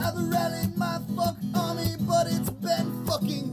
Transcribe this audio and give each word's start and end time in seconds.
I've 0.00 0.14
rallied 0.32 0.76
my 0.76 1.00
fuck 1.16 1.36
army, 1.54 1.96
but 2.00 2.26
it's 2.28 2.50
been 2.50 3.04
fucking 3.06 3.52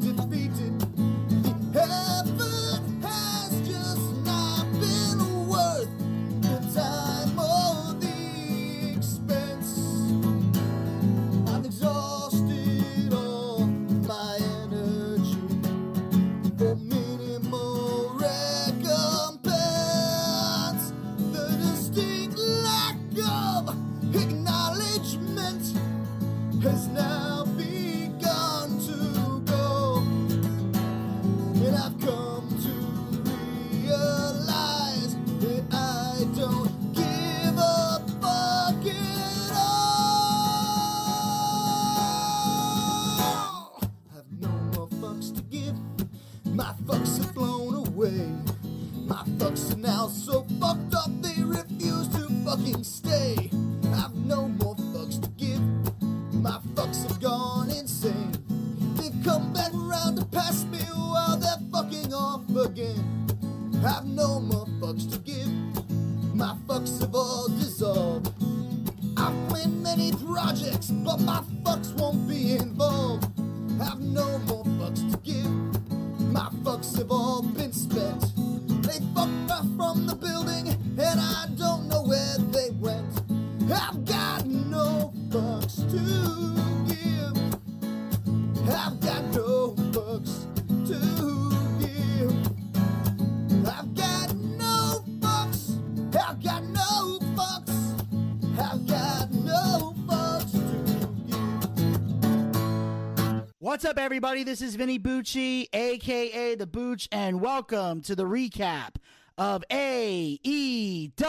What's 103.76 103.84
up, 103.84 103.98
everybody? 104.00 104.46
This 104.46 104.62
is 104.62 104.76
Vinny 104.76 104.98
Bucci, 104.98 105.68
aka 105.74 106.56
The 106.56 106.66
Booch, 106.66 107.10
and 107.12 107.42
welcome 107.42 108.00
to 108.04 108.16
the 108.16 108.24
recap 108.24 108.92
of 109.38 109.66
AEW. 109.70 111.20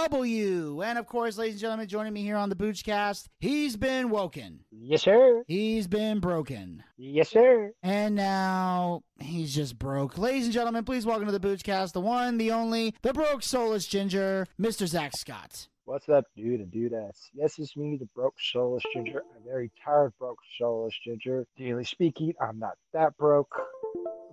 And 0.86 0.96
of 0.96 1.06
course, 1.08 1.38
ladies 1.38 1.54
and 1.54 1.60
gentlemen, 1.62 1.88
joining 1.88 2.12
me 2.12 2.22
here 2.22 2.36
on 2.36 2.48
the 2.48 2.54
Boochcast, 2.54 3.26
he's 3.40 3.76
been 3.76 4.10
woken, 4.10 4.60
Yes, 4.70 5.02
sir. 5.02 5.42
he's 5.48 5.88
been 5.88 6.20
broken, 6.20 6.84
Yes, 6.96 7.30
sir. 7.30 7.72
and 7.82 8.14
now 8.14 9.02
he's 9.18 9.52
just 9.52 9.76
broke. 9.76 10.16
Ladies 10.16 10.44
and 10.44 10.54
gentlemen, 10.54 10.84
please 10.84 11.04
welcome 11.04 11.26
to 11.26 11.36
the 11.36 11.40
Boochcast, 11.40 11.94
the 11.94 12.00
one, 12.00 12.38
the 12.38 12.52
only, 12.52 12.94
the 13.02 13.12
broke 13.12 13.42
soulless 13.42 13.88
ginger, 13.88 14.46
Mr. 14.56 14.86
Zack 14.86 15.16
Scott. 15.16 15.66
What's 15.86 16.08
up, 16.08 16.24
dude 16.36 16.58
and 16.58 16.72
dudettes? 16.72 17.30
Yes, 17.32 17.60
it's 17.60 17.76
me, 17.76 17.96
the 17.96 18.08
broke 18.12 18.34
soulless 18.40 18.82
ginger. 18.92 19.20
A 19.20 19.48
very 19.48 19.70
tired, 19.84 20.12
broke 20.18 20.40
soulless 20.58 20.92
ginger. 21.04 21.46
Daily 21.56 21.84
speaking, 21.84 22.34
I'm 22.40 22.58
not 22.58 22.72
that 22.92 23.16
broke. 23.16 23.54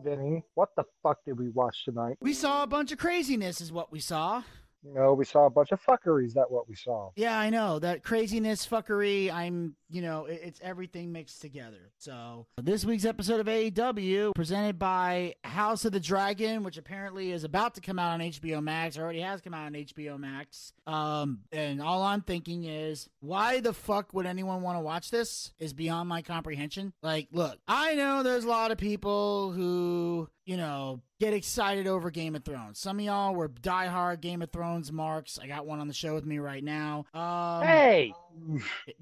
Vinny, 0.04 0.44
what 0.56 0.70
the 0.76 0.84
fuck 1.04 1.20
did 1.24 1.38
we 1.38 1.50
watch 1.50 1.86
tonight? 1.86 2.18
We 2.20 2.34
saw 2.34 2.64
a 2.64 2.68
bunch 2.68 2.92
of 2.92 2.98
craziness, 2.98 3.62
is 3.62 3.72
what 3.72 3.92
we 3.92 4.00
saw. 4.00 4.42
You 4.86 4.94
know, 4.94 5.14
we 5.14 5.24
saw 5.26 5.46
a 5.46 5.50
bunch 5.50 5.72
of 5.72 5.82
fuckeries. 5.82 6.34
That 6.34 6.52
what 6.52 6.68
we 6.68 6.76
saw. 6.76 7.12
Yeah, 7.16 7.38
I 7.40 7.50
know 7.50 7.80
that 7.80 8.04
craziness, 8.04 8.68
fuckery. 8.68 9.32
I'm, 9.32 9.76
you 9.90 10.02
know, 10.02 10.26
it- 10.26 10.42
it's 10.44 10.60
everything 10.62 11.12
mixed 11.14 11.40
together. 11.42 11.92
So 11.98 12.48
this 12.62 12.84
week's 12.84 13.06
episode 13.06 13.40
of 13.40 13.48
AEW 13.48 14.34
presented 14.36 14.78
by 14.78 15.36
House 15.46 15.86
of 15.86 15.94
the 15.94 16.00
Dragon, 16.02 16.64
which 16.64 16.78
apparently 16.78 17.32
is 17.32 17.44
about 17.46 17.76
to 17.76 17.82
come 17.82 17.98
out 17.98 18.12
on 18.14 18.20
HBO 18.22 18.62
Max. 18.62 18.98
Already 18.98 19.22
has 19.22 19.40
come 19.40 19.54
out 19.54 19.66
on 19.68 19.74
HBO 19.74 20.18
Max. 20.20 20.74
Um, 20.86 21.40
and 21.54 21.82
all 21.82 22.02
I'm 22.04 22.22
thinking 22.22 22.66
is, 22.66 23.08
why 23.22 23.62
the 23.62 23.74
fuck 23.74 24.14
would 24.14 24.26
anyone 24.26 24.62
want 24.62 24.78
to 24.78 24.82
watch 24.82 25.12
this? 25.12 25.54
Is 25.60 25.72
beyond 25.74 26.10
my 26.10 26.22
comprehension. 26.22 26.92
Like, 27.02 27.30
look, 27.32 27.58
I 27.70 27.96
know 27.96 28.22
there's 28.24 28.44
a 28.44 28.50
lot 28.50 28.72
of 28.72 28.78
people 28.78 29.52
who, 29.54 30.28
you 30.46 30.58
know, 30.58 31.02
get 31.20 31.34
excited 31.34 31.88
over 31.88 32.12
Game 32.12 32.36
of 32.36 32.44
Thrones. 32.44 32.80
Some 32.80 33.00
of 33.00 33.06
y'all 33.06 33.34
were 33.34 33.48
diehard 33.50 34.22
Game 34.22 34.42
of 34.42 34.52
Thrones 34.52 34.92
marks. 34.92 35.40
I 35.42 35.48
got 35.48 35.66
one 35.66 35.80
on 35.80 35.88
the 35.88 35.94
show 35.94 36.14
with 36.14 36.26
me 36.26 36.40
right 36.40 36.64
now. 36.64 37.06
Um, 37.14 37.64
hey, 37.66 38.14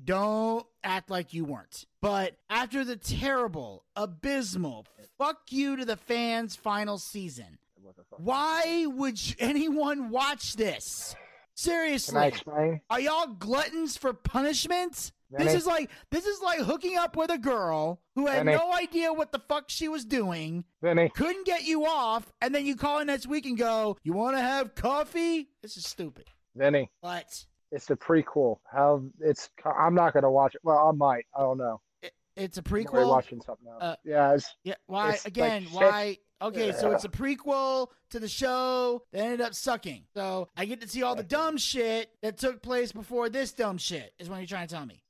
don't 0.04 0.66
act 0.84 1.10
like 1.10 1.34
you 1.34 1.46
weren't. 1.46 1.86
But 2.02 2.38
after 2.50 2.84
the 2.84 2.96
terrible, 2.96 3.86
abysmal, 3.96 4.86
fuck 5.18 5.40
you 5.50 5.76
to 5.78 5.86
the 5.86 5.98
fans 5.98 6.56
final 6.56 6.98
season, 6.98 7.58
what 7.82 7.96
the 7.96 8.04
fuck? 8.04 8.20
why 8.20 8.86
would 8.88 9.20
anyone 9.40 10.10
watch 10.10 10.56
this? 10.56 11.16
Seriously, 11.54 12.34
are 12.90 13.00
y'all 13.00 13.28
gluttons 13.28 13.98
for 13.98 14.14
punishment? 14.14 15.12
This 15.38 15.54
is 15.54 15.66
like 15.66 15.90
this 16.10 16.26
is 16.26 16.42
like 16.42 16.60
hooking 16.60 16.98
up 16.98 17.16
with 17.16 17.32
a 17.32 17.38
girl 17.38 18.02
who 18.16 18.28
had 18.28 18.46
Vinny. 18.46 18.58
no 18.58 18.74
idea 18.74 19.14
what 19.14 19.32
the 19.32 19.40
fuck 19.40 19.66
she 19.70 19.88
was 19.88 20.06
doing, 20.06 20.66
Vinny, 20.82 21.10
couldn't 21.16 21.46
get 21.46 21.64
you 21.64 21.86
off, 21.86 22.32
and 22.42 22.54
then 22.54 22.66
you 22.66 22.76
call 22.76 23.00
in 23.00 23.08
next 23.08 23.28
week 23.28 23.46
and 23.46 23.58
go, 23.58 23.98
"You 24.04 24.14
want 24.14 24.36
to 24.36 24.42
have 24.42 24.76
coffee?" 24.76 25.50
This 25.62 25.78
is 25.78 25.86
stupid. 25.86 26.26
Vinny, 26.56 26.92
But 27.02 27.46
it's 27.72 27.86
the 27.86 27.96
prequel. 27.96 28.58
How 28.72 29.04
it's? 29.20 29.50
I'm 29.66 29.96
not 29.96 30.14
gonna 30.14 30.32
watch 30.32 30.56
it. 30.56 30.62
Well, 30.64 30.78
I 30.78 30.92
might. 30.92 31.26
I 31.36 31.40
don't 31.42 31.58
know. 31.58 31.82
It's 32.36 32.58
a 32.58 32.62
prequel. 32.62 33.10
watching 33.10 33.42
something 33.42 33.68
else. 33.68 33.82
Uh, 33.84 33.96
yeah, 34.04 34.34
it's, 34.34 34.56
Yeah. 34.64 34.76
Why 34.88 35.10
like 35.12 35.26
again? 35.26 35.64
shit. 35.64 35.74
why? 35.74 36.18
Okay, 36.42 36.72
so 36.72 36.92
it's 36.92 37.04
a 37.04 37.10
prequel 37.10 37.90
to 38.10 38.20
the 38.20 38.28
show 38.28 39.04
that 39.12 39.20
ended 39.22 39.42
up 39.42 39.54
sucking. 39.54 40.06
So 40.16 40.50
I 40.58 40.66
get 40.66 40.82
to 40.82 40.88
see 40.88 41.04
all 41.04 41.14
the 41.16 41.24
dumb 41.24 41.58
shit 41.58 42.10
that 42.24 42.38
took 42.38 42.64
place 42.64 42.92
before 42.92 43.30
this 43.30 43.52
dumb 43.52 43.78
shit. 43.78 44.14
Is 44.18 44.28
what 44.28 44.38
you're 44.38 44.48
trying 44.48 44.68
to 44.68 44.74
tell 44.74 44.86
me. 44.86 45.04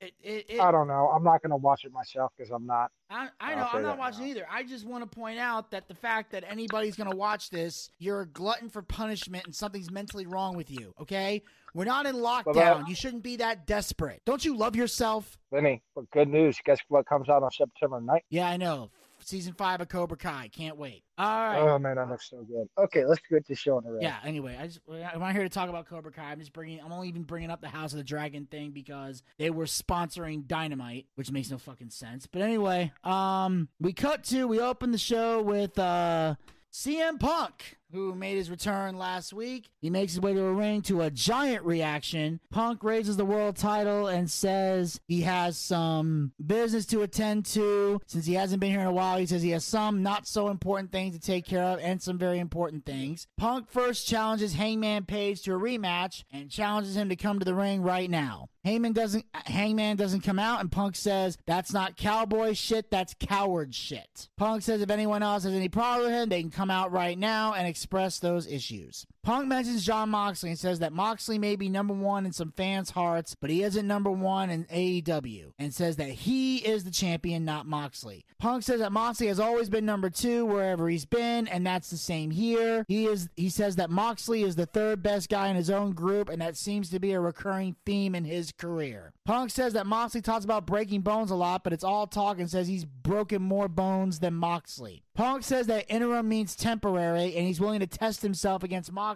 It, 0.00 0.14
it, 0.22 0.46
it, 0.48 0.60
I 0.60 0.70
don't 0.70 0.88
know. 0.88 1.12
I'm 1.14 1.22
not 1.22 1.42
gonna 1.42 1.58
watch 1.58 1.84
it 1.84 1.92
myself 1.92 2.32
because 2.36 2.50
I'm 2.50 2.64
not. 2.64 2.90
I, 3.10 3.28
I 3.38 3.54
know 3.54 3.68
I'm 3.70 3.82
not 3.82 3.98
watching 3.98 4.24
now. 4.24 4.30
either. 4.30 4.46
I 4.50 4.62
just 4.62 4.86
want 4.86 5.02
to 5.02 5.18
point 5.18 5.38
out 5.38 5.70
that 5.72 5.88
the 5.88 5.94
fact 5.94 6.32
that 6.32 6.42
anybody's 6.48 6.96
going 6.96 7.10
to 7.10 7.16
watch 7.16 7.50
this, 7.50 7.90
you're 7.98 8.22
a 8.22 8.26
glutton 8.26 8.70
for 8.70 8.80
punishment 8.80 9.44
and 9.44 9.54
something's 9.54 9.90
mentally 9.90 10.26
wrong 10.26 10.56
with 10.56 10.70
you. 10.70 10.94
Okay, 11.02 11.42
we're 11.74 11.84
not 11.84 12.06
in 12.06 12.14
lockdown. 12.14 12.88
You 12.88 12.94
shouldn't 12.94 13.22
be 13.22 13.36
that 13.36 13.66
desperate. 13.66 14.22
Don't 14.24 14.42
you 14.42 14.56
love 14.56 14.74
yourself? 14.74 15.36
Lenny, 15.50 15.82
but 15.94 16.10
good 16.12 16.28
news. 16.28 16.56
Guess 16.64 16.78
what 16.88 17.04
comes 17.06 17.28
out 17.28 17.42
on 17.42 17.50
September 17.50 18.00
9th? 18.00 18.20
Yeah, 18.30 18.48
I 18.48 18.56
know. 18.56 18.90
Season 19.30 19.52
five 19.52 19.80
of 19.80 19.88
Cobra 19.88 20.16
Kai. 20.16 20.50
Can't 20.52 20.76
wait. 20.76 21.04
All 21.16 21.26
right. 21.26 21.60
Oh 21.60 21.78
man, 21.78 21.94
that 21.94 22.10
looks 22.10 22.28
so 22.28 22.42
good. 22.42 22.68
Okay, 22.76 23.04
let's 23.04 23.20
get 23.30 23.46
this 23.46 23.58
show 23.58 23.76
on 23.76 23.84
the 23.84 23.92
road. 23.92 24.02
Yeah. 24.02 24.16
Anyway, 24.24 24.58
I 24.60 24.66
just 24.66 24.80
I'm 24.90 25.20
not 25.20 25.32
here 25.32 25.44
to 25.44 25.48
talk 25.48 25.68
about 25.68 25.86
Cobra 25.86 26.10
Kai. 26.10 26.32
I'm 26.32 26.40
just 26.40 26.52
bringing. 26.52 26.80
I'm 26.80 26.92
only 26.92 27.06
even 27.06 27.22
bringing 27.22 27.48
up 27.48 27.60
the 27.60 27.68
House 27.68 27.92
of 27.92 27.98
the 27.98 28.04
Dragon 28.04 28.46
thing 28.46 28.72
because 28.72 29.22
they 29.38 29.50
were 29.50 29.66
sponsoring 29.66 30.48
Dynamite, 30.48 31.06
which 31.14 31.30
makes 31.30 31.48
no 31.48 31.58
fucking 31.58 31.90
sense. 31.90 32.26
But 32.26 32.42
anyway, 32.42 32.92
um, 33.04 33.68
we 33.78 33.92
cut 33.92 34.24
to 34.24 34.48
we 34.48 34.58
open 34.58 34.90
the 34.90 34.98
show 34.98 35.40
with 35.40 35.78
uh 35.78 36.34
CM 36.72 37.20
Punk, 37.20 37.78
who 37.92 38.14
made 38.14 38.36
his 38.36 38.50
return 38.50 38.98
last 38.98 39.32
week. 39.32 39.70
He 39.80 39.90
makes 39.90 40.12
his 40.12 40.20
way 40.20 40.32
to 40.34 40.44
a 40.44 40.52
ring 40.52 40.82
to 40.82 41.02
a 41.02 41.10
giant 41.10 41.64
reaction. 41.64 42.40
Punk 42.50 42.82
raises 42.84 43.16
the 43.16 43.24
world 43.24 43.56
title 43.56 44.06
and 44.06 44.30
says 44.30 45.00
he 45.08 45.22
has 45.22 45.58
some 45.58 46.32
business 46.44 46.86
to 46.86 47.02
attend 47.02 47.46
to. 47.46 48.00
Since 48.06 48.26
he 48.26 48.34
hasn't 48.34 48.60
been 48.60 48.70
here 48.70 48.80
in 48.80 48.86
a 48.86 48.92
while, 48.92 49.18
he 49.18 49.26
says 49.26 49.42
he 49.42 49.50
has 49.50 49.64
some 49.64 50.02
not 50.02 50.26
so 50.26 50.48
important 50.48 50.92
things 50.92 51.14
to 51.14 51.20
take 51.20 51.44
care 51.44 51.62
of 51.62 51.80
and 51.80 52.00
some 52.00 52.18
very 52.18 52.38
important 52.38 52.84
things. 52.84 53.26
Punk 53.36 53.70
first 53.70 54.06
challenges 54.06 54.54
Hangman 54.54 55.04
Page 55.04 55.42
to 55.42 55.54
a 55.54 55.58
rematch 55.58 56.24
and 56.32 56.50
challenges 56.50 56.96
him 56.96 57.08
to 57.08 57.16
come 57.16 57.38
to 57.38 57.44
the 57.44 57.54
ring 57.54 57.82
right 57.82 58.10
now. 58.10 58.48
Hangman 58.64 58.92
doesn't 58.92 59.24
Hangman 59.32 59.96
doesn't 59.96 60.20
come 60.20 60.38
out 60.38 60.60
and 60.60 60.70
Punk 60.70 60.94
says 60.94 61.38
that's 61.46 61.72
not 61.72 61.96
cowboy 61.96 62.52
shit, 62.52 62.90
that's 62.90 63.14
coward 63.18 63.74
shit. 63.74 64.28
Punk 64.36 64.62
says 64.62 64.82
if 64.82 64.90
anyone 64.90 65.22
else 65.22 65.44
has 65.44 65.54
any 65.54 65.68
problem 65.68 66.06
with 66.06 66.12
him, 66.12 66.28
they 66.28 66.42
can 66.42 66.50
come 66.50 66.70
out 66.70 66.92
right 66.92 67.18
now 67.18 67.54
and 67.54 67.66
express 67.80 68.18
those 68.18 68.46
issues. 68.46 69.06
Punk 69.22 69.48
mentions 69.48 69.84
Jon 69.84 70.08
Moxley 70.08 70.48
and 70.50 70.58
says 70.58 70.78
that 70.78 70.94
Moxley 70.94 71.38
may 71.38 71.54
be 71.54 71.68
number 71.68 71.92
one 71.92 72.24
in 72.24 72.32
some 72.32 72.52
fans' 72.56 72.90
hearts, 72.90 73.36
but 73.38 73.50
he 73.50 73.62
isn't 73.62 73.86
number 73.86 74.10
one 74.10 74.48
in 74.48 74.64
AEW, 74.64 75.52
and 75.58 75.74
says 75.74 75.96
that 75.96 76.08
he 76.08 76.56
is 76.58 76.84
the 76.84 76.90
champion, 76.90 77.44
not 77.44 77.66
Moxley. 77.66 78.24
Punk 78.38 78.62
says 78.62 78.80
that 78.80 78.92
Moxley 78.92 79.26
has 79.26 79.38
always 79.38 79.68
been 79.68 79.84
number 79.84 80.08
two 80.08 80.46
wherever 80.46 80.88
he's 80.88 81.04
been, 81.04 81.46
and 81.48 81.66
that's 81.66 81.90
the 81.90 81.98
same 81.98 82.30
here. 82.30 82.86
He 82.88 83.06
is. 83.06 83.28
He 83.36 83.50
says 83.50 83.76
that 83.76 83.90
Moxley 83.90 84.42
is 84.42 84.56
the 84.56 84.64
third 84.64 85.02
best 85.02 85.28
guy 85.28 85.48
in 85.48 85.56
his 85.56 85.68
own 85.68 85.92
group, 85.92 86.30
and 86.30 86.40
that 86.40 86.56
seems 86.56 86.88
to 86.90 86.98
be 86.98 87.12
a 87.12 87.20
recurring 87.20 87.76
theme 87.84 88.14
in 88.14 88.24
his 88.24 88.52
career. 88.52 89.12
Punk 89.26 89.50
says 89.50 89.74
that 89.74 89.86
Moxley 89.86 90.22
talks 90.22 90.46
about 90.46 90.66
breaking 90.66 91.02
bones 91.02 91.30
a 91.30 91.34
lot, 91.34 91.62
but 91.62 91.74
it's 91.74 91.84
all 91.84 92.06
talk, 92.06 92.38
and 92.38 92.50
says 92.50 92.68
he's 92.68 92.86
broken 92.86 93.42
more 93.42 93.68
bones 93.68 94.20
than 94.20 94.34
Moxley. 94.34 95.02
Punk 95.14 95.42
says 95.42 95.66
that 95.66 95.84
interim 95.88 96.28
means 96.28 96.56
temporary, 96.56 97.36
and 97.36 97.46
he's 97.46 97.60
willing 97.60 97.80
to 97.80 97.86
test 97.86 98.22
himself 98.22 98.62
against 98.62 98.90
Moxley, 98.90 99.09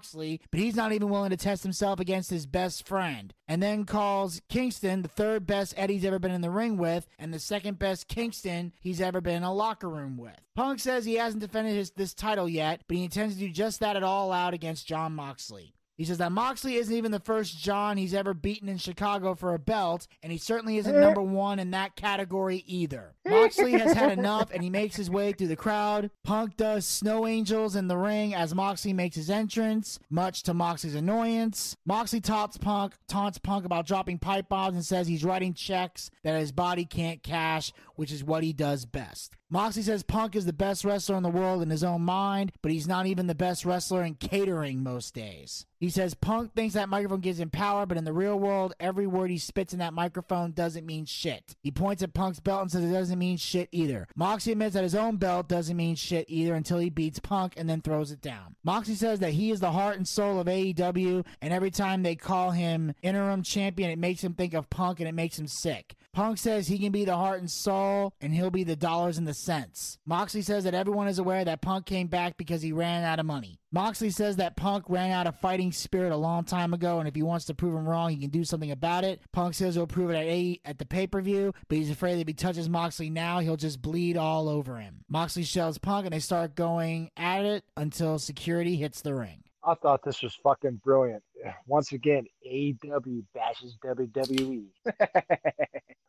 but 0.50 0.60
he's 0.60 0.76
not 0.76 0.92
even 0.92 1.08
willing 1.08 1.30
to 1.30 1.36
test 1.36 1.62
himself 1.62 2.00
against 2.00 2.30
his 2.30 2.46
best 2.46 2.86
friend. 2.86 3.32
And 3.46 3.62
then 3.62 3.84
calls 3.84 4.40
Kingston 4.48 5.02
the 5.02 5.08
third 5.08 5.46
best 5.46 5.74
Eddie's 5.76 6.04
ever 6.04 6.18
been 6.18 6.30
in 6.30 6.40
the 6.40 6.50
ring 6.50 6.76
with, 6.76 7.06
and 7.18 7.32
the 7.32 7.38
second 7.38 7.78
best 7.78 8.08
Kingston 8.08 8.72
he's 8.80 9.00
ever 9.00 9.20
been 9.20 9.36
in 9.36 9.42
a 9.42 9.54
locker 9.54 9.88
room 9.88 10.16
with. 10.16 10.40
Punk 10.54 10.80
says 10.80 11.04
he 11.04 11.14
hasn't 11.14 11.42
defended 11.42 11.74
his, 11.74 11.90
this 11.90 12.14
title 12.14 12.48
yet, 12.48 12.82
but 12.88 12.96
he 12.96 13.04
intends 13.04 13.34
to 13.34 13.40
do 13.40 13.50
just 13.50 13.80
that 13.80 13.96
at 13.96 14.02
all 14.02 14.32
out 14.32 14.54
against 14.54 14.86
Jon 14.86 15.12
Moxley. 15.12 15.74
He 15.96 16.04
says 16.04 16.18
that 16.18 16.32
Moxley 16.32 16.74
isn't 16.74 16.94
even 16.94 17.12
the 17.12 17.20
first 17.20 17.56
John 17.58 17.96
he's 17.96 18.14
ever 18.14 18.34
beaten 18.34 18.68
in 18.68 18.78
Chicago 18.78 19.34
for 19.34 19.54
a 19.54 19.58
belt, 19.60 20.08
and 20.22 20.32
he 20.32 20.38
certainly 20.38 20.76
isn't 20.78 21.00
number 21.00 21.22
one 21.22 21.60
in 21.60 21.70
that 21.70 21.94
category 21.94 22.64
either. 22.66 23.14
Moxley 23.24 23.72
has 23.72 23.92
had 23.92 24.18
enough, 24.18 24.50
and 24.52 24.62
he 24.62 24.70
makes 24.70 24.96
his 24.96 25.08
way 25.08 25.32
through 25.32 25.48
the 25.48 25.56
crowd. 25.56 26.10
Punk 26.24 26.56
does 26.56 26.84
snow 26.84 27.26
angels 27.26 27.76
in 27.76 27.86
the 27.86 27.96
ring 27.96 28.34
as 28.34 28.54
Moxley 28.54 28.92
makes 28.92 29.14
his 29.14 29.30
entrance, 29.30 30.00
much 30.10 30.42
to 30.42 30.54
Moxley's 30.54 30.96
annoyance. 30.96 31.76
Moxley 31.86 32.20
taunts 32.20 32.58
Punk, 32.58 32.94
taunts 33.06 33.38
Punk 33.38 33.64
about 33.64 33.86
dropping 33.86 34.18
pipe 34.18 34.48
bombs, 34.48 34.74
and 34.74 34.84
says 34.84 35.06
he's 35.06 35.24
writing 35.24 35.54
checks 35.54 36.10
that 36.24 36.38
his 36.38 36.50
body 36.50 36.84
can't 36.84 37.22
cash, 37.22 37.72
which 37.94 38.10
is 38.10 38.24
what 38.24 38.42
he 38.42 38.52
does 38.52 38.84
best. 38.84 39.36
Moxley 39.54 39.82
says 39.82 40.02
Punk 40.02 40.34
is 40.34 40.46
the 40.46 40.52
best 40.52 40.84
wrestler 40.84 41.16
in 41.16 41.22
the 41.22 41.28
world 41.28 41.62
in 41.62 41.70
his 41.70 41.84
own 41.84 42.02
mind, 42.02 42.50
but 42.60 42.72
he's 42.72 42.88
not 42.88 43.06
even 43.06 43.28
the 43.28 43.36
best 43.36 43.64
wrestler 43.64 44.02
in 44.02 44.16
catering 44.16 44.82
most 44.82 45.14
days. 45.14 45.64
He 45.78 45.90
says 45.90 46.12
Punk 46.12 46.54
thinks 46.54 46.74
that 46.74 46.88
microphone 46.88 47.20
gives 47.20 47.38
him 47.38 47.50
power, 47.50 47.86
but 47.86 47.96
in 47.96 48.04
the 48.04 48.12
real 48.12 48.36
world, 48.36 48.74
every 48.80 49.06
word 49.06 49.30
he 49.30 49.38
spits 49.38 49.72
in 49.72 49.78
that 49.78 49.92
microphone 49.92 50.50
doesn't 50.50 50.84
mean 50.84 51.04
shit. 51.04 51.54
He 51.62 51.70
points 51.70 52.02
at 52.02 52.14
Punk's 52.14 52.40
belt 52.40 52.62
and 52.62 52.70
says 52.72 52.82
it 52.82 52.92
doesn't 52.92 53.16
mean 53.16 53.36
shit 53.36 53.68
either. 53.70 54.08
Moxley 54.16 54.50
admits 54.50 54.74
that 54.74 54.82
his 54.82 54.96
own 54.96 55.18
belt 55.18 55.46
doesn't 55.46 55.76
mean 55.76 55.94
shit 55.94 56.24
either 56.26 56.54
until 56.54 56.78
he 56.78 56.90
beats 56.90 57.20
Punk 57.20 57.52
and 57.56 57.70
then 57.70 57.80
throws 57.80 58.10
it 58.10 58.20
down. 58.20 58.56
Moxley 58.64 58.96
says 58.96 59.20
that 59.20 59.34
he 59.34 59.52
is 59.52 59.60
the 59.60 59.70
heart 59.70 59.98
and 59.98 60.08
soul 60.08 60.40
of 60.40 60.48
AEW, 60.48 61.24
and 61.40 61.52
every 61.52 61.70
time 61.70 62.02
they 62.02 62.16
call 62.16 62.50
him 62.50 62.92
interim 63.02 63.44
champion, 63.44 63.90
it 63.90 64.00
makes 64.00 64.24
him 64.24 64.34
think 64.34 64.52
of 64.52 64.68
Punk 64.68 64.98
and 64.98 65.08
it 65.08 65.14
makes 65.14 65.38
him 65.38 65.46
sick. 65.46 65.94
Punk 66.14 66.38
says 66.38 66.68
he 66.68 66.78
can 66.78 66.92
be 66.92 67.04
the 67.04 67.16
heart 67.16 67.40
and 67.40 67.50
soul, 67.50 68.12
and 68.20 68.32
he'll 68.32 68.50
be 68.50 68.62
the 68.64 68.76
dollars 68.76 69.18
and 69.18 69.26
the 69.26 69.34
cents. 69.34 69.98
Moxley 70.06 70.42
says 70.42 70.62
that 70.64 70.72
everyone 70.74 71.08
is 71.08 71.18
aware 71.18 71.44
that 71.44 71.60
Punk 71.60 71.86
came 71.86 72.06
back 72.06 72.36
because 72.36 72.62
he 72.62 72.72
ran 72.72 73.02
out 73.02 73.18
of 73.18 73.26
money. 73.26 73.58
Moxley 73.72 74.10
says 74.10 74.36
that 74.36 74.56
Punk 74.56 74.84
ran 74.88 75.10
out 75.10 75.26
of 75.26 75.38
fighting 75.40 75.72
spirit 75.72 76.12
a 76.12 76.16
long 76.16 76.44
time 76.44 76.72
ago, 76.72 77.00
and 77.00 77.08
if 77.08 77.14
he 77.16 77.22
wants 77.24 77.46
to 77.46 77.54
prove 77.54 77.74
him 77.74 77.88
wrong, 77.88 78.10
he 78.10 78.16
can 78.16 78.30
do 78.30 78.44
something 78.44 78.70
about 78.70 79.02
it. 79.02 79.20
Punk 79.32 79.54
says 79.54 79.74
he'll 79.74 79.86
prove 79.88 80.10
it 80.10 80.16
at 80.16 80.26
a- 80.26 80.60
at 80.64 80.78
the 80.78 80.86
pay 80.86 81.06
per 81.08 81.20
view, 81.20 81.52
but 81.68 81.78
he's 81.78 81.90
afraid 81.90 82.14
that 82.14 82.20
if 82.20 82.28
he 82.28 82.34
touches 82.34 82.68
Moxley 82.68 83.10
now, 83.10 83.40
he'll 83.40 83.56
just 83.56 83.82
bleed 83.82 84.16
all 84.16 84.48
over 84.48 84.76
him. 84.78 85.04
Moxley 85.08 85.42
shells 85.42 85.78
Punk, 85.78 86.06
and 86.06 86.14
they 86.14 86.20
start 86.20 86.54
going 86.54 87.10
at 87.16 87.44
it 87.44 87.64
until 87.76 88.18
security 88.20 88.76
hits 88.76 89.00
the 89.02 89.14
ring. 89.14 89.40
I 89.66 89.74
thought 89.74 90.04
this 90.04 90.22
was 90.22 90.34
fucking 90.34 90.82
brilliant. 90.84 91.22
Once 91.66 91.92
again, 91.92 92.26
AW 92.46 93.22
bashes 93.34 93.76
WWE. 93.82 94.66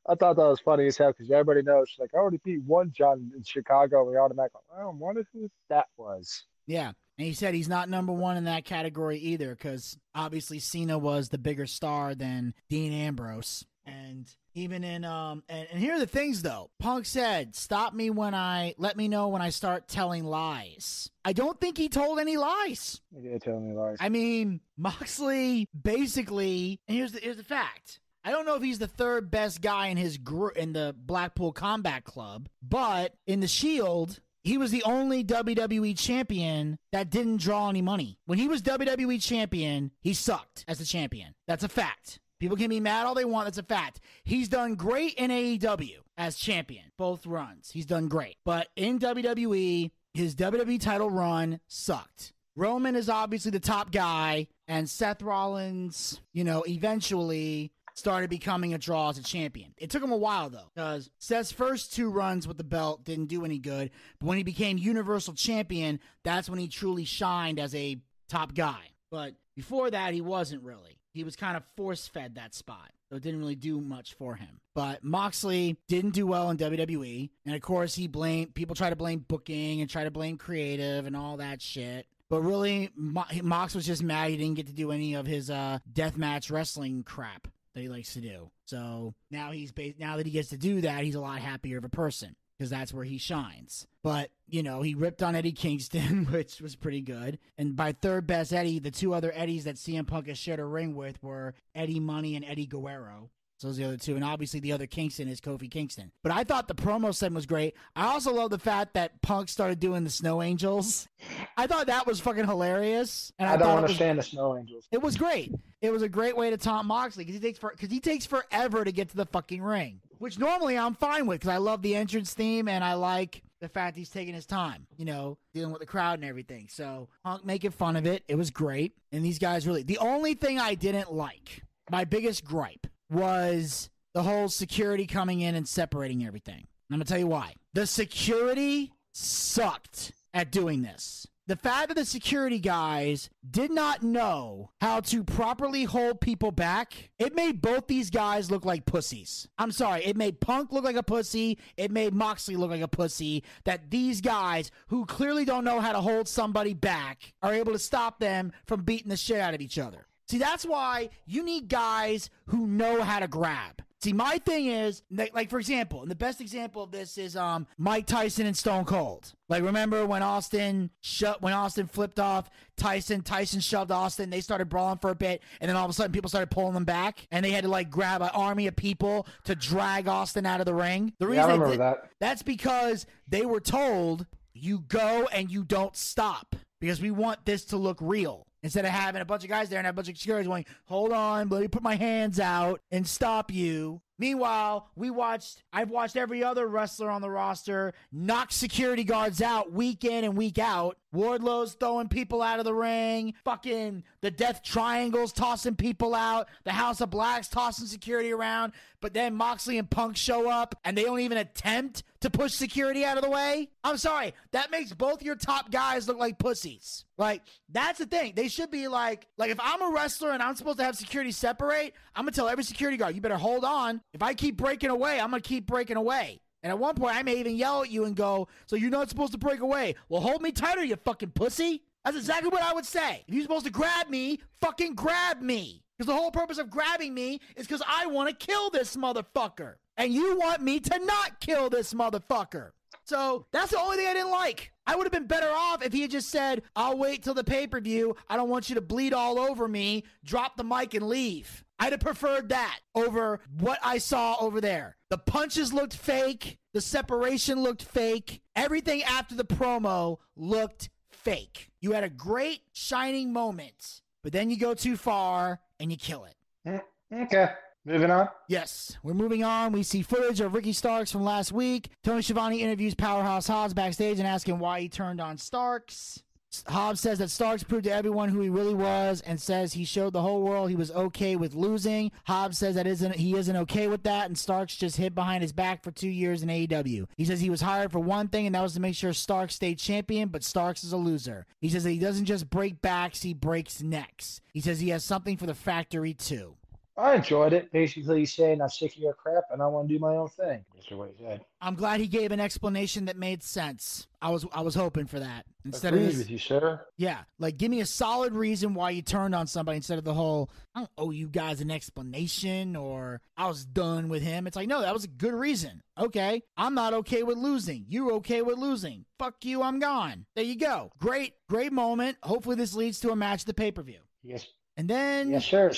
I 0.08 0.16
thought 0.16 0.36
that 0.36 0.44
was 0.44 0.60
funny 0.60 0.88
as 0.88 0.98
hell 0.98 1.12
because 1.12 1.32
everybody 1.32 1.62
knows, 1.64 1.90
she's 1.90 2.00
like, 2.00 2.12
I 2.14 2.18
already 2.18 2.40
beat 2.44 2.62
one 2.64 2.92
John 2.96 3.32
in 3.36 3.44
Chicago. 3.44 4.04
We 4.04 4.18
automatically, 4.18 4.62
I 4.76 4.82
don't 4.82 5.00
wonder 5.00 5.26
who 5.34 5.50
that 5.70 5.88
was. 5.98 6.44
Yeah. 6.68 6.92
And 7.18 7.28
he 7.28 7.34
said 7.34 7.54
he's 7.54 7.70
not 7.70 7.90
number 7.90 8.12
one 8.12 8.38
in 8.38 8.44
that 8.44 8.66
category 8.66 9.18
either 9.18 9.56
because 9.56 9.98
obviously 10.14 10.60
Cena 10.60 10.98
was 10.98 11.30
the 11.30 11.38
bigger 11.38 11.66
star 11.66 12.14
than 12.14 12.54
Dean 12.70 12.92
Ambrose. 12.92 13.66
And 13.86 14.28
even 14.56 14.84
in 14.84 15.06
um 15.06 15.44
and, 15.48 15.68
and 15.72 15.80
here 15.80 15.94
are 15.94 16.00
the 16.00 16.08
things 16.08 16.42
though. 16.42 16.72
Punk 16.80 17.06
said, 17.06 17.56
Stop 17.56 17.94
me 17.94 18.10
when 18.10 18.34
I 18.34 18.74
let 18.80 18.98
me 18.98 19.08
know 19.08 19.28
when 19.28 19.44
I 19.44 19.50
start 19.50 19.88
telling 19.88 20.26
lies. 20.26 21.12
I 21.24 21.34
don't 21.34 21.60
think 21.62 21.78
he 21.78 21.88
told 21.88 22.20
any 22.20 22.36
lies. 22.36 23.00
You 23.16 23.30
did 23.30 23.44
tell 23.44 23.60
me 23.60 23.76
lies. 23.76 23.98
I 24.00 24.10
mean, 24.10 24.60
Moxley 24.76 25.70
basically 25.80 26.80
and 26.88 26.98
here's 26.98 27.12
the 27.12 27.20
here's 27.20 27.38
the 27.38 27.44
fact. 27.44 28.00
I 28.26 28.32
don't 28.32 28.48
know 28.48 28.56
if 28.56 28.64
he's 28.64 28.80
the 28.80 28.88
third 28.88 29.30
best 29.30 29.62
guy 29.62 29.88
in 29.88 29.98
his 29.98 30.18
group 30.18 30.58
in 30.58 30.74
the 30.74 30.96
Blackpool 30.98 31.52
Combat 31.52 32.04
Club, 32.04 32.50
but 32.60 33.14
in 33.28 33.40
the 33.40 33.48
Shield, 33.48 34.20
he 34.44 34.58
was 34.58 34.72
the 34.72 34.82
only 34.82 35.24
WWE 35.24 35.96
champion 35.96 36.80
that 36.92 37.12
didn't 37.12 37.38
draw 37.38 37.70
any 37.70 37.84
money. 37.84 38.18
When 38.26 38.40
he 38.40 38.48
was 38.48 38.64
WWE 38.64 39.22
champion, 39.22 39.92
he 40.02 40.16
sucked 40.16 40.66
as 40.68 40.82
a 40.82 40.86
champion. 40.86 41.36
That's 41.48 41.64
a 41.64 41.70
fact. 41.70 42.20
People 42.40 42.58
can 42.58 42.70
be 42.70 42.80
mad 42.80 43.06
all 43.06 43.14
they 43.14 43.26
want. 43.26 43.46
That's 43.46 43.60
a 43.60 43.64
fact. 43.64 44.00
He's 44.24 44.50
done 44.50 44.74
great 44.74 45.14
in 45.14 45.30
AEW 45.30 45.98
as 46.18 46.36
champion, 46.36 46.86
both 46.98 47.28
runs. 47.28 47.70
He's 47.70 47.86
done 47.86 48.08
great. 48.08 48.38
But 48.44 48.70
in 48.76 48.98
WWE, 48.98 49.92
his 50.16 50.34
WWE 50.34 50.80
title 50.80 51.12
run 51.12 51.60
sucked. 51.68 52.34
Roman 52.56 52.96
is 52.96 53.08
obviously 53.08 53.52
the 53.52 53.60
top 53.60 53.92
guy, 53.92 54.48
and 54.68 54.90
Seth 54.90 55.22
Rollins, 55.22 56.22
you 56.34 56.44
know, 56.44 56.64
eventually 56.68 57.72
started 57.96 58.30
becoming 58.30 58.74
a 58.74 58.78
draw 58.78 59.10
as 59.10 59.18
a 59.18 59.24
champion. 59.24 59.74
It 59.78 59.90
took 59.90 60.04
him 60.04 60.12
a 60.12 60.18
while 60.18 60.50
though, 60.50 60.70
because 60.76 61.10
Seth's 61.18 61.52
first 61.52 61.94
two 61.94 62.10
runs 62.10 62.48
with 62.48 62.58
the 62.58 62.64
belt 62.64 63.04
didn't 63.04 63.28
do 63.28 63.44
any 63.44 63.58
good. 63.58 63.90
But 64.20 64.28
when 64.28 64.38
he 64.38 64.44
became 64.44 64.78
Universal 64.78 65.34
Champion, 65.34 66.00
that's 66.24 66.50
when 66.50 66.60
he 66.60 66.68
truly 66.68 67.06
shined 67.06 67.60
as 67.60 67.74
a 67.74 67.98
top 68.30 68.54
guy. 68.54 68.92
But 69.10 69.36
before 69.56 69.90
that, 69.90 70.14
he 70.14 70.22
wasn't 70.22 70.64
really. 70.64 71.00
He 71.14 71.24
was 71.24 71.36
kind 71.36 71.56
of 71.56 71.64
force 71.78 72.08
fed 72.08 72.36
that 72.36 72.54
spot. 72.54 72.92
So 73.10 73.16
it 73.16 73.24
didn't 73.24 73.40
really 73.40 73.56
do 73.56 73.80
much 73.80 74.16
for 74.16 74.36
him. 74.36 74.60
But 74.74 75.04
Moxley 75.04 75.78
didn't 75.88 76.16
do 76.16 76.26
well 76.28 76.50
in 76.50 76.58
WWE. 76.58 77.30
And 77.46 77.56
of 77.56 77.62
course, 77.62 77.96
he 77.96 78.08
blamed 78.08 78.56
people 78.56 78.76
try 78.76 78.90
to 78.90 78.96
blame 78.96 79.24
booking 79.26 79.80
and 79.80 79.90
try 79.90 80.04
to 80.04 80.12
blame 80.12 80.38
creative 80.38 81.06
and 81.06 81.16
all 81.16 81.38
that 81.38 81.62
shit. 81.62 82.08
But 82.30 82.42
really, 82.42 82.90
Mox 82.96 83.76
was 83.76 83.86
just 83.86 84.02
mad 84.02 84.32
he 84.32 84.38
didn't 84.38 84.56
get 84.56 84.68
to 84.68 84.74
do 84.74 84.92
any 84.92 85.14
of 85.14 85.28
his 85.28 85.52
uh, 85.52 85.80
deathmatch 85.94 86.52
wrestling 86.52 87.04
crap. 87.04 87.48
That 87.76 87.82
he 87.82 87.90
likes 87.90 88.14
to 88.14 88.22
do. 88.22 88.50
So 88.66 89.14
now 89.30 89.52
he's 89.52 89.72
now 90.00 90.18
that 90.18 90.26
he 90.26 90.32
gets 90.32 90.50
to 90.50 90.58
do 90.58 90.82
that, 90.82 91.04
he's 91.04 91.16
a 91.16 91.22
lot 91.22 91.40
happier 91.40 91.78
of 91.78 91.84
a 91.84 91.90
person 91.90 92.36
because 92.58 92.70
that's 92.70 92.94
where 92.94 93.04
he 93.04 93.18
shines. 93.18 93.86
But, 94.02 94.32
you 94.48 94.64
know, 94.64 94.82
he 94.82 94.96
ripped 94.96 95.22
on 95.22 95.36
Eddie 95.36 95.52
Kingston, 95.52 96.26
which 96.32 96.62
was 96.62 96.76
pretty 96.76 97.02
good. 97.02 97.38
And 97.58 97.76
by 97.76 97.92
third 97.92 98.26
best 98.26 98.54
Eddie, 98.54 98.80
the 98.80 98.92
two 98.92 99.14
other 99.14 99.32
Eddies 99.36 99.66
that 99.66 99.76
CM 99.76 100.08
Punk 100.08 100.28
has 100.28 100.38
shared 100.38 100.60
a 100.60 100.66
ring 100.66 100.96
with 100.96 101.22
were 101.22 101.54
Eddie 101.74 102.00
Money 102.00 102.36
and 102.36 102.46
Eddie 102.46 102.66
Guerrero. 102.66 103.30
So 103.58 103.68
those 103.68 103.78
are 103.80 103.84
the 103.84 103.88
other 103.88 103.98
two. 103.98 104.16
And 104.16 104.24
obviously 104.24 104.60
the 104.60 104.74
other 104.74 104.86
Kingston 104.88 105.28
is 105.30 105.40
Kofi 105.40 105.72
Kingston. 105.72 106.12
But 106.24 106.32
I 106.34 106.44
thought 106.44 106.68
the 106.68 106.76
promo 106.76 107.14
segment 107.16 107.36
was 107.36 107.46
great. 107.46 107.76
I 107.96 108.08
also 108.08 108.34
love 108.34 108.50
the 108.50 108.60
fact 108.60 108.94
that 108.96 109.22
Punk 109.22 109.48
started 109.50 109.80
doing 109.80 110.04
the 110.04 110.10
Snow 110.10 110.42
Angels. 110.42 111.08
I 111.58 111.68
thought 111.68 111.88
that 111.88 112.06
was 112.06 112.20
fucking 112.20 112.46
hilarious. 112.46 113.32
And 113.40 113.50
I, 113.50 113.54
I 113.54 113.58
don't 113.58 113.70
it 113.70 113.74
was- 113.74 113.82
understand 113.84 114.20
the 114.20 114.24
Snow 114.24 114.58
Angels. 114.58 114.88
it 114.92 115.02
was 115.02 115.16
great. 115.16 115.54
It 115.82 115.92
was 115.92 116.02
a 116.02 116.10
great 116.10 116.36
way 116.36 116.50
to 116.50 116.58
taunt 116.58 116.88
Moxley 116.88 117.24
because 117.24 117.40
he 117.40 117.46
takes 117.48 117.60
for 117.60 117.70
because 117.72 117.92
he 117.92 118.00
takes 118.00 118.26
forever 118.26 118.84
to 118.84 118.92
get 118.92 119.10
to 119.10 119.16
the 119.18 119.26
fucking 119.28 119.62
ring, 119.62 120.00
which 120.18 120.40
normally 120.40 120.78
I'm 120.78 120.96
fine 120.96 121.28
with 121.28 121.42
because 121.42 121.54
I 121.54 121.58
love 121.58 121.82
the 121.84 121.96
entrance 121.96 122.34
theme 122.34 122.68
and 122.68 122.84
I 122.84 122.96
like 122.96 123.44
the 123.62 123.70
fact 123.70 123.96
he's 123.96 124.10
taking 124.10 124.34
his 124.34 124.46
time, 124.48 124.88
you 124.98 125.06
know, 125.06 125.38
dealing 125.54 125.72
with 125.72 125.80
the 125.82 125.86
crowd 125.86 126.20
and 126.20 126.28
everything. 126.28 126.68
So 126.72 127.08
Punk 127.24 127.46
making 127.46 127.72
fun 127.72 127.96
of 127.98 128.06
it, 128.08 128.24
it 128.28 128.36
was 128.36 128.50
great. 128.50 128.94
And 129.12 129.24
these 129.24 129.38
guys 129.40 129.68
really 129.68 129.84
the 129.84 130.00
only 130.00 130.34
thing 130.34 130.60
I 130.60 130.74
didn't 130.74 131.14
like, 131.14 131.62
my 131.92 132.04
biggest 132.04 132.44
gripe 132.44 132.88
was 133.10 133.90
the 134.14 134.24
whole 134.24 134.48
security 134.48 135.06
coming 135.06 135.42
in 135.42 135.56
and 135.56 135.68
separating 135.68 136.26
everything. 136.26 136.68
I'm 136.90 136.96
gonna 136.98 137.06
tell 137.06 137.20
you 137.20 137.28
why. 137.28 137.56
The 137.74 137.88
security 137.88 138.94
sucked 139.14 140.14
at 140.34 140.52
doing 140.52 140.82
this. 140.82 141.28
The 141.48 141.56
fact 141.56 141.90
that 141.90 141.94
the 141.94 142.06
security 142.06 142.58
guys 142.58 143.30
did 143.48 143.70
not 143.70 144.02
know 144.02 144.72
how 144.82 145.02
to 145.02 145.24
properly 145.24 145.84
hold 145.84 146.20
people 146.20 146.52
back, 146.52 147.12
it 147.20 147.36
made 147.36 147.62
both 147.62 147.86
these 147.86 148.10
guys 148.10 148.50
look 148.50 148.66
like 148.66 148.88
pussies. 148.88 149.48
I'm 149.60 149.72
sorry, 149.72 150.04
it 150.04 150.18
made 150.18 150.42
Punk 150.42 150.72
look 150.72 150.84
like 150.84 150.96
a 150.96 151.04
pussy. 151.04 151.60
It 151.78 151.92
made 151.92 152.16
Moxley 152.16 152.56
look 152.56 152.72
like 152.72 152.82
a 152.82 152.88
pussy. 152.88 153.44
That 153.66 153.92
these 153.92 154.22
guys, 154.22 154.72
who 154.88 155.06
clearly 155.06 155.46
don't 155.46 155.64
know 155.64 155.80
how 155.82 155.92
to 155.92 156.02
hold 156.02 156.28
somebody 156.28 156.74
back, 156.74 157.34
are 157.44 157.54
able 157.54 157.74
to 157.74 157.80
stop 157.80 158.20
them 158.20 158.52
from 158.66 158.82
beating 158.82 159.10
the 159.10 159.18
shit 159.18 159.40
out 159.40 159.54
of 159.54 159.62
each 159.62 159.78
other. 159.78 160.08
See, 160.28 160.38
that's 160.38 160.66
why 160.66 161.10
you 161.26 161.44
need 161.44 161.68
guys 161.70 162.30
who 162.48 162.66
know 162.68 163.02
how 163.04 163.20
to 163.20 163.28
grab. 163.28 163.82
See, 164.02 164.14
my 164.14 164.38
thing 164.40 164.68
is, 164.68 165.02
like, 165.10 165.50
for 165.50 165.58
example, 165.58 166.04
and 166.04 166.12
the 166.12 166.16
best 166.16 166.40
example 166.40 166.84
of 166.84 166.92
this 166.92 167.18
is 167.18 167.36
um 167.36 167.66
Mike 167.80 168.06
Tyson 168.06 168.46
and 168.46 168.56
Stone 168.56 168.86
Cold. 168.86 169.34
Like, 169.50 169.64
remember 169.64 170.06
when 170.06 170.22
Austin 170.22 170.92
shut 171.02 171.42
when 171.42 171.54
Austin 171.54 171.88
flipped 171.88 172.20
off 172.20 172.50
Tyson? 172.78 173.22
Tyson 173.22 173.62
shoved 173.62 173.90
Austin. 173.92 174.30
They 174.30 174.42
started 174.42 174.70
brawling 174.70 175.00
for 175.00 175.10
a 175.10 175.16
bit, 175.16 175.42
and 175.60 175.70
then 175.70 175.76
all 175.76 175.86
of 175.86 175.90
a 175.90 175.94
sudden, 175.94 176.12
people 176.12 176.30
started 176.30 176.52
pulling 176.52 176.74
them 176.76 176.86
back, 176.86 177.26
and 177.32 177.44
they 177.44 177.50
had 177.52 177.64
to 177.64 177.70
like 177.70 177.90
grab 177.90 178.22
an 178.22 178.30
army 178.34 178.68
of 178.68 178.76
people 178.76 179.26
to 179.46 179.56
drag 179.56 180.08
Austin 180.08 180.46
out 180.46 180.60
of 180.60 180.68
the 180.68 180.74
ring. 180.76 181.14
The 181.18 181.26
Yeah, 181.26 181.32
reason 181.32 181.44
I 181.44 181.54
remember 181.54 181.72
did- 181.72 181.80
that. 181.80 182.10
that's 182.20 182.44
because 182.44 183.08
they 183.28 183.46
were 183.46 183.60
told 183.62 184.28
you 184.54 184.80
go 184.88 185.28
and 185.32 185.50
you 185.50 185.64
don't 185.64 185.96
stop 185.96 186.56
because 186.80 187.02
we 187.02 187.10
want 187.10 187.44
this 187.46 187.66
to 187.66 187.78
look 187.78 187.98
real. 188.00 188.46
Instead 188.66 188.84
of 188.84 188.90
having 188.90 189.22
a 189.22 189.26
bunch 189.26 189.44
of 189.44 189.50
guys 189.52 189.70
there 189.70 189.78
and 189.78 189.86
a 189.86 189.94
bunch 189.94 190.10
of 190.10 190.18
security 190.18 190.48
going, 190.48 190.66
hold 190.86 191.12
on, 191.12 191.48
let 191.50 191.62
me 191.62 191.68
put 191.68 191.84
my 191.84 191.94
hands 191.94 192.40
out 192.40 192.82
and 192.90 193.08
stop 193.08 193.54
you. 193.54 194.02
Meanwhile, 194.18 194.90
we 194.96 195.12
watched, 195.12 195.62
I've 195.72 195.92
watched 195.92 196.16
every 196.16 196.44
other 196.44 196.66
wrestler 196.66 197.12
on 197.12 197.22
the 197.22 197.30
roster 197.30 197.94
knock 198.12 198.52
security 198.52 199.04
guards 199.04 199.40
out 199.40 199.72
week 199.72 200.04
in 200.04 200.24
and 200.24 200.36
week 200.36 200.58
out. 200.58 200.98
Wardlow's 201.16 201.74
throwing 201.74 202.10
people 202.10 202.42
out 202.42 202.60
of 202.60 202.66
the 202.66 202.74
ring. 202.74 203.34
Fucking 203.44 204.04
the 204.22 204.32
Death 204.32 204.62
Triangles 204.64 205.34
tossing 205.34 205.76
people 205.76 206.14
out. 206.14 206.48
The 206.64 206.72
House 206.72 207.02
of 207.02 207.10
Blacks 207.10 207.48
tossing 207.48 207.88
security 207.88 208.32
around. 208.32 208.74
But 209.02 209.14
then 209.14 209.36
Moxley 209.36 209.78
and 209.78 209.90
Punk 209.90 210.18
show 210.18 210.50
up 210.50 210.76
and 210.84 210.98
they 210.98 211.04
don't 211.04 211.20
even 211.20 211.38
attempt 211.38 212.04
to 212.22 212.30
push 212.30 212.54
security 212.54 213.06
out 213.06 213.18
of 213.18 213.24
the 213.24 213.30
way. 213.30 213.70
I'm 213.84 213.98
sorry. 213.98 214.34
That 214.52 214.72
makes 214.72 214.94
both 214.94 215.22
your 215.22 215.36
top 215.36 215.72
guys 215.72 216.08
look 216.08 216.18
like 216.18 216.40
pussies. 216.40 217.06
Like, 217.18 217.44
that's 217.70 218.00
the 218.00 218.06
thing. 218.06 218.34
They 218.36 218.48
should 218.48 218.72
be 218.72 218.88
like, 218.88 219.28
like 219.38 219.52
if 219.52 219.60
I'm 219.62 219.82
a 219.82 219.92
wrestler 219.92 220.32
and 220.32 220.42
I'm 220.42 220.56
supposed 220.56 220.80
to 220.80 220.84
have 220.84 220.96
security 220.96 221.32
separate, 221.32 221.94
I'm 222.16 222.26
gonna 222.26 222.32
tell 222.32 222.50
every 222.50 222.64
security 222.64 222.98
guard, 222.98 223.16
you 223.16 223.22
better 223.22 223.38
hold 223.38 223.64
on. 223.64 224.02
If 224.14 224.24
I 224.24 224.34
keep 224.34 224.58
breaking 224.58 224.90
away, 224.90 225.20
I'm 225.20 225.30
gonna 225.30 225.42
keep 225.42 225.68
breaking 225.68 225.98
away. 225.98 226.42
And 226.66 226.72
at 226.72 226.80
one 226.80 226.96
point, 226.96 227.16
I 227.16 227.22
may 227.22 227.40
even 227.40 227.56
yell 227.56 227.84
at 227.84 227.92
you 227.92 228.06
and 228.06 228.16
go, 228.16 228.48
So 228.66 228.76
you're 228.76 228.90
not 228.90 229.08
supposed 229.08 229.34
to 229.34 229.38
break 229.38 229.60
away? 229.60 229.94
Well, 230.10 230.20
hold 230.20 230.42
me 230.42 230.52
tighter, 230.52 230.84
you 230.84 230.96
fucking 230.96 231.30
pussy. 231.30 231.84
That's 232.04 232.18
exactly 232.18 232.50
what 232.50 232.64
I 232.64 232.74
would 232.74 232.88
say. 232.88 233.24
If 233.28 233.36
you're 233.36 233.44
supposed 233.44 233.68
to 233.68 233.72
grab 233.72 234.10
me, 234.10 234.40
fucking 234.62 234.96
grab 234.96 235.44
me. 235.44 235.84
Because 235.96 236.08
the 236.08 236.20
whole 236.20 236.32
purpose 236.32 236.58
of 236.58 236.72
grabbing 236.72 237.14
me 237.14 237.40
is 237.56 237.68
because 237.68 237.84
I 237.88 238.08
want 238.08 238.30
to 238.30 238.48
kill 238.48 238.72
this 238.72 238.96
motherfucker. 238.96 239.76
And 239.96 240.12
you 240.12 240.40
want 240.40 240.64
me 240.64 240.80
to 240.80 241.00
not 241.06 241.40
kill 241.40 241.70
this 241.70 241.94
motherfucker. 241.94 242.72
So 243.04 243.46
that's 243.52 243.70
the 243.70 243.80
only 243.80 243.98
thing 243.98 244.08
I 244.08 244.14
didn't 244.14 244.32
like. 244.32 244.72
I 244.88 244.96
would 244.96 245.06
have 245.06 245.14
been 245.14 245.28
better 245.28 245.52
off 245.52 245.84
if 245.84 245.94
he 245.94 246.02
had 246.02 246.10
just 246.10 246.30
said, 246.30 246.64
I'll 246.76 246.98
wait 246.98 247.24
till 247.24 247.36
the 247.36 247.44
pay 247.44 247.68
per 247.68 247.80
view. 247.80 248.16
I 248.28 248.38
don't 248.38 248.50
want 248.50 248.70
you 248.70 248.76
to 248.76 248.82
bleed 248.82 249.14
all 249.14 249.38
over 249.38 249.68
me. 249.68 250.04
Drop 250.24 250.58
the 250.58 250.64
mic 250.64 250.96
and 250.96 251.08
leave. 251.08 251.64
I'd 251.80 251.92
have 251.94 252.00
preferred 252.00 252.50
that 252.50 252.80
over 252.94 253.40
what 253.60 253.80
I 253.84 253.98
saw 253.98 254.38
over 254.40 254.62
there. 254.62 254.96
The 255.10 255.18
punches 255.18 255.74
looked 255.74 255.96
fake. 255.96 256.58
The 256.74 256.82
separation 256.82 257.62
looked 257.62 257.84
fake. 257.84 258.42
Everything 258.56 259.04
after 259.04 259.36
the 259.36 259.46
promo 259.46 260.18
looked 260.36 260.90
fake. 261.12 261.70
You 261.82 261.92
had 261.92 262.04
a 262.04 262.10
great 262.10 262.62
shining 262.74 263.34
moment, 263.34 264.02
but 264.24 264.32
then 264.32 264.50
you 264.50 264.58
go 264.58 264.74
too 264.74 264.96
far 264.98 265.60
and 265.80 265.92
you 265.92 265.98
kill 265.98 266.26
it. 266.26 266.36
Mm, 266.68 266.82
Okay, 267.14 267.50
moving 267.86 268.10
on. 268.10 268.30
Yes, 268.48 268.98
we're 269.04 269.14
moving 269.14 269.44
on. 269.44 269.72
We 269.72 269.84
see 269.84 270.02
footage 270.02 270.40
of 270.42 270.54
Ricky 270.54 270.74
Starks 270.74 271.12
from 271.12 271.24
last 271.24 271.52
week. 271.52 271.90
Tony 272.04 272.22
Schiavone 272.22 272.62
interviews 272.62 272.96
Powerhouse 272.96 273.48
Hobbs 273.48 273.74
backstage 273.74 274.18
and 274.20 274.28
asking 274.28 274.60
why 274.60 274.80
he 274.82 274.90
turned 274.90 275.22
on 275.22 275.38
Starks. 275.38 276.22
Hobbs 276.68 277.02
says 277.02 277.20
that 277.20 277.30
Starks 277.30 277.64
proved 277.64 277.86
to 277.86 277.94
everyone 277.94 278.30
who 278.30 278.42
he 278.42 278.50
really 278.50 278.74
was 278.74 279.22
and 279.22 279.40
says 279.40 279.74
he 279.74 279.86
showed 279.86 280.14
the 280.14 280.22
whole 280.22 280.42
world 280.42 280.70
he 280.70 280.76
was 280.76 280.92
okay 280.92 281.36
with 281.36 281.54
losing. 281.54 282.12
Hobbs 282.26 282.58
says 282.58 282.76
that 282.76 282.88
isn't 282.88 283.16
he 283.16 283.36
isn't 283.36 283.56
okay 283.56 283.88
with 283.88 284.04
that 284.04 284.28
and 284.28 284.38
Starks 284.38 284.76
just 284.76 284.98
hid 284.98 285.16
behind 285.16 285.42
his 285.42 285.54
back 285.54 285.84
for 285.84 285.92
2 285.92 286.08
years 286.08 286.44
in 286.44 286.50
AEW. 286.50 287.08
He 287.18 287.26
says 287.26 287.42
he 287.42 287.50
was 287.50 287.62
hired 287.62 287.92
for 287.92 288.00
one 288.00 288.28
thing 288.28 288.46
and 288.46 288.56
that 288.56 288.62
was 288.62 288.74
to 288.74 288.80
make 288.80 288.96
sure 288.96 289.14
Starks 289.14 289.56
stayed 289.56 289.80
champion, 289.80 290.30
but 290.30 290.44
Starks 290.44 290.84
is 290.84 290.94
a 290.94 290.98
loser. 290.98 291.46
He 291.60 291.70
says 291.70 291.84
that 291.84 291.92
he 291.92 292.00
doesn't 292.00 292.26
just 292.26 292.50
break 292.50 292.82
backs, 292.82 293.22
he 293.22 293.34
breaks 293.34 293.82
necks. 293.82 294.42
He 294.54 294.62
says 294.62 294.80
he 294.80 294.90
has 294.90 295.04
something 295.04 295.38
for 295.38 295.46
the 295.46 295.56
factory 295.56 296.14
too. 296.14 296.56
I 296.98 297.16
enjoyed 297.16 297.52
it. 297.52 297.72
Basically, 297.74 298.20
he's 298.20 298.34
saying 298.34 298.62
I'm 298.62 298.70
sick 298.70 298.96
of 298.96 299.02
your 299.02 299.14
crap 299.14 299.44
and 299.52 299.62
I 299.62 299.68
want 299.68 299.90
to 299.90 299.94
do 299.94 300.00
my 300.00 300.16
own 300.16 300.30
thing. 300.30 300.64
That's 300.74 300.90
what 300.92 301.10
he 301.18 301.24
said. 301.26 301.42
I'm 301.60 301.76
glad 301.76 302.00
he 302.00 302.08
gave 302.08 302.32
an 302.32 302.40
explanation 302.40 303.06
that 303.06 303.18
made 303.18 303.44
sense. 303.44 304.08
I 304.22 304.30
was 304.30 304.46
I 304.54 304.62
was 304.62 304.76
hoping 304.76 305.06
for 305.06 305.20
that 305.20 305.46
instead 305.66 305.94
of 305.94 306.00
this, 306.00 306.18
with 306.18 306.30
you, 306.32 306.38
sir. 306.38 306.82
yeah, 306.98 307.24
like 307.38 307.58
give 307.58 307.70
me 307.70 307.82
a 307.82 307.86
solid 307.86 308.34
reason 308.34 308.74
why 308.74 308.92
you 308.92 309.02
turned 309.02 309.36
on 309.36 309.46
somebody 309.46 309.76
instead 309.76 309.98
of 309.98 310.04
the 310.06 310.14
whole 310.14 310.50
I 310.74 310.80
don't 310.80 310.90
owe 310.98 311.12
you 311.12 311.28
guys 311.28 311.60
an 311.60 311.70
explanation 311.70 312.76
or 312.76 313.22
I 313.36 313.48
was 313.48 313.66
done 313.66 314.08
with 314.08 314.22
him. 314.24 314.48
It's 314.48 314.56
like 314.56 314.70
no, 314.70 314.82
that 314.82 314.94
was 314.94 315.04
a 315.04 315.10
good 315.10 315.34
reason. 315.34 315.82
Okay, 316.00 316.44
I'm 316.56 316.76
not 316.76 316.94
okay 316.94 317.24
with 317.24 317.38
losing. 317.38 317.86
You're 317.90 318.14
okay 318.14 318.42
with 318.42 318.58
losing. 318.58 319.06
Fuck 319.20 319.44
you, 319.44 319.62
I'm 319.62 319.80
gone. 319.80 320.26
There 320.36 320.46
you 320.46 320.58
go. 320.58 320.92
Great, 321.00 321.34
great 321.50 321.74
moment. 321.74 322.18
Hopefully 322.24 322.56
this 322.56 322.74
leads 322.74 323.00
to 323.02 323.10
a 323.12 323.16
match 323.16 323.42
at 323.42 323.48
the 323.48 323.54
pay 323.54 323.72
per 323.72 323.82
view. 323.82 324.00
Yes, 324.24 324.48
And 324.78 324.88
then 324.88 325.30
yes, 325.32 325.46
sir. 325.46 325.72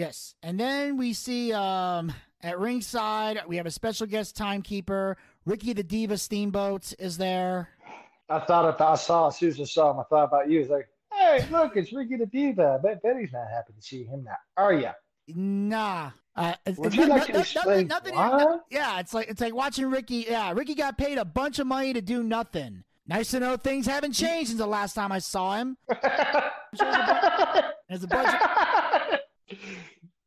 Yes. 0.00 0.34
And 0.42 0.58
then 0.58 0.96
we 0.96 1.12
see 1.12 1.52
um 1.52 2.10
at 2.42 2.58
ringside, 2.58 3.38
we 3.46 3.58
have 3.58 3.66
a 3.66 3.70
special 3.70 4.06
guest 4.06 4.34
timekeeper. 4.34 5.18
Ricky 5.44 5.74
the 5.74 5.82
Diva 5.82 6.16
Steamboat 6.16 6.94
is 6.98 7.18
there. 7.18 7.68
I 8.30 8.38
thought 8.40 8.74
if 8.74 8.80
I 8.80 8.94
saw 8.94 9.28
as 9.28 9.36
soon 9.36 9.50
as 9.50 9.60
I 9.60 9.64
saw 9.64 9.90
him, 9.90 10.00
I 10.00 10.04
thought 10.04 10.24
about 10.24 10.48
you. 10.48 10.60
It's 10.62 10.70
like, 10.70 10.88
hey, 11.12 11.46
look, 11.50 11.76
it's 11.76 11.92
Ricky 11.92 12.16
the 12.16 12.24
Diva. 12.24 12.78
I 12.78 12.82
bet 12.82 13.02
Betty's 13.02 13.30
not 13.34 13.46
happy 13.50 13.74
to 13.74 13.82
see 13.82 14.04
him 14.04 14.24
now, 14.24 14.36
are 14.56 14.72
you? 14.72 14.88
Nah. 15.28 16.12
Uh, 16.34 16.54
Would 16.78 16.94
you 16.94 17.04
like 17.04 17.26
to 17.26 17.32
no- 17.34 17.40
explain 17.40 17.88
nothing, 17.88 18.14
why? 18.14 18.38
no- 18.38 18.62
yeah, 18.70 19.00
it's 19.00 19.12
like 19.12 19.28
it's 19.28 19.42
like 19.42 19.54
watching 19.54 19.90
Ricky. 19.90 20.24
Yeah, 20.30 20.52
Ricky 20.52 20.74
got 20.74 20.96
paid 20.96 21.18
a 21.18 21.26
bunch 21.26 21.58
of 21.58 21.66
money 21.66 21.92
to 21.92 22.00
do 22.00 22.22
nothing. 22.22 22.84
Nice 23.06 23.32
to 23.32 23.40
know 23.40 23.58
things 23.58 23.84
haven't 23.86 24.12
changed 24.12 24.48
since 24.48 24.60
the 24.60 24.66
last 24.66 24.94
time 24.94 25.12
I 25.12 25.18
saw 25.18 25.56
him. 25.56 25.76
There's 27.88 28.04
a 28.04 28.06
bunch. 28.06 28.28
Of, 28.28 29.18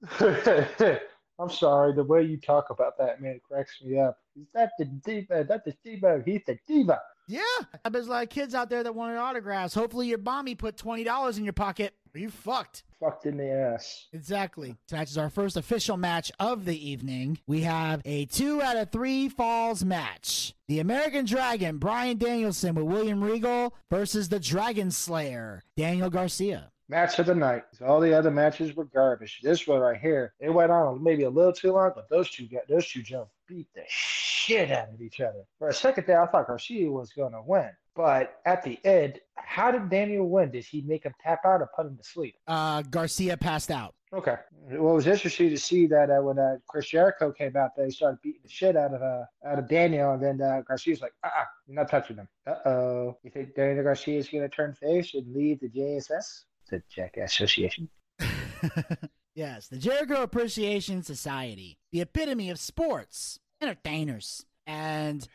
I'm 1.39 1.50
sorry, 1.50 1.93
the 1.93 2.03
way 2.03 2.24
you 2.24 2.38
talk 2.38 2.69
about 2.69 2.98
that 3.00 3.22
man 3.22 3.39
cracks 3.48 3.81
me 3.83 4.00
up. 4.00 4.17
Is 4.39 4.48
that 4.53 4.72
the 4.77 4.86
diva? 4.86 5.45
That's 5.48 5.65
the 5.65 5.74
diva. 5.83 6.22
He's 6.25 6.41
the 6.45 6.57
diva. 6.67 7.00
yeah, 7.27 7.41
there's 7.89 8.07
a 8.07 8.12
lot 8.12 8.24
of 8.24 8.29
kids 8.29 8.53
out 8.53 8.69
there 8.69 8.83
that 8.83 8.93
wanted 8.93 9.17
autographs. 9.17 9.74
Hopefully, 9.74 10.07
your 10.07 10.19
mommy 10.19 10.55
put 10.55 10.77
twenty 10.77 11.03
dollars 11.03 11.38
in 11.38 11.43
your 11.43 11.53
pocket. 11.53 11.95
You 12.15 12.29
fucked. 12.29 12.83
Fucked 13.00 13.25
in 13.25 13.38
the 13.38 13.50
ass. 13.51 14.07
Exactly. 14.13 14.75
This 14.88 15.10
is 15.10 15.17
our 15.17 15.31
first 15.31 15.57
official 15.57 15.98
match 15.98 16.31
of 16.39 16.65
the 16.65 16.89
evening. 16.89 17.39
We 17.48 17.62
have 17.62 18.01
a 18.05 18.25
two 18.25 18.62
out 18.62 18.77
of 18.77 18.91
three 18.91 19.29
falls 19.29 19.83
match. 19.83 20.53
The 20.67 20.79
American 20.79 21.25
Dragon, 21.25 21.79
Bryan 21.79 22.17
Danielson 22.19 22.75
with 22.75 22.86
William 22.86 23.24
Regal 23.24 23.74
versus 23.89 24.29
the 24.29 24.39
Dragon 24.39 24.91
Slayer, 24.91 25.63
Daniel 25.75 26.12
Garcia. 26.12 26.69
Match 26.93 27.17
of 27.17 27.25
the 27.25 27.33
night. 27.33 27.63
All 27.83 28.00
the 28.00 28.15
other 28.15 28.29
matches 28.29 28.75
were 28.75 28.85
garbage. 28.85 29.39
This 29.41 29.65
one 29.65 29.79
right 29.79 30.00
here, 30.00 30.35
it 30.39 30.51
went 30.51 30.71
on 30.71 31.03
maybe 31.03 31.23
a 31.23 31.29
little 31.29 31.51
too 31.51 31.71
long, 31.71 31.91
but 31.95 32.07
those 32.07 32.29
two 32.29 32.47
got 32.47 32.67
those 32.67 32.88
two 32.88 33.01
jumped 33.01 33.31
beat 33.47 33.65
the 33.73 33.81
shit 33.88 34.69
out 34.69 34.89
of 34.93 35.01
each 35.01 35.19
other. 35.19 35.43
For 35.57 35.69
a 35.69 35.73
second 35.73 36.05
there, 36.05 36.21
I 36.21 36.27
thought 36.27 36.45
Garcia 36.45 36.91
was 36.91 37.12
gonna 37.12 37.41
win. 37.41 37.71
But 37.95 38.39
at 38.45 38.62
the 38.62 38.77
end, 38.85 39.19
how 39.38 39.71
did 39.71 39.89
Daniel 39.89 40.29
win? 40.29 40.51
Did 40.51 40.65
he 40.65 40.83
make 40.83 41.03
him 41.03 41.15
tap 41.19 41.39
out 41.45 41.62
or 41.62 41.69
put 41.75 41.88
him 41.88 41.97
to 41.97 42.03
sleep? 42.03 42.35
Uh, 42.47 42.83
Garcia 42.83 43.38
passed 43.38 43.71
out. 43.71 43.95
Okay. 44.13 44.35
Well, 44.51 44.91
it 44.91 44.95
was 44.95 45.07
interesting 45.07 45.50
to 45.50 45.57
see 45.57 45.88
that 45.88 46.12
uh, 46.12 46.21
when 46.21 46.38
uh, 46.38 46.57
Chris 46.69 46.89
Jericho 46.89 47.31
came 47.31 47.57
out, 47.57 47.71
they 47.75 47.89
started 47.89 48.19
beating 48.21 48.41
the 48.43 48.50
shit 48.51 48.77
out 48.77 48.93
of 48.93 49.01
uh, 49.01 49.23
out 49.47 49.57
of 49.57 49.67
Daniel, 49.67 50.12
and 50.12 50.21
then 50.21 50.39
uh, 50.39 50.62
Garcia's 50.67 51.01
like, 51.01 51.13
"Uh, 51.23 51.29
uh 51.39 51.45
you're 51.65 51.75
not 51.75 51.89
touching 51.89 52.17
him." 52.17 52.27
Uh 52.45 52.69
oh. 52.69 53.17
You 53.23 53.31
think 53.31 53.55
Daniel 53.55 53.83
Garcia 53.83 54.19
is 54.19 54.29
going 54.29 54.43
to 54.43 54.55
turn 54.55 54.75
face 54.75 55.15
and 55.15 55.33
leave 55.33 55.59
the 55.59 55.69
JAS, 55.69 56.45
the 56.70 56.82
Jackass 56.89 57.34
Association? 57.34 57.89
yes, 59.36 59.67
the 59.67 59.77
Jericho 59.77 60.22
Appreciation 60.24 61.03
Society, 61.03 61.77
the 61.91 62.01
epitome 62.01 62.50
of 62.50 62.60
sports 62.60 63.39
entertainers, 63.62 64.46
and 64.67 65.27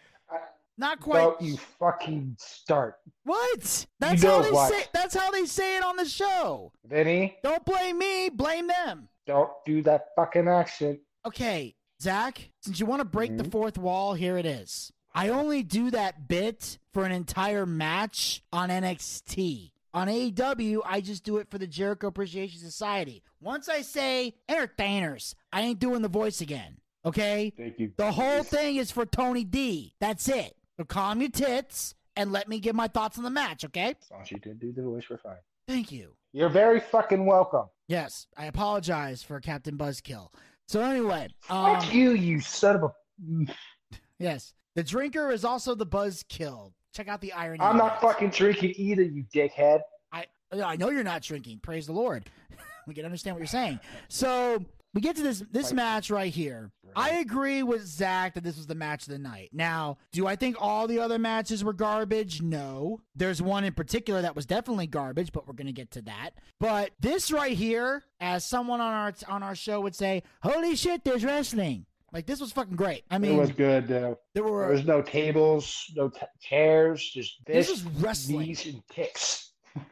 not 0.76 1.00
quite. 1.00 1.20
Don't 1.20 1.40
you 1.42 1.56
fucking 1.78 2.36
start. 2.38 2.96
What? 3.24 3.86
That's 4.00 4.22
know 4.22 4.36
how 4.36 4.42
they 4.42 4.50
what? 4.52 4.72
say. 4.72 4.84
That's 4.94 5.14
how 5.14 5.30
they 5.30 5.44
say 5.44 5.76
it 5.76 5.84
on 5.84 5.96
the 5.96 6.04
show. 6.04 6.72
Vinny, 6.86 7.36
Don't 7.42 7.64
blame 7.64 7.98
me. 7.98 8.28
Blame 8.28 8.68
them. 8.68 9.08
don't 9.26 9.50
do 9.66 9.82
that 9.82 10.06
fucking 10.16 10.48
accent. 10.48 10.98
Okay, 11.26 11.74
Zack. 12.00 12.50
Since 12.62 12.80
you 12.80 12.86
want 12.86 13.00
to 13.00 13.04
break 13.04 13.36
the 13.36 13.42
Mhm. 13.44 13.50
fourth 13.52 13.76
wall, 13.76 14.14
here 14.14 14.38
it 14.38 14.46
is. 14.46 14.90
I 15.14 15.28
only 15.30 15.62
do 15.62 15.90
that 15.90 16.28
bit 16.28 16.78
for 16.92 17.04
an 17.04 17.12
entire 17.12 17.66
match 17.66 18.42
on 18.52 18.70
NXT. 18.70 19.72
On 19.94 20.06
AEW, 20.06 20.80
I 20.84 21.00
just 21.00 21.24
do 21.24 21.38
it 21.38 21.50
for 21.50 21.58
the 21.58 21.66
Jericho 21.66 22.08
Appreciation 22.08 22.60
Society. 22.60 23.22
Once 23.40 23.68
I 23.68 23.82
say 23.82 24.34
entertainers, 24.48 25.34
I 25.52 25.62
ain't 25.62 25.78
doing 25.78 26.02
the 26.02 26.08
voice 26.08 26.40
again. 26.40 26.76
Okay? 27.04 27.52
Thank 27.56 27.78
you. 27.78 27.92
The 27.96 28.12
whole 28.12 28.42
thing 28.42 28.76
is 28.76 28.90
for 28.90 29.06
Tony 29.06 29.44
D. 29.44 29.94
That's 30.00 30.28
it. 30.28 30.54
So 30.76 30.84
calm 30.84 31.20
your 31.20 31.30
tits 31.30 31.94
and 32.16 32.32
let 32.32 32.48
me 32.48 32.58
give 32.58 32.74
my 32.74 32.88
thoughts 32.88 33.16
on 33.16 33.24
the 33.24 33.30
match, 33.30 33.64
okay? 33.64 33.94
As 34.00 34.10
long 34.10 34.22
as 34.22 34.30
you 34.30 34.38
didn't 34.38 34.60
do 34.60 34.72
the 34.72 34.82
voice, 34.82 35.04
we're 35.08 35.18
fine. 35.18 35.36
Thank 35.66 35.90
you. 35.90 36.12
You're 36.32 36.48
very 36.48 36.80
fucking 36.80 37.24
welcome. 37.24 37.66
Yes, 37.86 38.26
I 38.36 38.46
apologize 38.46 39.22
for 39.22 39.40
Captain 39.40 39.78
Buzzkill. 39.78 40.28
So 40.66 40.82
anyway, 40.82 41.28
Fuck 41.40 41.84
um, 41.84 41.90
you, 41.90 42.10
you 42.10 42.40
son 42.40 42.76
of 42.76 42.82
a. 42.84 43.52
yes, 44.18 44.52
the 44.74 44.82
drinker 44.82 45.30
is 45.30 45.44
also 45.44 45.74
the 45.74 45.86
Buzzkill. 45.86 46.72
Check 46.98 47.06
out 47.06 47.20
the 47.20 47.32
irony. 47.32 47.60
I'm 47.60 47.76
not 47.76 48.00
fucking 48.00 48.30
drinking 48.30 48.74
either, 48.76 49.02
you 49.02 49.22
dickhead. 49.32 49.82
I 50.10 50.24
I 50.52 50.74
know 50.74 50.90
you're 50.90 51.04
not 51.04 51.22
drinking. 51.22 51.60
Praise 51.62 51.86
the 51.86 51.92
Lord. 51.92 52.28
we 52.88 52.94
can 52.94 53.04
understand 53.04 53.36
what 53.36 53.38
you're 53.38 53.46
saying. 53.46 53.78
So 54.08 54.64
we 54.94 55.00
get 55.00 55.14
to 55.14 55.22
this 55.22 55.44
this 55.52 55.72
match 55.72 56.10
right 56.10 56.32
here. 56.32 56.72
I 56.96 57.18
agree 57.18 57.62
with 57.62 57.86
Zack 57.86 58.34
that 58.34 58.42
this 58.42 58.56
was 58.56 58.66
the 58.66 58.74
match 58.74 59.06
of 59.06 59.12
the 59.12 59.18
night. 59.20 59.50
Now, 59.52 59.98
do 60.10 60.26
I 60.26 60.34
think 60.34 60.56
all 60.58 60.88
the 60.88 60.98
other 60.98 61.20
matches 61.20 61.62
were 61.62 61.72
garbage? 61.72 62.42
No. 62.42 63.00
There's 63.14 63.40
one 63.40 63.62
in 63.62 63.74
particular 63.74 64.20
that 64.22 64.34
was 64.34 64.44
definitely 64.44 64.88
garbage, 64.88 65.30
but 65.30 65.46
we're 65.46 65.54
gonna 65.54 65.70
get 65.70 65.92
to 65.92 66.02
that. 66.02 66.30
But 66.58 66.90
this 66.98 67.30
right 67.30 67.56
here, 67.56 68.02
as 68.18 68.44
someone 68.44 68.80
on 68.80 68.92
our 68.92 69.14
on 69.28 69.44
our 69.44 69.54
show 69.54 69.80
would 69.82 69.94
say, 69.94 70.24
"Holy 70.42 70.74
shit, 70.74 71.04
there's 71.04 71.24
wrestling!" 71.24 71.86
Like 72.12 72.26
this 72.26 72.40
was 72.40 72.52
fucking 72.52 72.76
great. 72.76 73.04
I 73.10 73.18
mean, 73.18 73.34
it 73.34 73.38
was 73.38 73.52
good. 73.52 73.84
Uh, 73.84 74.14
there 74.34 74.44
there 74.44 74.44
was 74.44 74.84
no 74.86 75.02
tables, 75.02 75.84
no 75.94 76.08
t- 76.08 76.20
chairs, 76.40 77.10
just 77.12 77.36
this 77.46 77.68
this, 77.68 77.84
was 77.84 77.92
wrestling. 78.02 78.46
knees, 78.46 78.66
and 78.66 78.82
kicks. 78.88 79.44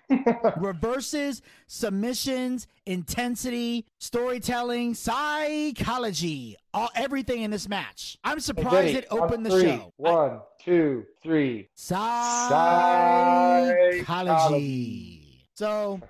reverses, 0.56 1.42
submissions, 1.68 2.66
intensity, 2.86 3.84
storytelling, 3.98 4.94
psychology, 4.94 6.56
all 6.74 6.88
everything 6.96 7.42
in 7.42 7.50
this 7.50 7.68
match. 7.68 8.16
I'm 8.24 8.40
surprised 8.40 8.96
it 8.96 9.06
opened 9.10 9.46
the 9.46 9.50
three. 9.50 9.62
show. 9.62 9.92
One, 9.96 10.40
two, 10.64 11.04
three. 11.22 11.68
Psychology. 11.76 13.98
Psychology. 14.00 15.22
So 15.54 16.00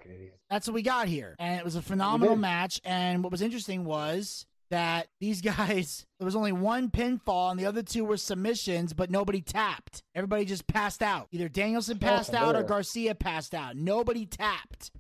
that's 0.51 0.67
what 0.67 0.75
we 0.75 0.83
got 0.83 1.09
here. 1.09 1.37
And 1.39 1.59
it 1.59 1.65
was 1.65 1.77
a 1.77 1.83
phenomenal 1.83 2.37
match. 2.37 2.81
And 2.85 3.23
what 3.23 3.31
was 3.31 3.43
interesting 3.43 3.85
was 3.85 4.47
that 4.71 5.09
these 5.21 5.41
guys, 5.43 6.07
there 6.19 6.25
was 6.25 6.37
only 6.37 6.53
one 6.53 6.91
pinfall 6.91 7.51
and 7.51 7.59
the 7.59 7.67
other 7.67 7.83
two 7.83 8.05
were 8.05 8.17
submissions, 8.17 8.93
but 8.93 9.11
nobody 9.11 9.41
tapped. 9.41 10.03
Everybody 10.15 10.45
just 10.45 10.67
passed 10.67 11.03
out. 11.03 11.29
Either 11.33 11.49
Danielson 11.49 11.99
oh, 12.01 12.05
passed 12.05 12.35
out 12.35 12.57
or. 12.57 12.63
Garcia 12.63 13.15
passed 13.15 13.55
out. 13.55 13.77
Nobody 13.77 14.27
tapped. 14.27 14.91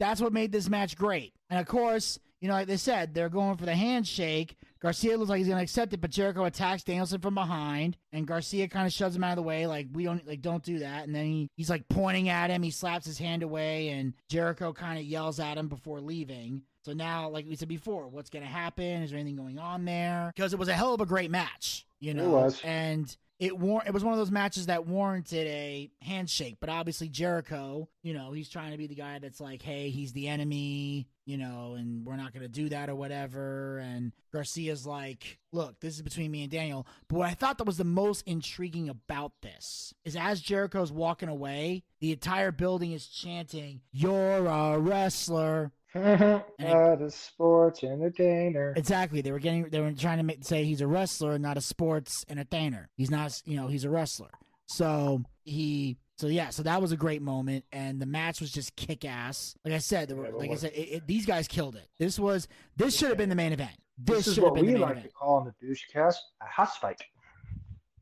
That's 0.00 0.20
what 0.20 0.32
made 0.32 0.52
this 0.52 0.68
match 0.68 0.96
great. 0.96 1.32
And 1.50 1.60
of 1.60 1.66
course, 1.66 2.18
you 2.40 2.48
know, 2.48 2.54
like 2.54 2.66
they 2.66 2.76
said, 2.76 3.14
they're 3.14 3.30
going 3.30 3.56
for 3.56 3.64
the 3.64 3.74
handshake. 3.74 4.56
Garcia 4.78 5.16
looks 5.16 5.30
like 5.30 5.38
he's 5.38 5.48
gonna 5.48 5.62
accept 5.62 5.94
it, 5.94 6.02
but 6.02 6.10
Jericho 6.10 6.44
attacks 6.44 6.84
Danielson 6.84 7.22
from 7.22 7.34
behind, 7.34 7.96
and 8.12 8.26
Garcia 8.26 8.68
kind 8.68 8.86
of 8.86 8.92
shoves 8.92 9.16
him 9.16 9.24
out 9.24 9.30
of 9.30 9.36
the 9.36 9.42
way, 9.42 9.66
like 9.66 9.86
we 9.94 10.04
don't 10.04 10.26
like 10.26 10.42
don't 10.42 10.62
do 10.62 10.80
that. 10.80 11.06
And 11.06 11.14
then 11.14 11.24
he, 11.24 11.48
he's 11.56 11.70
like 11.70 11.88
pointing 11.88 12.28
at 12.28 12.50
him, 12.50 12.62
he 12.62 12.70
slaps 12.70 13.06
his 13.06 13.16
hand 13.16 13.42
away, 13.42 13.88
and 13.88 14.12
Jericho 14.28 14.74
kind 14.74 14.98
of 14.98 15.04
yells 15.06 15.40
at 15.40 15.56
him 15.56 15.68
before 15.68 16.02
leaving. 16.02 16.64
So 16.84 16.92
now, 16.92 17.28
like 17.30 17.46
we 17.48 17.56
said 17.56 17.68
before, 17.68 18.08
what's 18.08 18.30
gonna 18.30 18.46
happen? 18.46 19.02
Is 19.02 19.10
there 19.10 19.18
anything 19.18 19.36
going 19.36 19.58
on 19.58 19.84
there? 19.84 20.32
Because 20.34 20.52
it 20.52 20.58
was 20.58 20.68
a 20.68 20.74
hell 20.74 20.94
of 20.94 21.00
a 21.00 21.06
great 21.06 21.30
match, 21.30 21.86
you 21.98 22.12
know. 22.14 22.28
was. 22.28 22.60
And 22.62 23.14
it 23.40 23.58
war- 23.58 23.82
it 23.84 23.92
was 23.92 24.04
one 24.04 24.12
of 24.12 24.18
those 24.18 24.30
matches 24.30 24.66
that 24.66 24.86
warranted 24.86 25.46
a 25.46 25.90
handshake, 26.02 26.58
but 26.60 26.68
obviously 26.68 27.08
Jericho, 27.08 27.88
you 28.02 28.14
know, 28.14 28.32
he's 28.32 28.48
trying 28.48 28.72
to 28.72 28.78
be 28.78 28.86
the 28.86 28.94
guy 28.94 29.18
that's 29.18 29.40
like, 29.40 29.60
hey, 29.60 29.90
he's 29.90 30.12
the 30.12 30.28
enemy, 30.28 31.08
you 31.24 31.36
know, 31.36 31.74
and 31.76 32.06
we're 32.06 32.16
not 32.16 32.32
going 32.32 32.42
to 32.42 32.48
do 32.48 32.68
that 32.68 32.88
or 32.88 32.94
whatever. 32.94 33.78
And 33.78 34.12
Garcia's 34.32 34.86
like, 34.86 35.38
look, 35.52 35.80
this 35.80 35.96
is 35.96 36.02
between 36.02 36.30
me 36.30 36.42
and 36.42 36.50
Daniel. 36.52 36.86
But 37.08 37.18
what 37.18 37.28
I 37.28 37.34
thought 37.34 37.58
that 37.58 37.64
was 37.64 37.76
the 37.76 37.84
most 37.84 38.22
intriguing 38.26 38.88
about 38.88 39.32
this 39.42 39.92
is 40.04 40.16
as 40.16 40.40
Jericho's 40.40 40.92
walking 40.92 41.28
away, 41.28 41.82
the 42.00 42.12
entire 42.12 42.52
building 42.52 42.92
is 42.92 43.06
chanting, 43.06 43.80
"You're 43.90 44.46
a 44.46 44.78
wrestler." 44.78 45.72
Not 46.58 47.02
a 47.02 47.10
sports 47.10 47.84
entertainer. 47.84 48.72
Exactly. 48.76 49.20
They 49.20 49.30
were 49.32 49.38
getting 49.38 49.68
they 49.70 49.80
were 49.80 49.92
trying 49.92 50.18
to 50.18 50.24
make, 50.24 50.44
say 50.44 50.64
he's 50.64 50.80
a 50.80 50.86
wrestler, 50.86 51.38
not 51.38 51.56
a 51.56 51.60
sports 51.60 52.24
entertainer. 52.28 52.88
He's 52.96 53.10
not, 53.10 53.40
you 53.44 53.56
know, 53.56 53.68
he's 53.68 53.84
a 53.84 53.90
wrestler. 53.90 54.30
So 54.66 55.22
he 55.44 55.96
so 56.16 56.26
yeah, 56.28 56.50
so 56.50 56.62
that 56.64 56.80
was 56.80 56.92
a 56.92 56.96
great 56.96 57.22
moment, 57.22 57.64
and 57.72 58.00
the 58.00 58.06
match 58.06 58.40
was 58.40 58.50
just 58.50 58.74
kick 58.76 59.04
ass. 59.04 59.56
Like 59.64 59.74
I 59.74 59.78
said, 59.78 60.08
there 60.08 60.16
were, 60.16 60.26
Yeah, 60.26 60.32
like 60.34 60.50
I 60.50 60.54
said, 60.56 60.72
it, 60.72 60.78
it, 60.88 61.06
these 61.06 61.26
guys 61.26 61.46
killed 61.48 61.76
it. 61.76 61.86
This 61.98 62.18
was 62.18 62.48
this 62.76 62.96
should 62.96 63.08
have 63.08 63.18
been 63.18 63.28
the 63.28 63.34
main 63.34 63.52
event. 63.52 63.72
This, 63.98 64.18
This 64.18 64.26
is 64.28 64.34
should 64.34 64.44
have 64.44 64.52
what 64.52 64.54
been 64.56 64.66
the 64.66 64.72
we 64.72 64.78
main 64.78 64.82
like 64.82 64.90
event. 64.92 65.06
to 65.10 65.12
call 65.14 65.38
in 65.40 65.44
the 65.44 65.54
douche 65.66 65.82
cast 65.92 66.20
a 66.42 66.46
house 66.46 66.76
fight. 66.78 67.00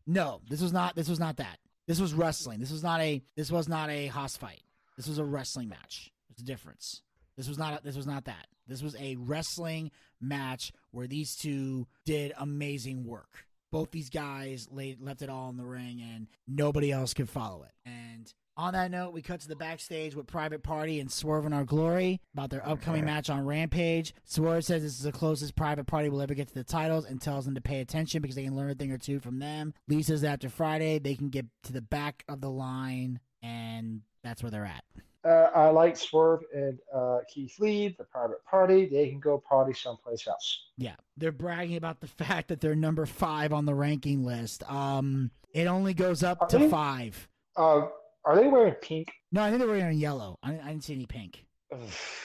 No, 0.07 0.41
this 0.49 0.61
was 0.63 0.73
not. 0.73 0.97
This 0.97 1.09
was 1.09 1.21
not 1.21 1.37
that. 1.37 1.59
This 1.87 2.01
was 2.01 2.15
wrestling. 2.15 2.61
This 2.61 2.71
was 2.73 2.83
not 2.83 3.01
a. 3.01 3.23
This 3.37 3.51
was 3.51 3.69
not 3.69 3.91
a 3.91 4.07
house 4.07 4.37
fight. 4.37 4.63
This 4.97 5.07
was 5.09 5.19
a 5.19 5.25
wrestling 5.25 5.69
match. 5.69 6.11
There's 6.29 6.41
a 6.43 6.45
difference. 6.47 7.03
This 7.37 7.49
was 7.49 7.59
not. 7.59 7.83
This 7.83 7.97
was 7.97 8.07
not 8.07 8.25
that. 8.25 8.47
This 8.69 8.83
was 8.83 8.97
a 8.97 9.17
wrestling 9.17 9.91
match 10.21 10.73
where 10.91 11.07
these 11.07 11.35
two 11.35 11.87
did 12.05 12.33
amazing 12.39 13.05
work. 13.05 13.47
Both 13.71 13.91
these 13.91 14.11
guys 14.11 14.69
laid, 14.71 15.01
left 15.01 15.23
it 15.23 15.31
all 15.31 15.49
in 15.49 15.57
the 15.57 15.65
ring, 15.65 16.03
and 16.03 16.27
nobody 16.47 16.93
else 16.93 17.15
could 17.15 17.31
follow 17.31 17.63
it. 17.63 17.73
And 17.87 18.33
on 18.55 18.75
that 18.75 18.91
note, 18.91 19.15
we 19.15 19.23
cut 19.23 19.41
to 19.41 19.49
the 19.49 19.57
backstage 19.57 20.15
with 20.15 20.27
Private 20.27 20.63
Party 20.63 21.01
and 21.01 21.11
Swerve 21.11 21.47
in 21.47 21.55
Our 21.55 21.65
Glory 21.65 22.21
about 22.35 22.51
their 22.51 22.67
upcoming 22.69 23.07
match 23.07 23.31
on 23.31 23.47
Rampage. 23.47 24.13
Swerve 24.25 24.65
says 24.65 24.83
this 24.83 24.93
is 24.93 25.03
the 25.03 25.11
closest 25.11 25.57
Private 25.57 25.87
Party 25.87 26.11
will 26.11 26.21
ever 26.21 26.35
get 26.35 26.49
to 26.49 26.55
the 26.55 26.65
titles 26.65 27.07
and 27.07 27.19
tells 27.19 27.47
them 27.47 27.55
to 27.55 27.63
pay 27.63 27.81
attention 27.81 28.21
because 28.21 28.37
they 28.37 28.45
can 28.45 28.55
learn 28.55 28.71
a 28.71 28.75
thing 28.75 28.93
or 28.93 28.99
two 28.99 29.21
from 29.21 29.39
them. 29.39 29.73
Lee 29.89 30.03
says 30.03 30.23
after 30.23 30.51
Friday, 30.51 30.99
they 30.99 31.15
can 31.15 31.31
get 31.31 31.47
to 31.63 31.73
the 31.73 31.81
back 31.81 32.25
of 32.29 32.43
the 32.43 32.51
line, 32.51 33.21
and 33.43 34.03
that's 34.23 34.43
where 34.43 34.51
they're 34.51 34.67
at. 34.67 34.85
Uh, 35.25 35.49
I 35.55 35.71
like 35.71 35.97
Swerve 35.97 36.41
and 36.53 36.79
uh, 36.95 37.19
Keith 37.33 37.55
Lee, 37.61 37.95
the 37.97 38.05
private 38.05 38.45
party. 38.45 38.87
They 38.87 39.09
can 39.09 39.21
go 39.21 39.39
party 39.39 39.73
someplace 39.73 40.27
else. 40.27 40.65
Yeah, 40.77 40.97
they're 41.17 41.31
bragging 41.33 41.77
about 41.77 42.01
the 42.01 42.07
fact 42.25 42.49
that 42.49 42.61
they're 42.61 42.75
number 42.75 43.07
five 43.07 43.53
on 43.53 43.65
the 43.65 43.75
ranking 43.75 44.25
list. 44.25 44.69
Um, 44.71 45.31
it 45.53 45.67
only 45.67 45.95
goes 45.95 46.23
up 46.23 46.43
Are 46.43 46.49
to 46.49 46.59
they? 46.59 46.69
five. 46.69 47.29
Uh, 47.57 47.87
are 48.25 48.37
they 48.37 48.49
wearing 48.49 48.75
pink? 48.75 49.13
No, 49.31 49.43
I 49.43 49.49
think 49.51 49.61
they're 49.61 49.69
wearing 49.69 49.99
yellow. 49.99 50.39
I, 50.43 50.55
I 50.55 50.69
didn't 50.69 50.85
see 50.85 50.95
any 50.95 51.07
pink. 51.07 51.45
Ugh. 51.73 51.79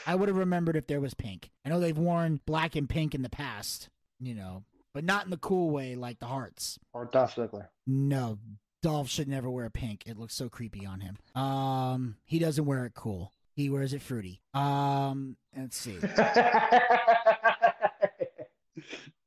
I 0.05 0.15
would 0.15 0.27
have 0.27 0.37
remembered 0.37 0.75
if 0.75 0.87
there 0.87 0.99
was 0.99 1.13
pink. 1.13 1.51
I 1.65 1.69
know 1.69 1.79
they've 1.79 1.97
worn 1.97 2.39
black 2.45 2.75
and 2.75 2.89
pink 2.89 3.13
in 3.15 3.21
the 3.21 3.29
past, 3.29 3.89
you 4.19 4.33
know, 4.33 4.63
but 4.93 5.03
not 5.03 5.25
in 5.25 5.31
the 5.31 5.37
cool 5.37 5.69
way 5.69 5.95
like 5.95 6.19
the 6.19 6.25
Hearts. 6.25 6.79
Or 6.93 7.05
Dolph 7.05 7.35
Ziggler. 7.35 7.67
No, 7.85 8.39
Dolph 8.87 9.09
should 9.09 9.27
never 9.27 9.49
wear 9.49 9.69
pink. 9.69 10.03
It 10.05 10.17
looks 10.17 10.33
so 10.33 10.47
creepy 10.47 10.85
on 10.85 11.01
him. 11.01 11.17
Um, 11.35 12.15
he 12.23 12.39
doesn't 12.39 12.63
wear 12.63 12.85
it 12.85 12.93
cool. 12.93 13.33
He 13.53 13.69
wears 13.69 13.91
it 13.91 14.01
fruity. 14.01 14.39
Um, 14.53 15.35
let's 15.55 15.75
see. 15.75 15.97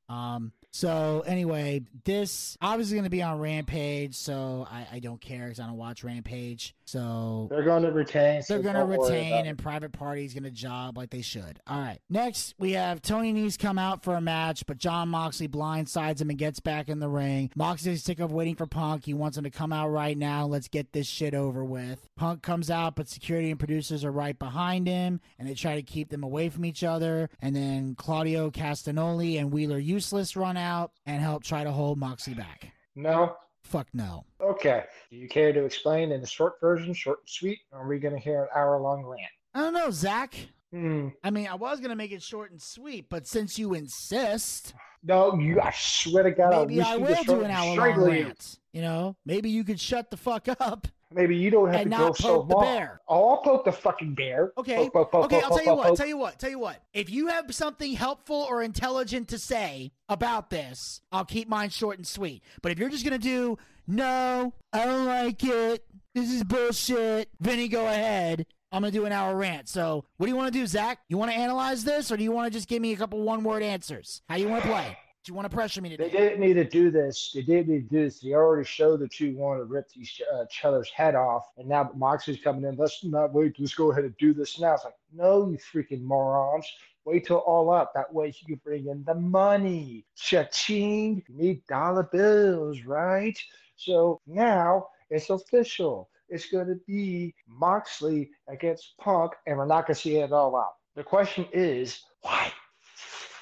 Um, 0.08 0.52
So 0.72 1.24
anyway, 1.26 1.82
this 2.04 2.56
obviously 2.62 2.94
going 2.94 3.04
to 3.04 3.10
be 3.10 3.22
on 3.22 3.40
Rampage, 3.40 4.14
so 4.14 4.66
I, 4.70 4.86
I 4.92 4.98
don't 5.00 5.20
care 5.20 5.44
because 5.44 5.58
I 5.58 5.66
don't 5.66 5.76
watch 5.76 6.04
Rampage. 6.04 6.74
So 6.84 7.48
They're 7.50 7.62
going 7.64 7.82
to 7.82 7.90
retain. 7.92 8.42
so 8.42 8.54
they're 8.54 8.62
going 8.62 8.74
to 8.74 8.80
don't 8.80 8.88
worry 8.88 8.96
about 8.98 9.12
retain, 9.12 9.46
and 9.46 9.58
Private 9.58 9.92
Party's 9.92 10.32
going 10.34 10.44
to 10.44 10.50
job 10.50 10.96
like 10.96 11.10
they 11.10 11.22
should. 11.22 11.60
All 11.66 11.78
right. 11.78 11.98
Next, 12.08 12.54
we 12.58 12.72
have 12.72 13.00
Tony 13.02 13.32
Nese 13.32 13.58
come 13.58 13.78
out 13.78 14.02
for 14.04 14.14
a 14.14 14.20
match, 14.20 14.64
but 14.66 14.78
Jon 14.78 15.08
Moxley 15.08 15.48
blindsides 15.48 16.20
him 16.20 16.30
and 16.30 16.38
gets 16.38 16.60
back 16.60 16.88
in 16.88 16.98
the 17.00 17.08
ring. 17.08 17.50
Moxley's 17.54 18.02
sick 18.02 18.18
of 18.20 18.32
waiting 18.32 18.54
for 18.56 18.66
Punk. 18.66 19.04
He 19.04 19.14
wants 19.14 19.36
him 19.38 19.44
to 19.44 19.50
come 19.50 19.72
out 19.72 19.88
right 19.90 20.16
now. 20.18 20.46
Let's 20.46 20.68
get 20.68 20.92
this 20.92 21.06
shit 21.06 21.34
over 21.34 21.64
with. 21.64 22.08
Punk 22.16 22.42
comes 22.42 22.70
out, 22.70 22.96
but 22.96 23.08
security 23.08 23.50
and 23.50 23.58
producers 23.58 24.04
are 24.04 24.12
right 24.12 24.38
behind 24.38 24.86
him, 24.86 25.20
and 25.38 25.48
they 25.48 25.54
try 25.54 25.74
to 25.76 25.82
keep 25.82 26.10
them 26.10 26.22
away 26.24 26.48
from 26.48 26.64
each 26.64 26.82
other. 26.84 27.28
And 27.40 27.54
then 27.54 27.94
Claudio 27.96 28.50
Castagnoli 28.50 29.38
and 29.38 29.52
Wheeler 29.52 29.78
Useless 29.78 30.36
run 30.36 30.56
out 30.60 30.92
and 31.06 31.20
help 31.20 31.42
try 31.42 31.64
to 31.64 31.72
hold 31.72 31.98
Moxie 31.98 32.34
back. 32.34 32.70
No. 32.94 33.36
Fuck 33.64 33.88
no. 33.92 34.24
Okay. 34.40 34.84
Do 35.10 35.16
you 35.16 35.28
care 35.28 35.52
to 35.52 35.64
explain 35.64 36.12
in 36.12 36.20
the 36.20 36.26
short 36.26 36.54
version, 36.60 36.94
short 36.94 37.18
and 37.20 37.28
sweet? 37.28 37.58
Or 37.72 37.80
are 37.80 37.88
we 37.88 37.98
going 37.98 38.14
to 38.14 38.20
hear 38.20 38.42
an 38.44 38.48
hour 38.54 38.80
long 38.80 39.04
rant? 39.04 39.22
I 39.54 39.58
don't 39.60 39.74
know, 39.74 39.90
Zack. 39.90 40.34
Hmm. 40.72 41.08
I 41.24 41.30
mean, 41.30 41.48
I 41.48 41.56
was 41.56 41.80
gonna 41.80 41.96
make 41.96 42.12
it 42.12 42.22
short 42.22 42.52
and 42.52 42.62
sweet, 42.62 43.06
but 43.10 43.26
since 43.26 43.58
you 43.58 43.74
insist, 43.74 44.72
No, 45.02 45.34
you. 45.34 45.60
I 45.60 45.72
swear 45.74 46.22
to 46.22 46.30
God, 46.30 46.68
maybe 46.68 46.76
wish 46.76 46.86
I 46.86 46.96
will 46.96 47.24
do 47.24 47.40
an 47.40 47.50
hour 47.50 47.66
long 47.66 47.74
strangle 47.74 48.14
you. 48.14 48.22
rant. 48.26 48.58
You 48.72 48.82
know, 48.82 49.16
maybe 49.26 49.50
you 49.50 49.64
could 49.64 49.80
shut 49.80 50.12
the 50.12 50.16
fuck 50.16 50.46
up. 50.60 50.86
Maybe 51.12 51.36
you 51.36 51.50
don't 51.50 51.72
have 51.72 51.84
to 51.84 51.88
go 51.88 52.12
so 52.12 52.42
the 52.48 52.54
long. 52.54 52.64
bear. 52.64 53.00
Oh, 53.08 53.30
I'll 53.30 53.36
poke 53.38 53.64
the 53.64 53.72
fucking 53.72 54.14
bear. 54.14 54.52
Okay, 54.56 54.76
Poke, 54.76 54.92
poke, 54.92 55.12
poke, 55.12 55.24
okay. 55.24 55.40
I'll 55.40 55.56
tell 55.56 55.64
you 55.64 55.74
what. 55.74 55.96
Tell 55.96 56.06
you 56.06 56.16
what. 56.16 56.38
Tell 56.38 56.50
you 56.50 56.58
what. 56.58 56.82
If 56.94 57.10
you 57.10 57.26
have 57.28 57.52
something 57.54 57.94
helpful 57.94 58.46
or 58.48 58.62
intelligent 58.62 59.28
to 59.28 59.38
say 59.38 59.92
about 60.08 60.50
this, 60.50 61.00
I'll 61.10 61.24
keep 61.24 61.48
mine 61.48 61.70
short 61.70 61.96
and 61.98 62.06
sweet. 62.06 62.44
But 62.62 62.70
if 62.72 62.78
you're 62.78 62.90
just 62.90 63.04
gonna 63.04 63.18
do 63.18 63.58
no, 63.88 64.54
I 64.72 64.84
don't 64.86 65.06
like 65.06 65.42
it. 65.42 65.84
This 66.14 66.30
is 66.30 66.44
bullshit. 66.44 67.28
Vinny, 67.40 67.66
go 67.66 67.86
ahead. 67.86 68.46
I'm 68.70 68.82
gonna 68.82 68.92
do 68.92 69.04
an 69.04 69.10
hour 69.12 69.34
rant. 69.34 69.68
So, 69.68 70.04
what 70.16 70.26
do 70.26 70.30
you 70.30 70.36
want 70.36 70.52
to 70.52 70.58
do, 70.58 70.64
Zack? 70.64 71.00
You 71.08 71.18
want 71.18 71.32
to 71.32 71.36
analyze 71.36 71.82
this, 71.82 72.12
or 72.12 72.16
do 72.16 72.22
you 72.22 72.30
want 72.30 72.52
to 72.52 72.56
just 72.56 72.68
give 72.68 72.80
me 72.80 72.92
a 72.92 72.96
couple 72.96 73.20
one-word 73.20 73.64
answers? 73.64 74.22
How 74.28 74.36
you 74.36 74.48
want 74.48 74.62
to 74.62 74.68
play? 74.68 74.96
Do 75.22 75.30
you 75.30 75.34
want 75.34 75.50
to 75.50 75.54
pressure 75.54 75.82
me 75.82 75.90
today? 75.90 76.08
They 76.08 76.18
didn't 76.18 76.40
need 76.40 76.54
to 76.54 76.64
do 76.64 76.90
this. 76.90 77.32
They 77.34 77.42
didn't 77.42 77.68
need 77.68 77.90
to 77.90 77.94
do 77.94 78.04
this. 78.04 78.20
They 78.20 78.32
already 78.32 78.66
showed 78.66 79.00
that 79.00 79.20
you 79.20 79.36
want 79.36 79.60
to 79.60 79.64
rip 79.64 79.88
each, 79.94 80.22
uh, 80.32 80.44
each 80.44 80.64
other's 80.64 80.88
head 80.88 81.14
off. 81.14 81.46
And 81.58 81.68
now 81.68 81.90
Moxley's 81.94 82.40
coming 82.40 82.64
in. 82.64 82.76
Let's 82.76 83.04
not 83.04 83.34
wait. 83.34 83.56
Let's 83.58 83.74
go 83.74 83.92
ahead 83.92 84.04
and 84.04 84.16
do 84.16 84.32
this 84.32 84.58
now. 84.58 84.74
It's 84.74 84.84
like, 84.84 84.94
no, 85.12 85.50
you 85.50 85.58
freaking 85.58 86.02
morons. 86.02 86.66
Wait 87.04 87.26
till 87.26 87.38
all 87.38 87.70
up. 87.70 87.92
That 87.94 88.12
way 88.14 88.28
you 88.28 88.46
can 88.46 88.60
bring 88.64 88.86
in 88.86 89.04
the 89.04 89.14
money. 89.14 90.06
Cha-ching. 90.16 91.22
You 91.28 91.34
need 91.34 91.66
dollar 91.66 92.04
bills, 92.04 92.82
right? 92.84 93.38
So 93.76 94.22
now 94.26 94.88
it's 95.10 95.28
official. 95.28 96.08
It's 96.30 96.48
going 96.48 96.68
to 96.68 96.80
be 96.86 97.34
Moxley 97.46 98.30
against 98.48 98.96
Punk, 98.98 99.32
and 99.46 99.58
we're 99.58 99.66
not 99.66 99.86
going 99.86 99.96
to 99.96 100.00
see 100.00 100.16
it 100.16 100.32
all 100.32 100.56
out. 100.56 100.76
The 100.94 101.02
question 101.02 101.46
is, 101.52 102.00
why? 102.22 102.52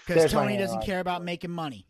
Because 0.08 0.32
Tony 0.32 0.56
doesn't 0.56 0.82
care 0.82 1.00
about 1.00 1.22
making 1.22 1.50
money. 1.50 1.86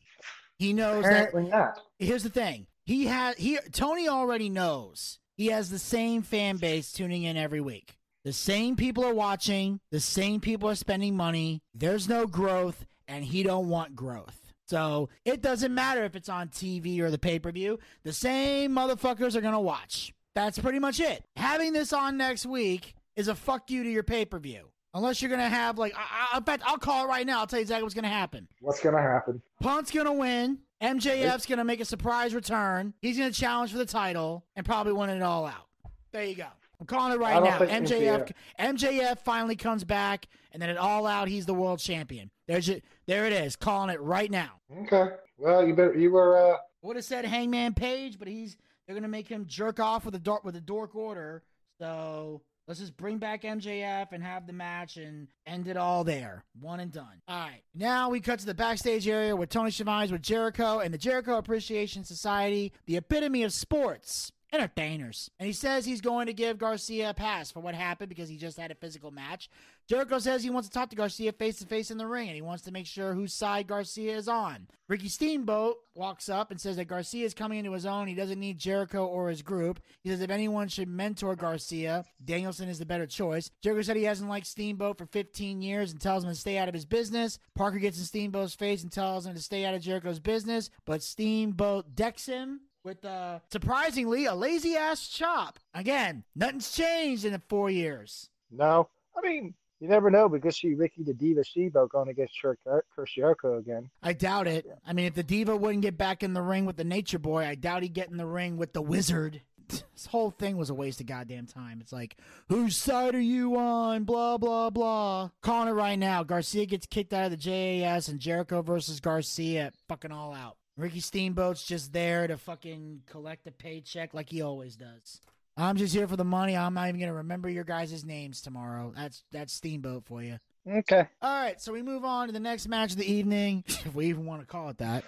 He 0.58 0.72
knows 0.72 1.04
that 1.04 1.34
not. 1.34 1.80
here's 1.98 2.24
the 2.24 2.30
thing. 2.30 2.66
He 2.84 3.06
has 3.06 3.36
he 3.36 3.58
Tony 3.72 4.08
already 4.08 4.48
knows 4.48 5.18
he 5.36 5.46
has 5.46 5.70
the 5.70 5.78
same 5.78 6.22
fan 6.22 6.56
base 6.56 6.92
tuning 6.92 7.22
in 7.22 7.36
every 7.36 7.60
week. 7.60 7.96
The 8.24 8.32
same 8.32 8.76
people 8.76 9.04
are 9.04 9.14
watching, 9.14 9.80
the 9.90 10.00
same 10.00 10.40
people 10.40 10.68
are 10.68 10.74
spending 10.74 11.16
money. 11.16 11.62
There's 11.74 12.08
no 12.08 12.26
growth 12.26 12.84
and 13.06 13.24
he 13.24 13.42
don't 13.42 13.68
want 13.68 13.96
growth. 13.96 14.48
So, 14.66 15.08
it 15.24 15.40
doesn't 15.40 15.74
matter 15.74 16.04
if 16.04 16.14
it's 16.14 16.28
on 16.28 16.48
TV 16.48 17.00
or 17.00 17.10
the 17.10 17.18
pay-per-view. 17.18 17.78
The 18.04 18.12
same 18.12 18.72
motherfuckers 18.72 19.34
are 19.34 19.40
going 19.40 19.54
to 19.54 19.60
watch. 19.60 20.12
That's 20.34 20.58
pretty 20.58 20.78
much 20.78 21.00
it. 21.00 21.24
Having 21.36 21.72
this 21.72 21.94
on 21.94 22.18
next 22.18 22.44
week 22.44 22.94
is 23.16 23.28
a 23.28 23.34
fuck 23.34 23.70
you 23.70 23.82
to 23.82 23.90
your 23.90 24.02
pay-per-view. 24.02 24.68
Unless 24.98 25.22
you're 25.22 25.28
going 25.28 25.40
to 25.40 25.48
have 25.48 25.78
like 25.78 25.94
I, 25.96 26.36
I, 26.36 26.40
fact, 26.40 26.64
I'll 26.66 26.76
call 26.76 27.04
it 27.04 27.08
right 27.08 27.24
now. 27.24 27.38
I'll 27.38 27.46
tell 27.46 27.60
you 27.60 27.62
exactly 27.62 27.84
what's 27.84 27.94
going 27.94 28.02
to 28.02 28.08
happen. 28.08 28.48
What's 28.60 28.80
going 28.80 28.96
to 28.96 29.00
happen? 29.00 29.40
Punk's 29.60 29.90
gonna 29.92 30.12
win. 30.12 30.58
MJF's 30.82 31.46
gonna 31.46 31.64
make 31.64 31.80
a 31.80 31.84
surprise 31.84 32.34
return. 32.34 32.94
He's 33.00 33.18
gonna 33.18 33.32
challenge 33.32 33.72
for 33.72 33.78
the 33.78 33.86
title 33.86 34.44
and 34.54 34.64
probably 34.64 34.92
win 34.92 35.10
it 35.10 35.22
all 35.22 35.46
out. 35.46 35.66
There 36.12 36.24
you 36.24 36.36
go. 36.36 36.46
I'm 36.80 36.86
calling 36.86 37.12
it 37.12 37.18
right 37.18 37.42
now. 37.42 37.58
MJF 37.58 38.30
MJF 38.58 39.18
finally 39.18 39.56
comes 39.56 39.82
back, 39.82 40.26
and 40.52 40.62
then 40.62 40.70
at 40.70 40.76
all 40.76 41.06
out, 41.06 41.26
he's 41.26 41.46
the 41.46 41.54
world 41.54 41.80
champion. 41.80 42.30
There's 42.46 42.68
your, 42.68 42.78
there 43.06 43.26
it 43.26 43.32
is. 43.32 43.56
Calling 43.56 43.90
it 43.90 44.00
right 44.00 44.30
now. 44.30 44.60
Okay. 44.82 45.14
Well, 45.36 45.66
you 45.66 45.74
better. 45.74 45.94
You 45.94 46.12
were. 46.12 46.54
uh 46.54 46.56
Would 46.82 46.96
have 46.96 47.04
said 47.04 47.24
Hangman 47.24 47.74
Page, 47.74 48.18
but 48.18 48.28
he's 48.28 48.56
they're 48.86 48.94
gonna 48.94 49.08
make 49.08 49.26
him 49.26 49.46
jerk 49.46 49.80
off 49.80 50.04
with 50.04 50.14
a 50.14 50.20
dork 50.20 50.44
with 50.44 50.54
a 50.54 50.60
dork 50.60 50.94
order. 50.94 51.42
So 51.80 52.42
let's 52.68 52.78
just 52.78 52.96
bring 52.96 53.16
back 53.16 53.42
MJF 53.42 54.12
and 54.12 54.22
have 54.22 54.46
the 54.46 54.52
match 54.52 54.98
and 54.98 55.26
end 55.46 55.66
it 55.66 55.76
all 55.76 56.04
there. 56.04 56.44
One 56.60 56.78
and 56.78 56.92
done. 56.92 57.22
All 57.26 57.38
right. 57.38 57.62
Now 57.74 58.10
we 58.10 58.20
cut 58.20 58.38
to 58.40 58.46
the 58.46 58.54
backstage 58.54 59.08
area 59.08 59.34
with 59.34 59.48
Tony 59.48 59.70
Schiavone's 59.70 60.12
with 60.12 60.22
Jericho 60.22 60.78
and 60.78 60.92
the 60.92 60.98
Jericho 60.98 61.38
Appreciation 61.38 62.04
Society, 62.04 62.72
the 62.86 62.98
epitome 62.98 63.42
of 63.42 63.52
sports. 63.52 64.32
Entertainers. 64.52 65.30
And 65.38 65.46
he 65.46 65.52
says 65.52 65.84
he's 65.84 66.00
going 66.00 66.26
to 66.26 66.32
give 66.32 66.58
Garcia 66.58 67.10
a 67.10 67.14
pass 67.14 67.50
for 67.50 67.60
what 67.60 67.74
happened 67.74 68.08
because 68.08 68.30
he 68.30 68.38
just 68.38 68.58
had 68.58 68.70
a 68.70 68.74
physical 68.74 69.10
match. 69.10 69.50
Jericho 69.88 70.18
says 70.18 70.42
he 70.42 70.50
wants 70.50 70.68
to 70.68 70.74
talk 70.74 70.88
to 70.90 70.96
Garcia 70.96 71.32
face 71.32 71.58
to 71.58 71.66
face 71.66 71.90
in 71.90 71.98
the 71.98 72.06
ring 72.06 72.28
and 72.28 72.34
he 72.34 72.42
wants 72.42 72.62
to 72.64 72.72
make 72.72 72.86
sure 72.86 73.14
whose 73.14 73.32
side 73.32 73.66
Garcia 73.66 74.16
is 74.16 74.28
on. 74.28 74.66
Ricky 74.86 75.08
Steamboat 75.08 75.76
walks 75.94 76.30
up 76.30 76.50
and 76.50 76.58
says 76.58 76.76
that 76.76 76.86
Garcia 76.86 77.26
is 77.26 77.34
coming 77.34 77.58
into 77.58 77.72
his 77.72 77.84
own. 77.84 78.06
He 78.06 78.14
doesn't 78.14 78.40
need 78.40 78.58
Jericho 78.58 79.06
or 79.06 79.28
his 79.28 79.42
group. 79.42 79.80
He 80.02 80.08
says 80.08 80.22
if 80.22 80.30
anyone 80.30 80.68
should 80.68 80.88
mentor 80.88 81.36
Garcia, 81.36 82.04
Danielson 82.24 82.70
is 82.70 82.78
the 82.78 82.86
better 82.86 83.06
choice. 83.06 83.50
Jericho 83.62 83.82
said 83.82 83.96
he 83.96 84.04
hasn't 84.04 84.30
liked 84.30 84.46
Steamboat 84.46 84.96
for 84.96 85.06
15 85.06 85.60
years 85.60 85.92
and 85.92 86.00
tells 86.00 86.24
him 86.24 86.30
to 86.30 86.36
stay 86.36 86.56
out 86.56 86.68
of 86.68 86.74
his 86.74 86.86
business. 86.86 87.38
Parker 87.54 87.78
gets 87.78 87.98
in 87.98 88.04
Steamboat's 88.04 88.54
face 88.54 88.82
and 88.82 88.92
tells 88.92 89.26
him 89.26 89.34
to 89.34 89.40
stay 89.40 89.66
out 89.66 89.74
of 89.74 89.82
Jericho's 89.82 90.20
business, 90.20 90.70
but 90.86 91.02
Steamboat 91.02 91.94
decks 91.94 92.26
him 92.26 92.60
with 92.88 93.04
uh 93.04 93.38
surprisingly 93.52 94.24
a 94.24 94.34
lazy 94.34 94.74
ass 94.74 95.08
chop. 95.08 95.58
Again, 95.74 96.24
nothing's 96.34 96.72
changed 96.72 97.26
in 97.26 97.32
the 97.32 97.42
four 97.48 97.68
years. 97.70 98.30
no. 98.50 98.88
I 99.16 99.20
mean, 99.20 99.52
you 99.80 99.88
never 99.88 100.10
know 100.10 100.28
because 100.28 100.56
she 100.56 100.74
Ricky 100.74 101.02
the 101.02 101.12
Diva 101.12 101.44
Steamboat 101.44 101.90
going 101.90 102.08
against 102.08 102.34
Jericho 102.40 103.58
again. 103.58 103.90
I 104.00 104.12
doubt 104.12 104.46
it. 104.46 104.64
I 104.86 104.92
mean, 104.92 105.06
if 105.06 105.14
the 105.14 105.24
diva 105.24 105.56
wouldn't 105.56 105.82
get 105.82 105.98
back 105.98 106.22
in 106.22 106.34
the 106.34 106.42
ring 106.42 106.64
with 106.64 106.76
the 106.76 106.84
Nature 106.84 107.18
Boy, 107.18 107.44
I 107.44 107.56
doubt 107.56 107.82
he'd 107.82 107.94
get 107.94 108.08
in 108.10 108.16
the 108.16 108.26
ring 108.26 108.56
with 108.56 108.72
the 108.72 108.82
Wizard. 108.82 109.42
This 109.94 110.06
whole 110.06 110.30
thing 110.30 110.56
was 110.56 110.70
a 110.70 110.74
waste 110.74 111.00
of 111.00 111.06
goddamn 111.06 111.46
time. 111.46 111.80
It's 111.82 111.92
like, 111.92 112.16
whose 112.48 112.76
side 112.76 113.14
are 113.16 113.20
you 113.20 113.56
on? 113.56 114.04
Blah 114.04 114.38
blah 114.38 114.70
blah. 114.70 115.30
Calling 115.42 115.68
it 115.68 115.72
right 115.72 115.98
now. 115.98 116.22
Garcia 116.22 116.64
gets 116.64 116.86
kicked 116.86 117.12
out 117.12 117.24
of 117.24 117.32
the 117.32 117.36
JAS 117.36 118.08
and 118.08 118.20
Jericho 118.20 118.62
versus 118.62 119.00
Garcia, 119.00 119.72
fucking 119.88 120.12
all 120.12 120.32
out. 120.32 120.57
Ricky 120.78 121.00
Steamboat's 121.00 121.64
just 121.64 121.92
there 121.92 122.26
to 122.28 122.36
fucking 122.38 123.02
collect 123.06 123.46
a 123.48 123.50
paycheck 123.50 124.14
like 124.14 124.30
he 124.30 124.40
always 124.42 124.76
does. 124.76 125.20
I'm 125.56 125.76
just 125.76 125.92
here 125.92 126.06
for 126.06 126.16
the 126.16 126.24
money. 126.24 126.56
I'm 126.56 126.72
not 126.72 126.88
even 126.88 127.00
gonna 127.00 127.14
remember 127.14 127.48
your 127.50 127.64
guys' 127.64 128.04
names 128.04 128.40
tomorrow. 128.40 128.92
That's 128.96 129.24
that's 129.32 129.52
Steamboat 129.52 130.04
for 130.06 130.22
you. 130.22 130.38
Okay. 130.70 131.08
All 131.20 131.42
right, 131.42 131.60
so 131.60 131.72
we 131.72 131.82
move 131.82 132.04
on 132.04 132.28
to 132.28 132.32
the 132.32 132.38
next 132.40 132.68
match 132.68 132.92
of 132.92 132.98
the 132.98 133.12
evening, 133.12 133.64
if 133.68 133.92
we 133.94 134.06
even 134.06 134.24
want 134.24 134.40
to 134.42 134.46
call 134.46 134.68
it 134.70 134.78
that. 134.78 135.04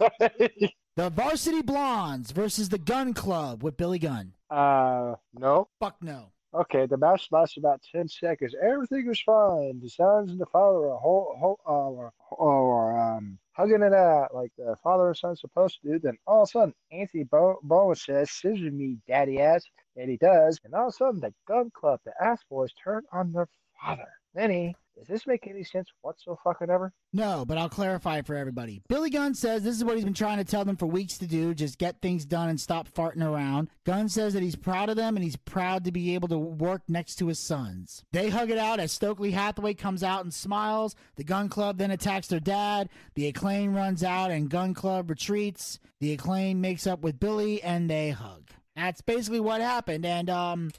The 0.96 1.10
Varsity 1.10 1.60
Blondes 1.60 2.30
versus 2.30 2.70
the 2.70 2.78
Gun 2.78 3.12
Club 3.12 3.62
with 3.62 3.76
Billy 3.76 3.98
Gunn. 3.98 4.32
uh, 4.48 5.16
no. 5.38 5.68
Fuck 5.78 5.96
no. 6.02 6.30
Okay, 6.56 6.86
the 6.86 6.98
match 6.98 7.28
lasted 7.32 7.60
about 7.62 7.82
10 7.92 8.08
seconds. 8.08 8.54
Everything 8.62 9.08
was 9.08 9.20
fine. 9.22 9.80
The 9.80 9.90
sons 9.90 10.32
and 10.32 10.40
the 10.40 10.46
father 10.46 10.90
are 10.90 10.98
whole, 10.98 11.36
whole, 11.40 11.60
uh, 11.66 12.34
or, 12.36 12.98
um, 12.98 13.38
hugging 13.54 13.82
it 13.82 13.94
out 13.94 14.34
like 14.34 14.52
the 14.58 14.76
father 14.84 15.08
and 15.08 15.16
son 15.18 15.36
supposed 15.36 15.80
to 15.82 15.94
do. 15.94 16.00
Then 16.00 16.18
all 16.28 16.44
of 16.44 16.50
a 16.50 16.52
sudden, 16.52 16.74
Anthony 16.92 17.24
Bo- 17.24 17.60
Bowen 17.64 17.96
says, 17.96 18.32
Scissor 18.32 18.72
me, 18.72 18.98
daddy 19.08 19.40
ass. 19.40 19.64
And 19.96 20.10
he 20.10 20.18
does. 20.18 20.60
And 20.64 20.74
all 20.74 20.88
of 20.88 20.90
a 20.90 20.92
sudden, 20.92 21.20
the 21.20 21.34
gun 21.48 21.70
club, 21.74 22.00
the 22.04 22.14
ass 22.22 22.42
boys, 22.50 22.72
turn 22.84 23.04
on 23.12 23.32
their 23.32 23.48
father. 23.82 24.08
Then 24.34 24.50
he, 24.52 24.76
does 24.96 25.06
this 25.08 25.26
make 25.26 25.46
any 25.46 25.62
sense 25.62 25.88
whatsoever? 26.00 26.92
No, 27.12 27.44
but 27.46 27.58
I'll 27.58 27.68
clarify 27.68 28.22
for 28.22 28.34
everybody. 28.34 28.82
Billy 28.88 29.10
Gunn 29.10 29.34
says 29.34 29.62
this 29.62 29.76
is 29.76 29.84
what 29.84 29.96
he's 29.96 30.04
been 30.04 30.14
trying 30.14 30.38
to 30.38 30.44
tell 30.44 30.64
them 30.64 30.76
for 30.76 30.86
weeks 30.86 31.18
to 31.18 31.26
do 31.26 31.54
just 31.54 31.78
get 31.78 32.00
things 32.00 32.24
done 32.24 32.48
and 32.48 32.60
stop 32.60 32.88
farting 32.88 33.22
around. 33.22 33.68
Gunn 33.84 34.08
says 34.08 34.32
that 34.32 34.42
he's 34.42 34.56
proud 34.56 34.88
of 34.88 34.96
them 34.96 35.16
and 35.16 35.22
he's 35.22 35.36
proud 35.36 35.84
to 35.84 35.92
be 35.92 36.14
able 36.14 36.28
to 36.28 36.38
work 36.38 36.82
next 36.88 37.16
to 37.16 37.26
his 37.26 37.38
sons. 37.38 38.04
They 38.12 38.30
hug 38.30 38.50
it 38.50 38.58
out 38.58 38.80
as 38.80 38.90
Stokely 38.92 39.32
Hathaway 39.32 39.74
comes 39.74 40.02
out 40.02 40.24
and 40.24 40.32
smiles. 40.32 40.96
The 41.16 41.24
Gun 41.24 41.48
Club 41.48 41.76
then 41.76 41.90
attacks 41.90 42.28
their 42.28 42.40
dad. 42.40 42.88
The 43.14 43.28
acclaim 43.28 43.74
runs 43.74 44.02
out 44.02 44.30
and 44.30 44.48
Gun 44.48 44.72
Club 44.72 45.10
retreats. 45.10 45.78
The 46.00 46.12
acclaim 46.12 46.60
makes 46.60 46.86
up 46.86 47.00
with 47.00 47.20
Billy 47.20 47.62
and 47.62 47.90
they 47.90 48.10
hug. 48.10 48.50
That's 48.74 49.00
basically 49.00 49.40
what 49.40 49.60
happened. 49.60 50.04
And, 50.04 50.28
um, 50.30 50.70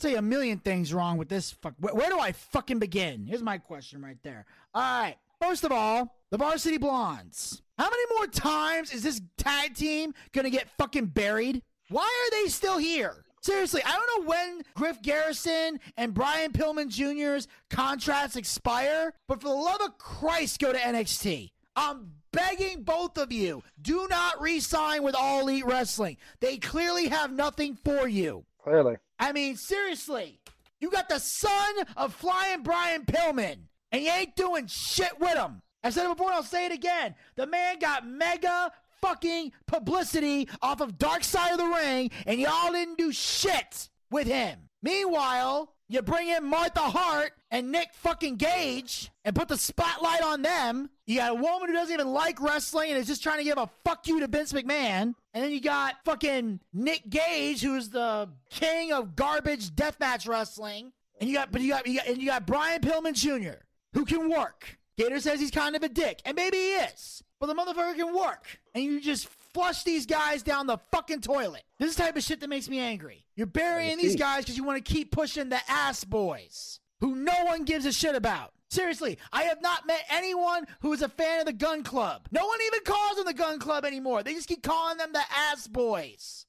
tell 0.00 0.10
you 0.10 0.18
a 0.18 0.22
million 0.22 0.58
things 0.58 0.92
wrong 0.92 1.16
with 1.16 1.28
this. 1.28 1.52
Fuck. 1.52 1.74
Where, 1.78 1.94
where 1.94 2.10
do 2.10 2.18
I 2.18 2.32
fucking 2.32 2.78
begin? 2.78 3.26
Here's 3.26 3.42
my 3.42 3.58
question 3.58 4.02
right 4.02 4.18
there. 4.22 4.46
All 4.74 4.82
right. 4.82 5.16
First 5.40 5.64
of 5.64 5.72
all, 5.72 6.16
the 6.30 6.38
Varsity 6.38 6.78
Blondes. 6.78 7.62
How 7.78 7.88
many 7.88 8.02
more 8.16 8.26
times 8.26 8.92
is 8.92 9.02
this 9.02 9.20
tag 9.38 9.74
team 9.74 10.12
gonna 10.32 10.50
get 10.50 10.68
fucking 10.76 11.06
buried? 11.06 11.62
Why 11.88 12.02
are 12.02 12.30
they 12.30 12.48
still 12.50 12.78
here? 12.78 13.24
Seriously, 13.42 13.82
I 13.84 13.92
don't 13.92 14.24
know 14.24 14.28
when 14.28 14.62
Griff 14.74 15.00
Garrison 15.00 15.80
and 15.96 16.12
Brian 16.12 16.52
Pillman 16.52 16.88
Jr.'s 16.88 17.48
contracts 17.70 18.36
expire, 18.36 19.14
but 19.26 19.40
for 19.40 19.48
the 19.48 19.54
love 19.54 19.80
of 19.80 19.96
Christ, 19.96 20.60
go 20.60 20.72
to 20.72 20.78
NXT. 20.78 21.50
I'm 21.74 22.12
begging 22.32 22.82
both 22.82 23.16
of 23.16 23.32
you, 23.32 23.62
do 23.80 24.06
not 24.08 24.40
re 24.40 24.60
sign 24.60 25.02
with 25.02 25.14
All 25.14 25.40
Elite 25.40 25.64
Wrestling. 25.64 26.16
They 26.40 26.58
clearly 26.58 27.08
have 27.08 27.32
nothing 27.32 27.76
for 27.82 28.06
you. 28.06 28.44
Clearly. 28.62 28.96
I 29.20 29.32
mean, 29.32 29.56
seriously, 29.56 30.40
you 30.80 30.90
got 30.90 31.10
the 31.10 31.18
son 31.20 31.74
of 31.94 32.14
Flying 32.14 32.62
Brian 32.62 33.04
Pillman, 33.04 33.56
and 33.92 34.02
you 34.02 34.10
ain't 34.10 34.34
doing 34.34 34.66
shit 34.66 35.20
with 35.20 35.36
him. 35.36 35.60
I 35.84 35.90
said 35.90 36.06
it 36.06 36.16
before, 36.16 36.28
and 36.28 36.36
I'll 36.36 36.42
say 36.42 36.64
it 36.64 36.72
again. 36.72 37.14
The 37.36 37.46
man 37.46 37.78
got 37.78 38.06
mega 38.06 38.72
fucking 39.02 39.52
publicity 39.66 40.48
off 40.62 40.80
of 40.80 40.96
Dark 40.98 41.22
Side 41.24 41.52
of 41.52 41.58
the 41.58 41.66
Ring, 41.66 42.10
and 42.26 42.40
y'all 42.40 42.72
didn't 42.72 42.96
do 42.96 43.12
shit 43.12 43.90
with 44.10 44.26
him. 44.26 44.58
Meanwhile, 44.82 45.74
you 45.90 46.00
bring 46.02 46.28
in 46.28 46.44
Martha 46.44 46.82
Hart 46.82 47.32
and 47.50 47.72
Nick 47.72 47.88
fucking 47.94 48.36
Gage 48.36 49.10
and 49.24 49.34
put 49.34 49.48
the 49.48 49.58
spotlight 49.58 50.22
on 50.22 50.40
them. 50.40 50.88
You 51.04 51.16
got 51.16 51.32
a 51.32 51.34
woman 51.34 51.68
who 51.68 51.72
doesn't 51.72 51.92
even 51.92 52.12
like 52.12 52.40
wrestling 52.40 52.90
and 52.90 52.98
is 52.98 53.08
just 53.08 53.24
trying 53.24 53.38
to 53.38 53.44
give 53.44 53.58
a 53.58 53.68
fuck 53.84 54.06
you 54.06 54.20
to 54.20 54.28
Vince 54.28 54.52
McMahon. 54.52 55.16
And 55.34 55.44
then 55.44 55.50
you 55.50 55.60
got 55.60 55.96
fucking 56.04 56.60
Nick 56.72 57.10
Gage, 57.10 57.60
who's 57.60 57.88
the 57.88 58.28
king 58.50 58.92
of 58.92 59.16
garbage 59.16 59.70
deathmatch 59.70 60.28
wrestling. 60.28 60.92
And 61.20 61.28
you 61.28 61.34
got, 61.34 61.50
but 61.50 61.60
you 61.60 61.70
got, 61.70 61.84
you 61.88 61.98
got, 61.98 62.06
and 62.06 62.18
you 62.18 62.26
got 62.26 62.46
Brian 62.46 62.80
Pillman 62.80 63.14
Jr., 63.14 63.58
who 63.92 64.04
can 64.04 64.30
work. 64.30 64.78
Gator 64.96 65.18
says 65.18 65.40
he's 65.40 65.50
kind 65.50 65.74
of 65.74 65.82
a 65.82 65.88
dick, 65.88 66.22
and 66.24 66.36
maybe 66.36 66.56
he 66.56 66.72
is. 66.74 67.24
But 67.40 67.46
the 67.46 67.54
motherfucker 67.54 67.96
can 67.96 68.14
work. 68.14 68.44
And 68.76 68.84
you 68.84 69.00
just 69.00 69.26
flush 69.54 69.82
these 69.82 70.06
guys 70.06 70.42
down 70.42 70.66
the 70.66 70.78
fucking 70.92 71.20
toilet. 71.20 71.62
This 71.78 71.90
is 71.90 71.96
the 71.96 72.02
type 72.02 72.16
of 72.16 72.22
shit 72.22 72.40
that 72.40 72.48
makes 72.48 72.68
me 72.68 72.78
angry. 72.78 73.24
You're 73.36 73.46
burying 73.46 73.98
these 73.98 74.16
guys 74.16 74.44
because 74.44 74.56
you 74.56 74.64
want 74.64 74.84
to 74.84 74.92
keep 74.92 75.10
pushing 75.12 75.48
the 75.48 75.60
ass 75.68 76.04
boys 76.04 76.80
who 77.00 77.14
no 77.16 77.34
one 77.44 77.64
gives 77.64 77.86
a 77.86 77.92
shit 77.92 78.14
about. 78.14 78.52
Seriously, 78.70 79.18
I 79.32 79.44
have 79.44 79.60
not 79.60 79.86
met 79.86 80.04
anyone 80.10 80.64
who 80.80 80.92
is 80.92 81.02
a 81.02 81.08
fan 81.08 81.40
of 81.40 81.46
the 81.46 81.52
gun 81.52 81.82
club. 81.82 82.28
No 82.30 82.46
one 82.46 82.58
even 82.66 82.80
calls 82.84 83.16
them 83.16 83.26
the 83.26 83.34
gun 83.34 83.58
club 83.58 83.84
anymore. 83.84 84.22
They 84.22 84.34
just 84.34 84.46
keep 84.46 84.62
calling 84.62 84.96
them 84.98 85.12
the 85.12 85.22
ass 85.34 85.66
boys. 85.66 86.46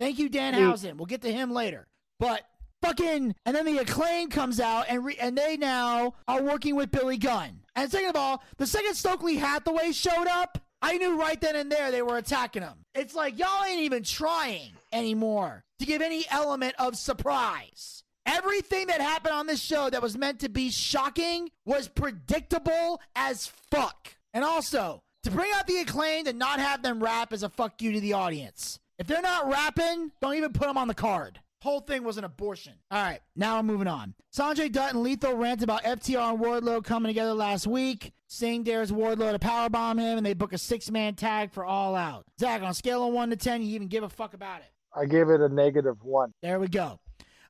Thank 0.00 0.18
you, 0.18 0.28
Danhausen. 0.28 0.96
We'll 0.96 1.06
get 1.06 1.22
to 1.22 1.32
him 1.32 1.52
later. 1.52 1.86
But 2.18 2.42
fucking, 2.82 3.34
and 3.46 3.56
then 3.56 3.66
the 3.66 3.78
acclaim 3.78 4.30
comes 4.30 4.58
out, 4.58 4.86
and 4.88 5.04
re- 5.04 5.18
and 5.20 5.38
they 5.38 5.56
now 5.56 6.14
are 6.26 6.42
working 6.42 6.74
with 6.74 6.90
Billy 6.90 7.18
Gunn. 7.18 7.60
And 7.76 7.90
second 7.90 8.10
of 8.10 8.16
all, 8.16 8.42
the 8.56 8.66
second 8.66 8.94
Stokely 8.94 9.36
Hathaway 9.36 9.92
showed 9.92 10.26
up, 10.26 10.58
I 10.84 10.98
knew 10.98 11.18
right 11.18 11.40
then 11.40 11.56
and 11.56 11.72
there 11.72 11.90
they 11.90 12.02
were 12.02 12.18
attacking 12.18 12.60
him. 12.60 12.74
It's 12.94 13.14
like 13.14 13.38
y'all 13.38 13.64
ain't 13.64 13.80
even 13.80 14.02
trying 14.02 14.72
anymore 14.92 15.64
to 15.78 15.86
give 15.86 16.02
any 16.02 16.26
element 16.30 16.74
of 16.78 16.94
surprise. 16.94 18.04
Everything 18.26 18.88
that 18.88 19.00
happened 19.00 19.34
on 19.34 19.46
this 19.46 19.62
show 19.62 19.88
that 19.88 20.02
was 20.02 20.18
meant 20.18 20.40
to 20.40 20.50
be 20.50 20.70
shocking 20.70 21.48
was 21.64 21.88
predictable 21.88 23.00
as 23.16 23.46
fuck. 23.46 24.14
And 24.34 24.44
also, 24.44 25.02
to 25.22 25.30
bring 25.30 25.50
out 25.54 25.66
the 25.66 25.78
acclaim 25.78 26.26
and 26.26 26.38
not 26.38 26.60
have 26.60 26.82
them 26.82 27.02
rap 27.02 27.32
is 27.32 27.42
a 27.42 27.48
fuck 27.48 27.80
you 27.80 27.92
to 27.92 28.00
the 28.00 28.12
audience. 28.12 28.78
If 28.98 29.06
they're 29.06 29.22
not 29.22 29.48
rapping, 29.48 30.12
don't 30.20 30.34
even 30.34 30.52
put 30.52 30.68
them 30.68 30.76
on 30.76 30.88
the 30.88 30.94
card. 30.94 31.40
Whole 31.64 31.80
thing 31.80 32.04
was 32.04 32.18
an 32.18 32.24
abortion. 32.24 32.74
All 32.90 33.02
right, 33.02 33.20
now 33.34 33.56
I'm 33.56 33.64
moving 33.64 33.86
on. 33.88 34.12
Sonjay 34.36 34.70
Dutt 34.70 34.92
and 34.92 35.02
Lethal 35.02 35.34
rant 35.34 35.62
about 35.62 35.82
FTR 35.82 36.34
and 36.34 36.38
Wardlow 36.38 36.84
coming 36.84 37.08
together 37.08 37.32
last 37.32 37.66
week. 37.66 38.12
Singh 38.26 38.64
dares 38.64 38.92
Wardlow 38.92 39.32
to 39.32 39.38
powerbomb 39.38 39.98
him, 39.98 40.18
and 40.18 40.26
they 40.26 40.34
book 40.34 40.52
a 40.52 40.58
six-man 40.58 41.14
tag 41.14 41.52
for 41.54 41.64
All 41.64 41.94
Out. 41.96 42.26
Zack, 42.38 42.60
on 42.60 42.68
a 42.68 42.74
scale 42.74 43.06
of 43.08 43.14
one 43.14 43.30
to 43.30 43.36
ten, 43.36 43.62
you 43.62 43.74
even 43.76 43.88
give 43.88 44.04
a 44.04 44.10
fuck 44.10 44.34
about 44.34 44.60
it? 44.60 44.66
I 44.94 45.06
gave 45.06 45.30
it 45.30 45.40
a 45.40 45.48
negative 45.48 45.96
one. 46.02 46.34
There 46.42 46.60
we 46.60 46.68
go. 46.68 47.00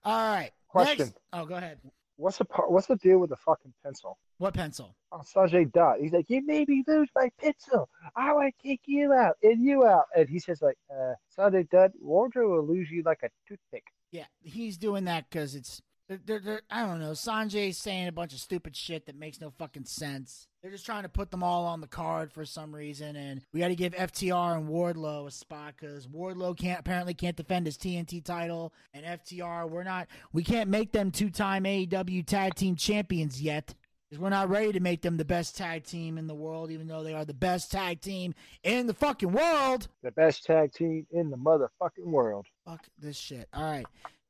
All 0.05 0.33
right. 0.33 0.53
Question. 0.69 1.07
Next- 1.07 1.19
oh, 1.33 1.45
go 1.45 1.57
ahead. 1.57 1.79
What's 2.17 2.39
the 2.39 2.45
par- 2.45 2.71
what's 2.71 2.87
the 2.87 2.95
deal 2.95 3.19
with 3.19 3.31
the 3.31 3.37
fucking 3.37 3.75
pencil? 3.83 4.17
What 4.39 4.55
pencil? 4.55 4.95
On 5.11 5.23
Sonjay 5.25 5.73
Dutt, 5.73 5.99
he's 6.01 6.13
like, 6.13 6.31
"You 6.31 6.47
made 6.47 6.69
me 6.69 6.85
lose 6.87 7.09
my 7.17 7.29
pencil. 7.41 7.89
I 8.15 8.33
want 8.33 8.55
to 8.57 8.63
kick 8.69 8.83
you 8.85 9.13
out 9.13 9.35
and 9.43 9.61
you 9.61 9.85
out." 9.85 10.05
And 10.17 10.29
he 10.29 10.39
says, 10.39 10.63
"Like, 10.63 10.79
uh, 10.97 11.15
Sonjay 11.37 11.69
Dutt, 11.69 11.91
Wardrobe 12.01 12.53
will 12.53 12.65
lose 12.73 12.89
you 12.89 13.03
like 13.05 13.19
a 13.25 13.31
toothpick." 13.49 13.83
Yeah, 14.15 14.27
he's 14.45 14.77
doing 14.77 15.07
that 15.07 15.29
because 15.29 15.57
it's 15.57 15.83
they're, 16.09 16.39
they're, 16.39 16.63
I 16.71 16.87
don't 16.87 17.01
know. 17.01 17.13
Sonjay's 17.13 17.79
saying 17.79 18.07
a 18.07 18.13
bunch 18.13 18.33
of 18.33 18.39
stupid 18.39 18.77
shit 18.77 19.07
that 19.07 19.19
makes 19.19 19.41
no 19.41 19.51
fucking 19.51 19.87
sense. 19.87 20.47
They're 20.63 20.71
just 20.71 20.87
trying 20.87 21.03
to 21.03 21.09
put 21.09 21.33
them 21.33 21.43
all 21.43 21.65
on 21.65 21.81
the 21.81 21.89
card 21.89 22.31
for 22.31 22.45
some 22.45 22.73
reason, 22.73 23.17
and 23.17 23.43
we 23.53 23.59
got 23.59 23.69
to 23.69 23.75
give 23.75 23.93
FTR 23.93 24.57
and 24.57 24.69
Wardlow 24.69 25.27
a 25.27 25.33
spot 25.33 25.75
because 25.77 26.07
Wardlow 26.07 26.57
can't 26.57 26.79
apparently 26.79 27.13
can't 27.15 27.37
defend 27.37 27.67
his 27.67 27.77
TNT 27.77 28.23
title, 28.25 28.73
and 28.93 29.05
FTR 29.05 29.69
we're 29.69 29.83
not 29.83 30.07
we 30.33 30.45
can't 30.45 30.71
make 30.71 30.93
them 30.93 31.11
two 31.11 31.29
time 31.31 31.65
AEW 31.65 32.25
tag 32.25 32.55
team 32.55 32.77
champions 32.77 33.43
yet. 33.43 33.75
Because 34.15 34.23
we're 34.23 34.31
not 34.31 34.49
ready 34.49 34.71
to 34.71 34.79
make 34.79 35.03
them 35.03 35.17
the 35.17 35.25
best 35.25 35.57
tag 35.57 35.83
team 35.83 36.19
in 36.19 36.29
the 36.29 36.37
world, 36.37 36.71
even 36.71 36.87
though 36.87 37.03
they 37.03 37.15
are 37.15 37.25
the 37.25 37.35
best 37.35 37.73
tag 37.73 38.01
team 38.01 38.33
in 38.63 38.87
the 38.87 38.95
fucking 38.95 39.33
world. 39.33 39.89
The 40.05 40.13
best 40.13 40.45
tag 40.45 40.73
team 40.73 41.05
in 41.11 41.31
the 41.31 41.37
motherfucking 41.37 42.05
world. 42.07 42.47
Fuck 42.65 42.87
this 42.97 43.17
shit. 43.17 43.49
All 43.53 43.65
right. 43.65 43.85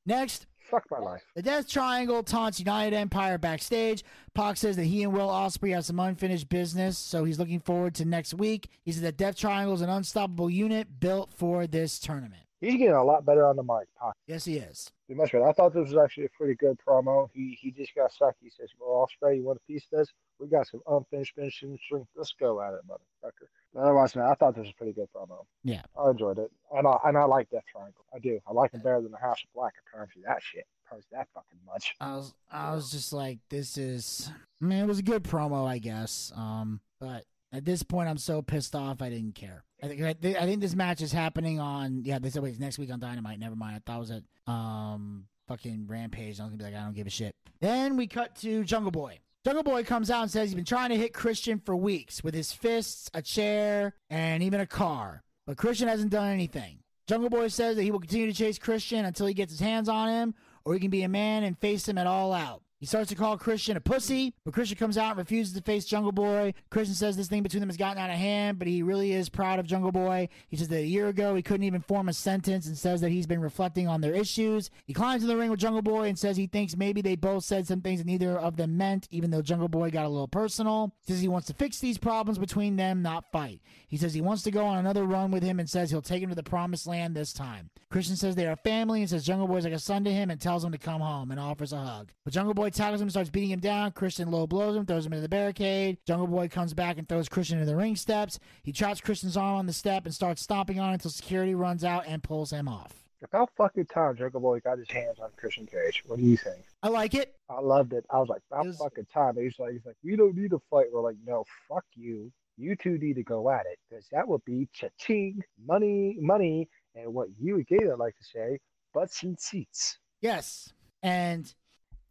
Next, 0.07 0.47
Fuck 0.71 0.87
my 0.91 1.01
life. 1.01 1.23
The 1.35 1.43
Death 1.43 1.69
Triangle 1.69 2.23
taunts 2.23 2.59
United 2.59 2.97
Empire 2.97 3.37
backstage. 3.37 4.03
Pac 4.33 4.57
says 4.57 4.77
that 4.77 4.85
he 4.85 5.03
and 5.03 5.13
Will 5.13 5.29
Ospreay 5.29 5.75
have 5.75 5.85
some 5.85 6.01
unfinished 6.01 6.49
business, 6.49 6.97
so 6.97 7.25
he's 7.25 7.39
looking 7.39 7.61
forward 7.61 7.95
to 7.97 8.07
next 8.07 8.33
week. 8.33 8.71
He 8.87 8.93
said 8.93 9.03
that 9.03 9.19
Death 9.19 9.37
Triangle 9.37 9.75
is 9.75 9.83
an 9.83 9.91
unstoppable 9.91 10.49
unit 10.49 10.99
built 10.99 11.35
for 11.35 11.67
this 11.67 11.99
tournament. 11.99 12.44
He's 12.65 12.79
getting 12.79 12.95
a 12.95 13.05
lot 13.05 13.25
better 13.25 13.47
on 13.47 13.57
the 13.57 13.63
mic. 13.63 13.89
Pac. 14.01 14.15
Yes, 14.27 14.45
he 14.45 14.57
is. 14.57 14.91
Be 15.09 15.15
much 15.15 15.33
better. 15.33 15.47
I 15.47 15.53
thought 15.53 15.75
this 15.75 15.91
was 15.93 15.97
actually 15.97 16.27
a 16.27 16.31
pretty 16.31 16.55
good 16.55 16.79
promo. 16.87 17.29
He 17.33 17.59
he 17.61 17.71
just 17.71 17.95
got 17.95 18.13
sucked. 18.13 18.39
He 18.43 18.51
says, 18.51 18.71
"Well, 18.81 18.95
I'll 19.01 19.07
Ospreay, 19.07 19.37
you 19.37 19.45
want 19.45 19.59
a 19.59 19.73
piece 19.73 19.85
of 19.93 19.99
this? 19.99 20.13
We 20.39 20.49
got 20.49 20.67
some 20.67 20.81
unfinished 20.89 21.35
finishing 21.35 21.79
business. 21.91 22.09
Let's 22.17 22.35
go 22.39 22.63
at 22.63 22.73
it, 22.73 22.81
motherfucker." 22.89 23.47
But 23.75 23.81
otherwise, 23.81 24.17
man, 24.17 24.27
I 24.27 24.35
thought 24.35 24.55
this 24.55 24.63
was 24.63 24.71
a 24.71 24.79
pretty 24.79 24.93
good 24.93 25.09
promo. 25.15 25.45
Yeah. 25.63 25.83
I 25.99 26.11
enjoyed 26.11 26.39
it, 26.39 26.51
and 26.73 26.87
I 26.87 26.97
and 27.05 27.19
I 27.19 27.25
like 27.25 27.51
Death 27.51 27.65
Triangle. 27.71 28.05
I 28.15 28.19
do. 28.19 28.41
I 28.47 28.53
like 28.53 28.73
him 28.73 28.81
better 28.81 29.03
than 29.03 29.13
the 29.13 29.19
House 29.19 29.43
of 29.45 29.53
Black. 29.55 29.75
Apparently, 29.87 30.23
that 30.27 30.43
shit 30.43 30.67
hurts 30.85 31.07
that 31.13 31.29
fucking 31.35 31.59
much. 31.67 31.95
I 32.01 32.17
was 32.17 32.35
I 32.51 32.75
was 32.75 32.91
just 32.91 33.13
like, 33.13 33.41
this 33.51 33.77
is 33.77 34.31
I 34.63 34.65
mean, 34.65 34.79
it 34.79 34.87
was 34.87 34.99
a 34.99 35.03
good 35.03 35.25
promo, 35.25 35.67
I 35.67 35.79
guess. 35.79 36.33
Um, 36.35 36.81
but 37.01 37.25
at 37.55 37.65
this 37.65 37.83
point 37.83 38.09
I'm 38.09 38.19
so 38.19 38.43
pissed 38.43 38.75
off 38.75 39.01
I 39.01 39.11
didn't 39.11 39.35
care. 39.35 39.65
I 39.83 39.89
think 39.89 40.03
I, 40.03 40.15
think 40.47 40.61
this 40.61 40.75
match 40.75 41.03
is 41.03 41.13
happening 41.13 41.61
on 41.61 42.03
yeah, 42.05 42.19
they 42.19 42.31
said 42.31 42.43
wait, 42.43 42.51
it's 42.51 42.59
next 42.59 42.79
week 42.79 42.93
on 42.93 43.01
Dynamite. 43.01 43.39
Never 43.39 43.57
mind. 43.57 43.77
I 43.77 43.81
thought 43.85 43.97
it 43.97 44.01
was 44.01 44.11
at 44.11 44.23
um 44.47 45.27
fucking 45.49 45.87
Rampage. 45.89 46.41
I 46.41 46.45
was 46.45 46.51
gonna 46.51 46.57
be 46.57 46.65
like, 46.65 46.75
I 46.75 46.85
don't 46.85 46.95
give 46.95 47.07
a 47.07 47.11
shit. 47.11 47.35
Then 47.61 47.97
we 47.97 48.07
cut 48.07 48.35
to 48.37 48.65
Jungle 48.65 48.91
Boy. 48.91 49.21
Jungle 49.45 49.63
Boy 49.63 49.85
comes 49.85 50.11
out 50.11 50.23
and 50.23 50.31
says 50.31 50.49
he's 50.49 50.55
been 50.55 50.65
trying 50.65 50.89
to 50.89 50.97
hit 50.97 51.13
Christian 51.13 51.59
for 51.59 51.77
weeks 51.77 52.25
with 52.25 52.35
his 52.35 52.53
fists, 52.53 53.11
a 53.13 53.21
chair, 53.21 53.95
and 54.09 54.43
even 54.43 54.61
a 54.61 54.67
car. 54.67 55.23
But 55.47 55.59
Christian 55.59 55.87
hasn't 55.87 56.11
done 56.11 56.31
anything. 56.31 56.79
Jungle 57.07 57.29
Boy 57.29 57.49
says 57.49 57.77
that 57.77 57.83
he 57.83 57.91
will 57.91 58.01
continue 58.01 58.27
to 58.27 58.33
chase 58.33 58.59
Christian 58.59 59.05
until 59.05 59.27
he 59.27 59.35
gets 59.35 59.53
his 59.53 59.61
hands 59.61 59.91
on 59.91 60.09
him, 60.09 60.35
or 60.65 60.73
he 60.73 60.81
can 60.81 60.91
be 60.91 61.03
a 61.03 61.09
man 61.09 61.45
and 61.45 61.59
face 61.59 61.87
him 61.87 61.99
at 61.99 62.07
all 62.07 62.33
out. 62.33 62.63
He 62.85 62.87
starts 62.87 63.09
to 63.09 63.15
call 63.15 63.39
Christian 63.39 63.79
a 63.79 63.81
pussy, 63.81 64.35
but 64.45 64.53
Christian 64.53 64.77
comes 64.77 64.99
out 64.99 65.13
and 65.13 65.17
refuses 65.17 65.55
to 65.55 65.63
face 65.63 65.87
Jungle 65.87 66.13
Boy. 66.13 66.53
Christian 66.69 66.95
says 66.95 67.17
this 67.17 67.29
thing 67.29 67.43
between 67.43 67.61
them 67.61 67.71
has 67.71 67.79
gotten 67.79 67.97
out 67.97 68.11
of 68.11 68.17
hand, 68.17 68.59
but 68.59 68.69
he 68.69 68.83
really 68.83 69.15
is 69.15 69.31
proud 69.31 69.59
of 69.59 69.65
Jungle 69.65 69.91
Boy. 69.91 70.29
He 70.49 70.59
says 70.59 70.69
that 70.69 70.81
a 70.81 70.87
year 70.87 71.09
ago 71.09 71.35
he 71.35 71.41
couldn't 71.41 71.65
even 71.65 71.81
form 71.81 72.11
a 72.11 72.13
sentence 72.13 72.67
and 72.67 72.77
says 72.77 73.01
that 73.01 73.09
he's 73.09 73.27
been 73.27 73.41
reflecting 73.41 73.89
on 73.89 74.03
their 74.03 74.13
issues. 74.13 74.69
He 74.85 74.93
climbs 74.93 75.23
in 75.23 75.31
the 75.31 75.37
ring 75.39 75.49
with 75.49 75.61
Jungle 75.61 75.81
Boy 75.81 76.09
and 76.09 76.19
says 76.19 76.37
he 76.37 76.47
thinks 76.47 76.77
maybe 76.77 77.01
they 77.01 77.17
both 77.17 77.45
said 77.45 77.67
some 77.67 77.81
things 77.81 78.01
that 78.01 78.07
neither 78.07 78.39
of 78.39 78.59
them 78.59 78.77
meant, 78.77 79.09
even 79.11 79.31
though 79.31 79.41
Jungle 79.41 79.69
Boy 79.69 79.89
got 79.91 80.05
a 80.05 80.11
little 80.11 80.29
personal. 80.29 80.93
He 81.07 81.15
says 81.15 81.23
he 81.23 81.29
wants 81.29 81.47
to 81.47 81.55
fix 81.55 81.79
these 81.79 81.97
problems 81.97 82.37
between 82.37 82.77
them, 82.77 83.01
not 83.01 83.33
fight. 83.33 83.63
He 83.89 83.97
says 83.97 84.13
he 84.13 84.21
wants 84.21 84.43
to 84.43 84.51
go 84.51 84.67
on 84.67 84.77
another 84.77 85.05
run 85.05 85.31
with 85.31 85.43
him 85.43 85.59
and 85.59 85.71
says 85.71 85.91
he'll 85.91 86.03
take 86.03 86.23
him 86.23 86.29
to 86.29 86.37
the 86.37 86.43
promised 86.43 86.87
land 86.87 87.17
this 87.17 87.33
time. 87.33 87.71
Christian 87.89 88.17
says 88.17 88.35
they 88.35 88.47
are 88.47 88.57
family 88.57 89.01
and 89.01 89.09
says 89.09 89.25
Jungle 89.25 89.49
Boy's 89.49 89.65
like 89.65 89.73
a 89.73 89.79
son 89.79 90.05
to 90.05 90.13
him 90.13 90.29
and 90.29 90.39
tells 90.39 90.63
him 90.63 90.73
to 90.73 90.79
come 90.79 91.01
home 91.01 91.31
and 91.31 91.41
offers 91.41 91.73
a 91.73 91.79
hug. 91.79 92.13
But 92.25 92.35
Jungle 92.35 92.53
Boy 92.53 92.74
tackles 92.75 93.01
him 93.01 93.11
starts 93.11 93.31
beating 93.31 93.51
him 93.51 93.61
down. 93.61 93.93
Christian 93.93 94.31
low 94.31 94.47
blows 94.47 94.77
him, 94.77 94.85
throws 94.87 95.07
him 95.07 95.13
into 95.13 95.23
the 95.23 95.29
barricade. 95.29 95.99
Jungle 96.07 96.27
Boy 96.27 96.49
comes 96.49 96.75
back 96.75 96.99
and 96.99 97.09
throws 97.09 97.29
Christian 97.29 97.59
into 97.59 97.71
the 97.71 97.77
ring 97.77 97.97
steps. 97.97 98.39
He 98.63 98.73
traps 98.73 99.01
Christian's 99.01 99.37
arm 99.37 99.57
on 99.57 99.67
the 99.67 99.73
step 99.73 100.05
and 100.05 100.15
starts 100.15 100.43
stomping 100.43 100.79
on 100.81 100.91
it 100.91 100.95
until 100.95 101.11
security 101.11 101.55
runs 101.55 101.85
out 101.85 102.05
and 102.07 102.23
pulls 102.23 102.51
him 102.53 102.69
off. 102.69 102.93
About 103.23 103.51
fucking 103.57 103.87
time 103.87 104.17
Jungle 104.17 104.41
Boy 104.41 104.61
got 104.61 104.77
his 104.79 104.91
hands 104.91 105.19
on 105.19 105.31
Christian 105.37 105.67
Cage. 105.67 106.03
What 106.07 106.19
do 106.19 106.25
you 106.25 106.37
think? 106.37 106.63
I 106.83 106.89
like 106.89 107.15
it. 107.15 107.35
I 107.49 107.61
loved 107.61 107.95
it. 107.95 108.05
I 108.11 108.19
was 108.19 108.29
like, 108.29 108.43
about 108.51 108.67
was- 108.67 108.77
fucking 108.77 109.07
time. 109.13 109.37
He's 109.37 109.59
like, 109.59 109.73
he's 109.73 109.87
like, 109.87 109.97
we 110.05 110.15
don't 110.17 110.37
need 110.37 110.53
a 110.53 110.59
fight. 110.71 110.87
We're 110.93 111.01
like, 111.01 111.17
no, 111.27 111.45
fuck 111.69 111.85
you. 111.95 112.31
You 112.57 112.77
two 112.77 112.99
need 112.99 113.15
to 113.15 113.23
go 113.23 113.51
at 113.51 113.67
it 113.67 113.79
because 113.89 114.07
that 114.13 114.29
would 114.29 114.45
be 114.45 114.69
cha-ching, 114.73 115.43
money, 115.67 116.17
money, 116.21 116.69
and 116.95 117.13
what 117.13 117.29
you 117.41 117.57
and 117.57 117.67
Gator 117.67 117.97
like 117.97 118.17
to 118.17 118.25
say, 118.25 118.59
butts 118.93 119.23
and 119.23 119.41
seats. 119.41 119.99
Yes. 120.21 120.73
And 121.03 121.53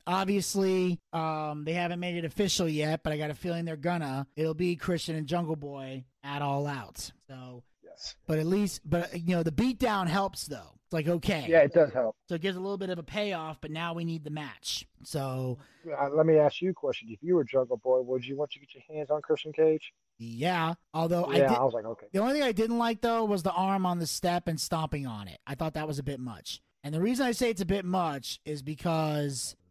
obviously, 0.08 1.00
um, 1.12 1.64
they 1.66 1.74
haven't 1.74 2.00
made 2.00 2.16
it 2.16 2.26
official 2.26 2.68
yet, 2.68 3.02
but 3.04 3.14
I 3.14 3.18
got 3.18 3.30
a 3.30 3.36
feeling 3.36 3.66
they're 3.66 3.76
gonna. 3.76 4.28
It'll 4.36 4.54
be 4.54 4.76
Christian 4.76 5.16
and 5.16 5.28
Jungle 5.28 5.56
Boy 5.56 6.06
at 6.24 6.42
All 6.42 6.68
Out. 6.68 7.12
So, 7.28 7.64
Yes. 7.84 8.16
but 8.28 8.40
at 8.40 8.46
least, 8.46 8.82
but 8.90 9.14
you 9.20 9.36
know, 9.36 9.44
the 9.44 9.52
beatdown 9.52 10.08
helps 10.08 10.48
though. 10.48 10.72
It's 10.86 10.94
like 10.94 11.08
okay, 11.08 11.46
Yeah, 11.48 11.60
it 11.62 11.74
does 11.74 11.92
help. 11.94 12.16
so 12.28 12.36
it 12.36 12.42
gives 12.42 12.58
a 12.58 12.60
little 12.60 12.78
bit 12.78 12.90
of 12.90 12.98
a 13.00 13.04
payoff. 13.04 13.60
But 13.62 13.72
now 13.72 13.94
we 13.94 14.04
need 14.06 14.24
the 14.24 14.30
match. 14.32 14.86
So 15.04 15.58
Uh, 15.88 16.10
let 16.10 16.26
me 16.26 16.38
ask 16.38 16.62
you 16.62 16.72
a 16.72 16.74
question. 16.74 17.10
If 17.12 17.22
you 17.22 17.36
were 17.36 17.44
Jungle 17.44 17.78
Boy, 17.78 18.02
would 18.02 18.26
you 18.26 18.36
want 18.38 18.52
to 18.52 18.60
get 18.60 18.70
your 18.74 18.84
hands 18.96 19.10
on 19.12 19.22
Christian 19.22 19.52
Cage? 19.54 19.94
yeah, 20.20 20.76
although 20.94 21.26
I 21.26 21.38
yeah, 21.38 21.48
did. 21.50 21.58
I 21.58 21.64
was 21.64 21.74
like, 21.74 21.86
okay. 21.86 22.06
The 22.14 22.20
only 22.20 22.34
thing 22.34 22.44
I 22.44 22.52
didn't 22.54 22.78
like 22.78 23.02
though 23.02 23.26
was 23.26 23.44
the 23.44 23.52
arm 23.52 23.86
on 23.86 24.00
the 24.00 24.08
step 24.08 24.48
and 24.48 24.60
stomping 24.60 25.06
on 25.08 25.28
it. 25.28 25.40
I 25.46 25.56
thought 25.56 25.74
that 25.74 25.88
was 25.88 26.00
a 26.00 26.04
bit 26.04 26.20
much. 26.20 26.62
And 26.84 26.94
the 26.94 27.02
reason 27.02 27.26
I 27.26 27.32
say 27.32 27.50
it's 27.50 27.62
a 27.62 27.66
bit 27.66 27.86
much 27.86 28.40
is 28.46 28.62
because 28.62 29.56
I 29.60 29.63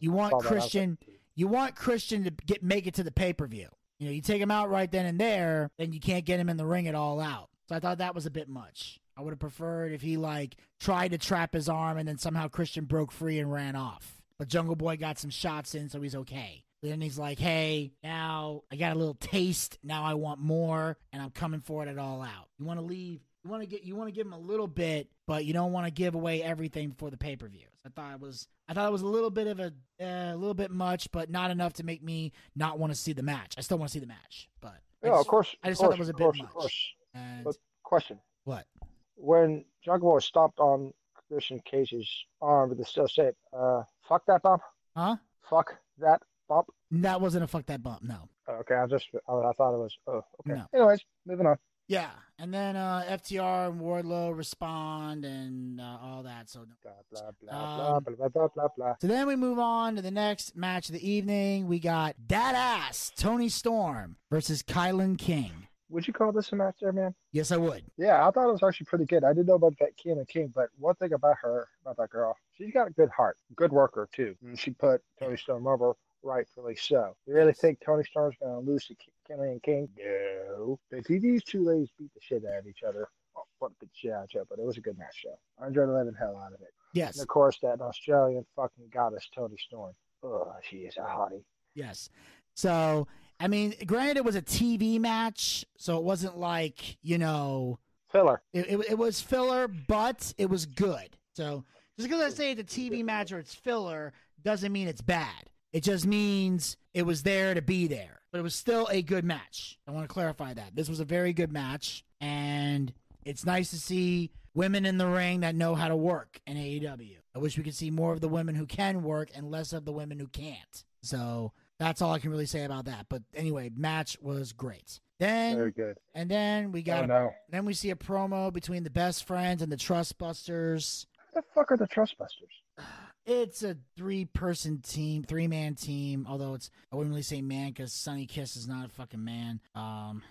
You 0.00 0.12
want 0.12 0.30
saw 0.32 0.38
that, 0.40 0.46
I 0.50 0.54
was 0.54 0.62
like, 0.62 0.62
Christian- 0.62 0.98
you 1.34 1.48
want 1.48 1.74
Christian 1.76 2.24
to 2.24 2.30
get 2.30 2.62
make 2.62 2.86
it 2.86 2.94
to 2.94 3.02
the 3.02 3.12
pay 3.12 3.32
per 3.32 3.46
view. 3.46 3.68
You 3.98 4.06
know, 4.08 4.12
you 4.12 4.20
take 4.20 4.40
him 4.42 4.50
out 4.50 4.68
right 4.70 4.90
then 4.90 5.06
and 5.06 5.18
there, 5.18 5.70
then 5.78 5.92
you 5.92 6.00
can't 6.00 6.24
get 6.24 6.38
him 6.40 6.48
in 6.48 6.56
the 6.56 6.66
ring 6.66 6.86
at 6.88 6.94
all 6.94 7.20
out. 7.20 7.48
So 7.68 7.74
I 7.74 7.80
thought 7.80 7.98
that 7.98 8.14
was 8.14 8.26
a 8.26 8.30
bit 8.30 8.48
much. 8.48 9.00
I 9.16 9.22
would 9.22 9.30
have 9.30 9.38
preferred 9.38 9.92
if 9.92 10.02
he 10.02 10.16
like 10.16 10.56
tried 10.78 11.12
to 11.12 11.18
trap 11.18 11.54
his 11.54 11.68
arm 11.68 11.96
and 11.98 12.06
then 12.06 12.18
somehow 12.18 12.48
Christian 12.48 12.84
broke 12.84 13.10
free 13.10 13.38
and 13.38 13.50
ran 13.50 13.74
off. 13.74 14.22
But 14.38 14.48
Jungle 14.48 14.76
Boy 14.76 14.96
got 14.98 15.18
some 15.18 15.30
shots 15.30 15.74
in, 15.74 15.88
so 15.88 16.00
he's 16.02 16.14
okay. 16.14 16.62
Then 16.82 17.00
he's 17.00 17.18
like, 17.18 17.38
"Hey, 17.38 17.92
now 18.02 18.62
I 18.70 18.76
got 18.76 18.94
a 18.94 18.98
little 18.98 19.14
taste. 19.14 19.78
Now 19.82 20.04
I 20.04 20.12
want 20.14 20.40
more, 20.40 20.98
and 21.12 21.22
I'm 21.22 21.30
coming 21.30 21.60
for 21.60 21.82
it 21.82 21.88
at 21.88 21.98
all 21.98 22.20
out. 22.20 22.48
You 22.58 22.66
want 22.66 22.78
to 22.78 22.84
leave? 22.84 23.20
You 23.42 23.50
want 23.50 23.62
to 23.62 23.66
get? 23.66 23.82
You 23.82 23.96
want 23.96 24.08
to 24.08 24.12
give 24.12 24.26
him 24.26 24.34
a 24.34 24.38
little 24.38 24.66
bit, 24.68 25.08
but 25.26 25.46
you 25.46 25.54
don't 25.54 25.72
want 25.72 25.86
to 25.86 25.90
give 25.90 26.14
away 26.14 26.42
everything 26.42 26.92
for 26.98 27.10
the 27.10 27.16
pay 27.16 27.34
per 27.34 27.48
view. 27.48 27.66
I 27.86 27.88
thought 27.90 28.12
it 28.14 28.20
was, 28.20 28.48
I 28.68 28.74
thought 28.74 28.88
it 28.88 28.92
was 28.92 29.02
a 29.02 29.06
little 29.06 29.30
bit 29.30 29.46
of 29.46 29.60
a, 29.60 29.72
uh, 30.00 30.34
a 30.34 30.36
little 30.36 30.54
bit 30.54 30.70
much, 30.70 31.08
but 31.12 31.30
not 31.30 31.50
enough 31.50 31.74
to 31.74 31.84
make 31.84 32.02
me 32.02 32.32
not 32.56 32.78
want 32.78 32.92
to 32.92 32.98
see 32.98 33.12
the 33.12 33.22
match. 33.22 33.54
I 33.56 33.60
still 33.60 33.78
want 33.78 33.90
to 33.90 33.92
see 33.92 34.00
the 34.00 34.06
match, 34.08 34.48
but 34.60 34.74
Yeah, 35.02 35.10
just- 35.10 35.20
of 35.20 35.26
course. 35.28 35.54
I 35.62 35.68
just 35.68 35.80
of 35.80 35.84
thought 35.90 35.96
course, 35.96 35.96
that 35.96 36.00
was 36.00 36.08
a 36.08 36.14
bit 36.14 36.24
course, 36.24 36.38
much. 36.40 36.52
Course. 36.52 36.94
And 37.14 37.46
Question: 37.84 38.18
what? 38.44 38.66
When 39.14 39.64
Jungle 39.84 40.20
stomped 40.20 40.58
on 40.58 40.92
Christian 41.28 41.60
Cage's 41.64 42.10
arm 42.42 42.68
with 42.70 42.78
the 42.78 42.84
still 42.84 43.06
shape, 43.06 43.34
uh, 43.56 43.84
fuck 44.08 44.26
that 44.26 44.42
bump. 44.42 44.62
Huh? 44.96 45.16
Fuck 45.48 45.76
that 45.98 46.20
bump. 46.48 46.66
That 46.90 47.20
wasn't 47.20 47.44
a 47.44 47.46
fuck 47.46 47.64
that 47.66 47.82
bump. 47.82 48.02
No. 48.02 48.28
Okay, 48.48 48.74
I 48.74 48.86
just 48.86 49.06
I, 49.28 49.32
I 49.32 49.52
thought 49.52 49.74
it 49.74 49.78
was. 49.78 49.96
Oh, 50.08 50.22
okay. 50.40 50.58
No. 50.58 50.66
Anyways, 50.74 51.00
moving 51.24 51.46
on. 51.46 51.56
Yeah, 51.88 52.10
and 52.38 52.52
then 52.52 52.74
uh, 52.74 53.04
FTR 53.08 53.68
and 53.70 53.80
Wardlow 53.80 54.36
respond 54.36 55.24
and 55.24 55.80
uh, 55.80 55.98
all 56.02 56.22
that. 56.24 56.50
So 56.50 56.66
Blah 56.82 56.92
blah 57.12 57.30
blah 57.40 57.96
Um, 57.96 58.02
blah 58.04 58.14
blah 58.16 58.28
blah 58.28 58.48
blah 58.54 58.68
blah. 58.76 58.94
So 59.00 59.06
then 59.06 59.26
we 59.26 59.36
move 59.36 59.58
on 59.58 59.96
to 59.96 60.02
the 60.02 60.10
next 60.10 60.56
match 60.56 60.88
of 60.88 60.94
the 60.94 61.08
evening. 61.08 61.68
We 61.68 61.78
got 61.78 62.16
Dad 62.26 62.54
Ass 62.56 63.12
Toni 63.16 63.48
Storm 63.48 64.16
versus 64.30 64.62
KiLynn 64.62 65.16
King. 65.18 65.52
Would 65.88 66.08
you 66.08 66.12
call 66.12 66.32
this 66.32 66.50
a 66.50 66.56
match, 66.56 66.76
there, 66.80 66.92
man? 66.92 67.14
Yes, 67.30 67.52
I 67.52 67.56
would. 67.58 67.84
Yeah, 67.96 68.26
I 68.26 68.30
thought 68.32 68.48
it 68.48 68.52
was 68.52 68.62
actually 68.64 68.86
pretty 68.86 69.04
good. 69.04 69.22
I 69.22 69.28
didn't 69.32 69.46
know 69.46 69.54
about 69.54 69.74
that 69.78 69.90
and 70.04 70.26
King, 70.26 70.52
but 70.52 70.68
one 70.78 70.96
thing 70.96 71.12
about 71.12 71.36
her, 71.42 71.68
about 71.82 71.96
that 71.98 72.10
girl, 72.10 72.36
she's 72.58 72.72
got 72.72 72.88
a 72.88 72.90
good 72.90 73.08
heart, 73.10 73.36
good 73.54 73.70
worker 73.70 74.08
too. 74.12 74.34
And 74.44 74.58
she 74.58 74.72
put 74.72 75.00
Toni 75.20 75.36
Storm 75.36 75.68
over, 75.68 75.92
rightfully 76.26 76.76
so. 76.76 77.14
You 77.26 77.34
really 77.34 77.52
think 77.52 77.78
Toni 77.80 78.04
Storm's 78.04 78.34
going 78.40 78.52
to 78.64 78.70
lose 78.70 78.86
to 78.86 78.96
Kenny 79.26 79.50
and 79.52 79.62
King? 79.62 79.88
No. 79.98 80.78
See, 81.06 81.18
these 81.18 81.44
two 81.44 81.64
ladies 81.64 81.88
beat 81.98 82.12
the 82.14 82.20
shit 82.20 82.42
out 82.44 82.58
of 82.58 82.66
each 82.66 82.82
other. 82.86 83.08
Oh, 83.36 83.42
what 83.58 83.72
the 83.80 83.86
shit 83.94 84.12
out 84.12 84.24
of 84.24 84.30
each 84.30 84.36
other, 84.36 84.46
but 84.50 84.58
it 84.58 84.64
was 84.64 84.76
a 84.76 84.80
good 84.80 84.98
match, 84.98 85.24
though. 85.24 85.38
I 85.62 85.68
enjoyed 85.68 85.88
the 85.88 85.92
living 85.94 86.14
hell 86.18 86.36
out 86.36 86.52
of 86.52 86.60
it. 86.60 86.72
Yes, 86.94 87.14
And 87.16 87.22
of 87.22 87.28
course, 87.28 87.58
that 87.62 87.80
Australian 87.80 88.44
fucking 88.56 88.86
goddess, 88.92 89.28
Toni 89.34 89.56
Storm. 89.58 89.92
Oh, 90.22 90.52
she 90.68 90.78
is 90.78 90.96
a 90.96 91.00
hottie. 91.02 91.42
yes. 91.74 92.08
So 92.54 93.06
I 93.38 93.48
mean, 93.48 93.74
granted, 93.84 94.16
it 94.16 94.24
was 94.24 94.34
a 94.34 94.40
TV 94.40 94.98
match, 94.98 95.66
so 95.76 95.98
it 95.98 96.04
wasn't 96.04 96.38
like 96.38 96.96
you 97.02 97.18
know, 97.18 97.78
Filler. 98.10 98.40
it, 98.54 98.66
it, 98.70 98.90
it 98.92 98.98
was 98.98 99.20
filler, 99.20 99.68
but 99.68 100.32
it 100.38 100.48
was 100.48 100.64
good. 100.64 101.18
So 101.34 101.64
just 101.98 102.08
because 102.08 102.22
I 102.22 102.34
say 102.34 102.52
it's 102.52 102.60
a 102.62 102.64
TV 102.64 103.04
match 103.04 103.30
or 103.30 103.38
it's 103.38 103.54
filler 103.54 104.14
doesn't 104.42 104.72
mean 104.72 104.88
it's 104.88 105.02
bad. 105.02 105.50
It 105.76 105.82
just 105.82 106.06
means 106.06 106.78
it 106.94 107.02
was 107.02 107.22
there 107.22 107.52
to 107.52 107.60
be 107.60 107.86
there. 107.86 108.20
But 108.32 108.38
it 108.38 108.42
was 108.42 108.54
still 108.54 108.88
a 108.90 109.02
good 109.02 109.26
match. 109.26 109.78
I 109.86 109.90
want 109.90 110.08
to 110.08 110.12
clarify 110.12 110.54
that. 110.54 110.74
This 110.74 110.88
was 110.88 111.00
a 111.00 111.04
very 111.04 111.34
good 111.34 111.52
match, 111.52 112.02
and 112.18 112.94
it's 113.26 113.44
nice 113.44 113.68
to 113.72 113.76
see 113.76 114.30
women 114.54 114.86
in 114.86 114.96
the 114.96 115.06
ring 115.06 115.40
that 115.40 115.54
know 115.54 115.74
how 115.74 115.88
to 115.88 115.96
work 115.96 116.40
in 116.46 116.56
AEW. 116.56 117.18
I 117.34 117.38
wish 117.38 117.58
we 117.58 117.62
could 117.62 117.74
see 117.74 117.90
more 117.90 118.14
of 118.14 118.22
the 118.22 118.28
women 118.28 118.54
who 118.54 118.64
can 118.64 119.02
work 119.02 119.28
and 119.34 119.50
less 119.50 119.74
of 119.74 119.84
the 119.84 119.92
women 119.92 120.18
who 120.18 120.28
can't. 120.28 120.84
So 121.02 121.52
that's 121.78 122.00
all 122.00 122.12
I 122.12 122.20
can 122.20 122.30
really 122.30 122.46
say 122.46 122.64
about 122.64 122.86
that. 122.86 123.04
But 123.10 123.24
anyway, 123.34 123.70
match 123.76 124.16
was 124.22 124.54
great. 124.54 124.98
Then 125.20 125.56
Very 125.56 125.72
good. 125.72 125.98
and 126.14 126.30
then 126.30 126.72
we 126.72 126.80
got 126.80 127.04
oh, 127.04 127.06
no. 127.06 127.34
then 127.50 127.66
we 127.66 127.74
see 127.74 127.90
a 127.90 127.96
promo 127.96 128.50
between 128.50 128.82
the 128.82 128.88
best 128.88 129.26
friends 129.26 129.60
and 129.60 129.70
the 129.70 129.76
Trustbusters. 129.76 131.04
What 131.32 131.44
the 131.44 131.50
fuck 131.54 131.70
are 131.72 131.76
the 131.76 131.86
Trustbusters? 131.86 132.78
It's 133.26 133.62
a 133.62 133.76
three-person 133.96 134.80
team, 134.82 135.24
three-man 135.24 135.74
team. 135.74 136.26
Although 136.28 136.54
it's, 136.54 136.70
I 136.92 136.96
wouldn't 136.96 137.12
really 137.12 137.22
say 137.22 137.42
man 137.42 137.68
because 137.68 137.92
Sonny 137.92 138.26
Kiss 138.26 138.56
is 138.56 138.68
not 138.68 138.86
a 138.86 138.88
fucking 138.88 139.22
man. 139.24 139.60
Um, 139.74 140.22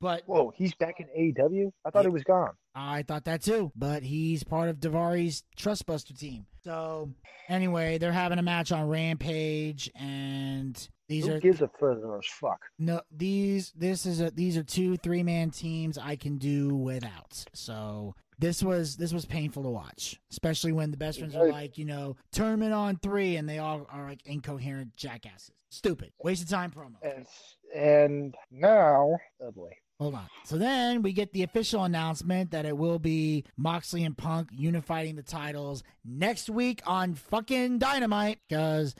but 0.00 0.22
Whoa, 0.26 0.52
he's 0.56 0.74
back 0.74 0.98
in 0.98 1.06
AEW? 1.16 1.70
I 1.84 1.90
thought 1.90 2.00
Yeah. 2.00 2.08
he 2.10 2.12
was 2.12 2.24
gone. 2.24 2.50
I 2.74 3.02
thought 3.02 3.24
that 3.26 3.42
too. 3.42 3.70
But 3.76 4.02
he's 4.02 4.42
part 4.44 4.68
of 4.68 4.80
Daivari's 4.80 5.44
Trustbuster 5.56 6.18
team. 6.18 6.46
So 6.64 7.10
anyway, 7.48 7.98
they're 7.98 8.12
having 8.12 8.38
a 8.38 8.42
match 8.42 8.72
on 8.72 8.88
Rampage, 8.88 9.90
and 9.94 10.88
these 11.08 11.26
Who 11.26 11.34
are 11.34 11.40
gives 11.40 11.60
a 11.60 11.68
further 11.78 12.16
as 12.16 12.26
fuck? 12.26 12.60
no 12.78 13.02
these. 13.10 13.72
This 13.76 14.06
is 14.06 14.20
a 14.20 14.30
these 14.30 14.56
are 14.56 14.62
two 14.62 14.96
three-man 14.96 15.50
teams 15.50 15.98
I 15.98 16.16
can 16.16 16.38
do 16.38 16.74
without. 16.74 17.44
So 17.52 18.14
this 18.42 18.62
was 18.62 18.96
this 18.96 19.12
was 19.12 19.24
painful 19.24 19.62
to 19.62 19.70
watch, 19.70 20.20
especially 20.30 20.72
when 20.72 20.90
the 20.90 20.96
best 20.96 21.20
friends 21.20 21.36
are 21.36 21.48
like, 21.48 21.78
you 21.78 21.84
know, 21.84 22.16
tournament 22.32 22.72
on 22.72 22.96
three, 22.96 23.36
and 23.36 23.48
they 23.48 23.58
all 23.58 23.86
are 23.90 24.08
like 24.08 24.20
incoherent 24.26 24.96
jackasses. 24.96 25.52
Stupid, 25.70 26.12
waste 26.22 26.42
of 26.42 26.48
time 26.50 26.70
promo. 26.70 26.96
And 27.02 27.26
and 27.74 28.34
now, 28.50 29.16
Hold 30.00 30.14
on. 30.16 30.26
So 30.44 30.58
then 30.58 31.02
we 31.02 31.12
get 31.12 31.32
the 31.32 31.44
official 31.44 31.84
announcement 31.84 32.50
that 32.50 32.66
it 32.66 32.76
will 32.76 32.98
be 32.98 33.44
Moxley 33.56 34.02
and 34.02 34.18
Punk 34.18 34.48
unifying 34.50 35.14
the 35.14 35.22
titles 35.22 35.84
next 36.04 36.50
week 36.50 36.82
on 36.84 37.14
fucking 37.14 37.78
Dynamite 37.78 38.40
because 38.48 38.96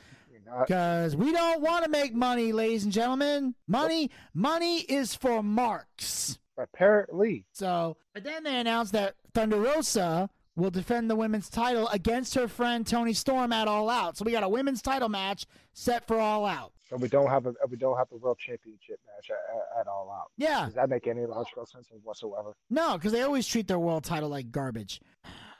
because 0.61 1.15
we 1.17 1.33
don't 1.33 1.61
want 1.61 1.83
to 1.83 1.89
make 1.89 2.13
money, 2.15 2.53
ladies 2.53 2.85
and 2.85 2.93
gentlemen. 2.93 3.55
Money 3.67 4.09
money 4.33 4.79
is 4.79 5.13
for 5.13 5.43
marks. 5.43 6.39
Apparently, 6.57 7.45
So, 7.51 7.97
but 8.13 8.23
then 8.23 8.43
they 8.43 8.57
announced 8.59 8.93
that 8.93 9.15
Thunder 9.33 9.59
Rosa 9.59 10.29
will 10.55 10.69
defend 10.69 11.09
the 11.09 11.15
women's 11.15 11.49
title 11.49 11.87
against 11.89 12.35
her 12.35 12.47
friend 12.47 12.85
Toni 12.85 13.13
Storm 13.13 13.51
at 13.51 13.67
All 13.67 13.89
Out. 13.89 14.17
So 14.17 14.25
we 14.25 14.31
got 14.31 14.43
a 14.43 14.49
women's 14.49 14.81
title 14.81 15.09
match 15.09 15.45
set 15.73 16.05
for 16.07 16.19
All 16.19 16.45
Out. 16.45 16.71
so 16.87 16.95
we 16.97 17.07
don't 17.07 17.27
have 17.29 17.47
a 17.47 17.53
we 17.69 17.77
don't 17.77 17.97
have 17.97 18.07
a 18.11 18.17
world 18.17 18.37
championship 18.37 18.99
match 19.07 19.31
at, 19.31 19.79
at 19.81 19.87
all 19.87 20.11
out. 20.11 20.31
Yeah, 20.37 20.65
Does 20.65 20.75
that 20.75 20.89
make 20.89 21.07
any 21.07 21.25
logical 21.25 21.65
sense 21.65 21.87
whatsoever? 22.03 22.53
no, 22.69 22.93
because 22.97 23.11
they 23.11 23.21
always 23.23 23.47
treat 23.47 23.67
their 23.67 23.79
world 23.79 24.03
title 24.03 24.29
like 24.29 24.51
garbage. 24.51 25.01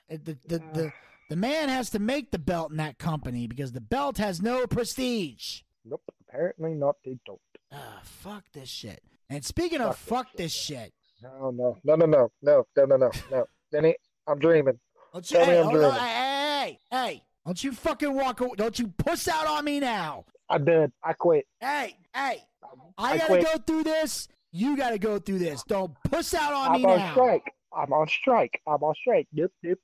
The 0.09 0.37
the, 0.47 0.59
the 0.73 0.93
the 1.29 1.35
man 1.35 1.69
has 1.69 1.89
to 1.91 1.99
make 1.99 2.29
the 2.29 2.37
belt 2.39 2.69
in 2.69 2.77
that 2.77 2.99
company 2.99 3.47
because 3.47 3.71
the 3.71 3.81
belt 3.81 4.17
has 4.19 4.41
no 4.41 4.67
prestige. 4.67 5.61
Nope. 5.83 6.01
Apparently 6.29 6.73
not. 6.75 6.97
They 7.03 7.17
don't. 7.25 7.39
Ah, 7.71 8.01
fuck 8.03 8.43
this 8.53 8.69
shit. 8.69 9.01
And 9.29 9.43
speaking 9.43 9.81
of 9.81 9.97
Fuck 9.97 10.25
fuck 10.27 10.33
this 10.33 10.45
this 10.45 10.53
shit, 10.53 10.93
no, 11.23 11.49
no, 11.49 11.77
no, 11.83 11.95
no, 11.95 12.05
no, 12.05 12.31
no, 12.43 12.65
no, 12.85 12.95
no, 12.97 13.11
no. 13.31 13.45
Denny, 13.73 13.95
I'm 14.27 14.39
dreaming. 14.39 14.79
don't 15.13 15.29
you, 15.29 15.37
Tell 15.37 15.45
me 15.47 15.53
hey, 15.53 15.59
I'm 15.59 15.65
hold 15.65 15.75
on, 15.77 15.81
dreaming. 15.91 15.99
hey, 15.99 16.79
hey, 16.91 17.23
don't 17.45 17.63
you 17.63 17.71
fucking 17.73 18.13
walk 18.13 18.39
away, 18.39 18.51
don't 18.55 18.77
you 18.79 18.87
puss 18.99 19.27
out 19.27 19.47
on 19.47 19.65
me 19.65 19.79
now. 19.79 20.25
I 20.49 20.59
did. 20.59 20.91
I 21.03 21.13
quit. 21.13 21.45
Hey, 21.59 21.97
hey, 22.13 22.43
I, 22.97 23.13
I 23.13 23.17
gotta 23.17 23.27
quit. 23.27 23.43
go 23.45 23.57
through 23.57 23.83
this. 23.83 24.27
You 24.51 24.77
gotta 24.77 24.99
go 24.99 25.17
through 25.17 25.39
this. 25.39 25.63
Don't 25.63 25.91
puss 26.09 26.33
out 26.35 26.53
on 26.53 26.67
I'm 26.75 26.81
me 26.81 26.85
on 26.85 26.97
now. 26.99 27.11
strike. 27.11 27.51
I'm 27.75 27.91
on 27.91 28.07
strike. 28.07 28.61
I'm 28.67 28.83
on 28.83 28.93
strike. 28.93 29.27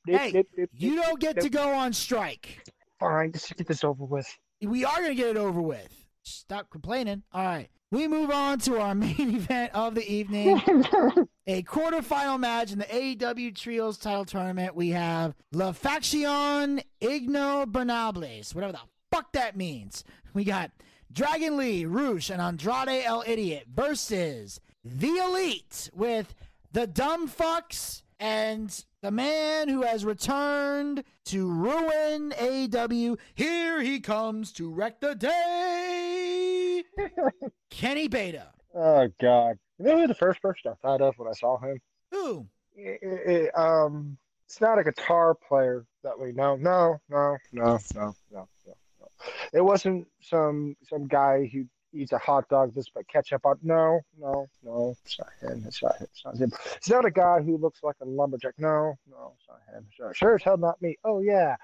Hey, 0.05 0.43
You 0.73 0.95
don't 0.95 1.19
get 1.19 1.39
to 1.41 1.49
go 1.49 1.73
on 1.73 1.91
strike. 1.93 2.59
Fine, 2.99 3.31
just 3.31 3.55
get 3.57 3.65
this 3.67 3.83
over 3.83 4.05
with. 4.05 4.27
We 4.61 4.85
are 4.85 5.01
gonna 5.01 5.15
get 5.15 5.29
it 5.29 5.37
over 5.37 5.59
with. 5.61 6.05
Stop 6.23 6.69
complaining. 6.69 7.23
All 7.33 7.43
right. 7.43 7.69
We 7.91 8.07
move 8.07 8.29
on 8.29 8.59
to 8.59 8.79
our 8.79 8.93
main 8.93 9.35
event 9.35 9.71
of 9.73 9.95
the 9.95 10.07
evening. 10.11 10.57
a 11.47 11.63
quarterfinal 11.63 12.39
match 12.39 12.71
in 12.71 12.79
the 12.79 12.85
AEW 12.85 13.55
Trios 13.55 13.97
title 13.97 14.25
tournament. 14.25 14.75
We 14.75 14.89
have 14.89 15.33
La 15.51 15.71
Faction 15.71 16.81
Ignobernables, 17.01 18.53
whatever 18.53 18.73
the 18.73 18.79
fuck 19.11 19.31
that 19.33 19.57
means. 19.57 20.03
We 20.35 20.43
got 20.43 20.71
Dragon 21.11 21.57
Lee, 21.57 21.85
Rush, 21.85 22.29
and 22.29 22.39
Andrade 22.41 23.03
El 23.03 23.23
Idiot 23.25 23.65
versus 23.73 24.59
The 24.85 25.17
Elite 25.17 25.89
with 25.95 26.35
the 26.71 26.85
Dumb 26.85 27.27
Fucks 27.27 28.03
And 28.19 28.85
the 29.01 29.11
man 29.11 29.69
who 29.69 29.81
has 29.83 30.03
returned 30.05 31.03
to 31.25 31.49
ruin 31.49 32.31
AEW, 32.37 33.17
here 33.35 33.81
he 33.81 33.99
comes 33.99 34.51
to 34.53 34.69
wreck 34.69 34.99
the 34.99 35.15
day. 35.15 36.83
Kenny 37.69 38.07
Beta. 38.07 38.47
Oh 38.75 39.07
God! 39.21 39.57
You 39.77 39.85
know 39.85 39.99
who 40.01 40.07
the 40.07 40.13
first 40.15 40.41
person 40.41 40.71
I 40.71 40.75
thought 40.81 41.01
of 41.01 41.15
when 41.17 41.27
I 41.27 41.33
saw 41.33 41.57
him? 41.59 41.79
Who? 42.11 42.45
It- 42.75 42.99
it- 43.01 43.29
it, 43.45 43.57
um, 43.57 44.17
it's 44.45 44.61
not 44.61 44.79
a 44.79 44.83
guitar 44.83 45.35
player 45.35 45.85
that 46.03 46.19
we 46.19 46.31
know. 46.31 46.55
No, 46.55 46.99
no, 47.09 47.37
no, 47.51 47.79
no, 47.95 48.13
no, 48.31 48.47
no, 48.47 48.47
no. 48.67 49.07
It 49.53 49.61
wasn't 49.61 50.07
some 50.21 50.75
some 50.87 51.07
guy 51.07 51.49
who 51.51 51.65
eats 51.93 52.11
a 52.11 52.17
hot 52.19 52.47
dog 52.49 52.73
just 52.73 52.93
by 52.93 53.01
ketchup 53.03 53.45
on. 53.45 53.57
No, 53.63 53.99
no, 54.17 54.45
no. 54.63 54.71
It's 55.09 55.19
not 55.19 55.51
him. 55.51 55.63
It's 55.65 55.81
not 55.81 55.97
him. 55.97 56.07
It's 56.11 56.25
not 56.25 56.37
him. 56.37 56.51
It's 56.75 56.89
not 56.89 57.05
a 57.05 57.11
guy 57.11 57.41
who 57.41 57.57
looks 57.57 57.81
like 57.81 57.95
a 58.01 58.05
lumberjack. 58.05 58.53
No, 58.57 58.95
no, 59.09 59.33
it's 59.37 59.47
not 59.47 59.59
him. 59.75 59.85
Sure, 59.89 60.13
sure 60.13 60.35
as 60.35 60.43
hell 60.43 60.57
not 60.57 60.81
me. 60.81 60.97
Oh 61.03 61.19
yeah. 61.21 61.55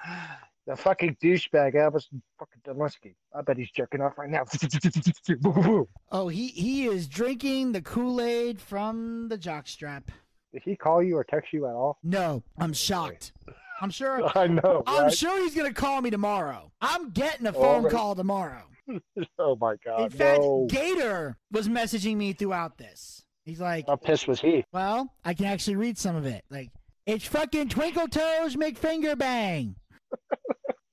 The 0.68 0.76
fucking 0.76 1.18
douchebag 1.22 1.76
Elvis 1.76 2.08
fucking 2.40 2.62
Delinsky. 2.66 3.14
I 3.36 3.42
bet 3.44 3.58
he's 3.58 3.70
jerking 3.70 4.02
off 4.02 4.18
right 4.18 4.30
now. 4.30 4.46
Oh, 6.12 6.28
he 6.28 6.48
he 6.48 6.88
is 6.88 7.08
drinking 7.08 7.72
the 7.72 7.82
Kool 7.82 8.20
Aid 8.22 8.60
from 8.60 9.28
the 9.30 9.38
jockstrap. 9.38 10.04
Did 10.52 10.64
he 10.64 10.76
call 10.76 11.04
you 11.04 11.18
or 11.18 11.24
text 11.24 11.54
you 11.54 11.68
at 11.68 11.74
all? 11.74 12.00
No, 12.04 12.42
I'm 12.58 12.74
shocked. 12.74 13.34
I'm 13.82 13.90
sure. 13.90 14.28
I 14.36 14.48
know. 14.48 14.84
I'm 14.88 15.12
sure 15.12 15.38
he's 15.44 15.54
gonna 15.54 15.74
call 15.74 16.02
me 16.02 16.10
tomorrow. 16.10 16.72
I'm 16.82 17.12
getting 17.12 17.46
a 17.46 17.54
phone 17.54 17.84
right. 17.84 17.94
call 17.94 18.16
tomorrow. 18.16 18.64
Oh 19.40 19.58
my 19.60 19.76
God! 19.84 20.02
In 20.02 20.10
fact, 20.12 20.42
no. 20.42 20.68
Gator 20.70 21.38
was 21.52 21.68
messaging 21.68 22.18
me 22.18 22.34
throughout 22.34 22.78
this. 22.78 23.25
He's 23.46 23.62
like, 23.62 23.86
How 23.88 23.96
pissed 23.96 24.28
was 24.28 24.42
he? 24.42 24.66
"Well, 24.74 25.14
I 25.24 25.34
can 25.34 25.46
actually 25.46 25.76
read 25.76 25.98
some 25.98 26.16
of 26.16 26.26
it. 26.26 26.44
Like, 26.50 26.72
it's 27.06 27.26
fucking 27.26 27.70
Twinkle 27.70 28.08
Toes 28.08 28.56
McFinger 28.56 29.18
Bang. 29.18 29.76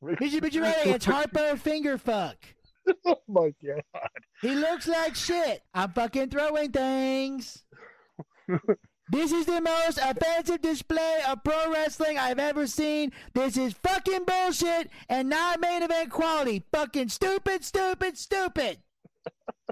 Bitchy 0.04 0.40
bitchy 0.40 0.60
ready. 0.60 0.90
It's 0.90 1.06
Harpo 1.06 1.58
Finger 1.58 1.96
Fuck. 1.96 2.36
oh 3.06 3.16
my 3.28 3.54
God! 3.64 4.08
He 4.42 4.54
looks 4.54 4.86
like 4.88 5.14
shit. 5.14 5.62
I'm 5.72 5.90
fucking 5.92 6.30
throwing 6.30 6.70
things. 6.72 7.64
This 9.10 9.30
is 9.30 9.44
the 9.44 9.60
most 9.60 9.98
offensive 9.98 10.62
display 10.62 11.20
of 11.28 11.44
pro 11.44 11.70
wrestling 11.70 12.16
I've 12.16 12.38
ever 12.38 12.66
seen. 12.66 13.12
This 13.34 13.58
is 13.58 13.74
fucking 13.74 14.24
bullshit 14.24 14.88
and 15.06 15.28
not 15.28 15.60
main 15.60 15.82
event 15.82 16.08
quality. 16.10 16.64
Fucking 16.72 17.10
stupid, 17.10 17.62
stupid, 17.62 18.16
stupid. 18.16 18.78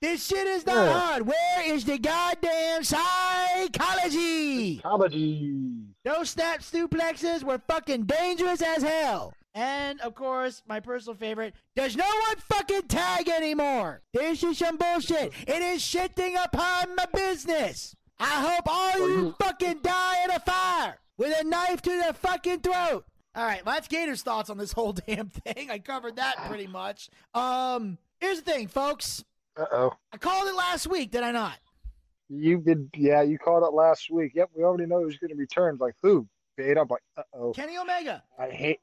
this 0.00 0.26
shit 0.26 0.46
is 0.46 0.64
not 0.66 0.86
Yeah. 0.86 0.98
hard. 0.98 1.26
Where 1.26 1.62
is 1.74 1.84
the 1.84 1.98
goddamn 1.98 2.82
psychology? 2.84 4.78
Comedy. 4.78 5.54
Those 6.04 6.30
snap 6.30 6.60
suplexes 6.60 7.42
were 7.42 7.58
fucking 7.68 8.04
dangerous 8.04 8.62
as 8.62 8.82
hell. 8.82 9.32
And 9.54 10.00
of 10.02 10.14
course, 10.14 10.62
my 10.68 10.78
personal 10.80 11.16
favorite, 11.16 11.54
does 11.74 11.96
no 11.96 12.04
one 12.06 12.36
fucking 12.48 12.82
tag 12.82 13.28
anymore? 13.28 14.02
This 14.12 14.42
is 14.44 14.58
some 14.58 14.76
bullshit. 14.76 15.32
It 15.46 15.62
is 15.62 15.82
shitting 15.82 16.36
upon 16.42 16.94
my 16.96 17.06
business. 17.12 17.94
I 18.20 18.26
hope 18.54 18.64
all 18.66 19.08
you 19.08 19.34
fucking 19.40 19.80
die 19.82 20.24
in 20.24 20.30
a 20.30 20.40
fire 20.40 20.98
with 21.16 21.34
a 21.40 21.44
knife 21.44 21.82
to 21.82 22.02
the 22.06 22.14
fucking 22.14 22.60
throat. 22.60 23.04
All 23.34 23.44
right, 23.44 23.64
well, 23.64 23.74
that's 23.76 23.88
Gator's 23.88 24.22
thoughts 24.22 24.50
on 24.50 24.58
this 24.58 24.72
whole 24.72 24.92
damn 25.06 25.28
thing. 25.28 25.70
I 25.70 25.78
covered 25.78 26.16
that 26.16 26.36
pretty 26.48 26.66
much. 26.66 27.08
Um, 27.34 27.98
here's 28.20 28.42
the 28.42 28.50
thing, 28.50 28.66
folks. 28.68 29.24
Uh 29.58 29.66
oh. 29.72 29.92
I 30.12 30.16
called 30.16 30.48
it 30.48 30.54
last 30.54 30.86
week, 30.86 31.10
did 31.10 31.22
I 31.22 31.32
not? 31.32 31.58
You 32.28 32.58
did. 32.58 32.90
yeah. 32.94 33.22
You 33.22 33.38
called 33.38 33.64
it 33.64 33.74
last 33.74 34.10
week. 34.10 34.32
Yep. 34.34 34.50
We 34.54 34.62
already 34.62 34.86
know 34.86 35.02
who's 35.02 35.18
going 35.18 35.30
to 35.30 35.36
return. 35.36 35.78
Like 35.80 35.94
who? 36.02 36.26
Beta. 36.56 36.80
I'm 36.80 36.88
like 36.88 37.02
uh 37.16 37.22
oh. 37.34 37.52
Kenny 37.52 37.76
Omega. 37.78 38.22
I 38.38 38.48
hate. 38.50 38.80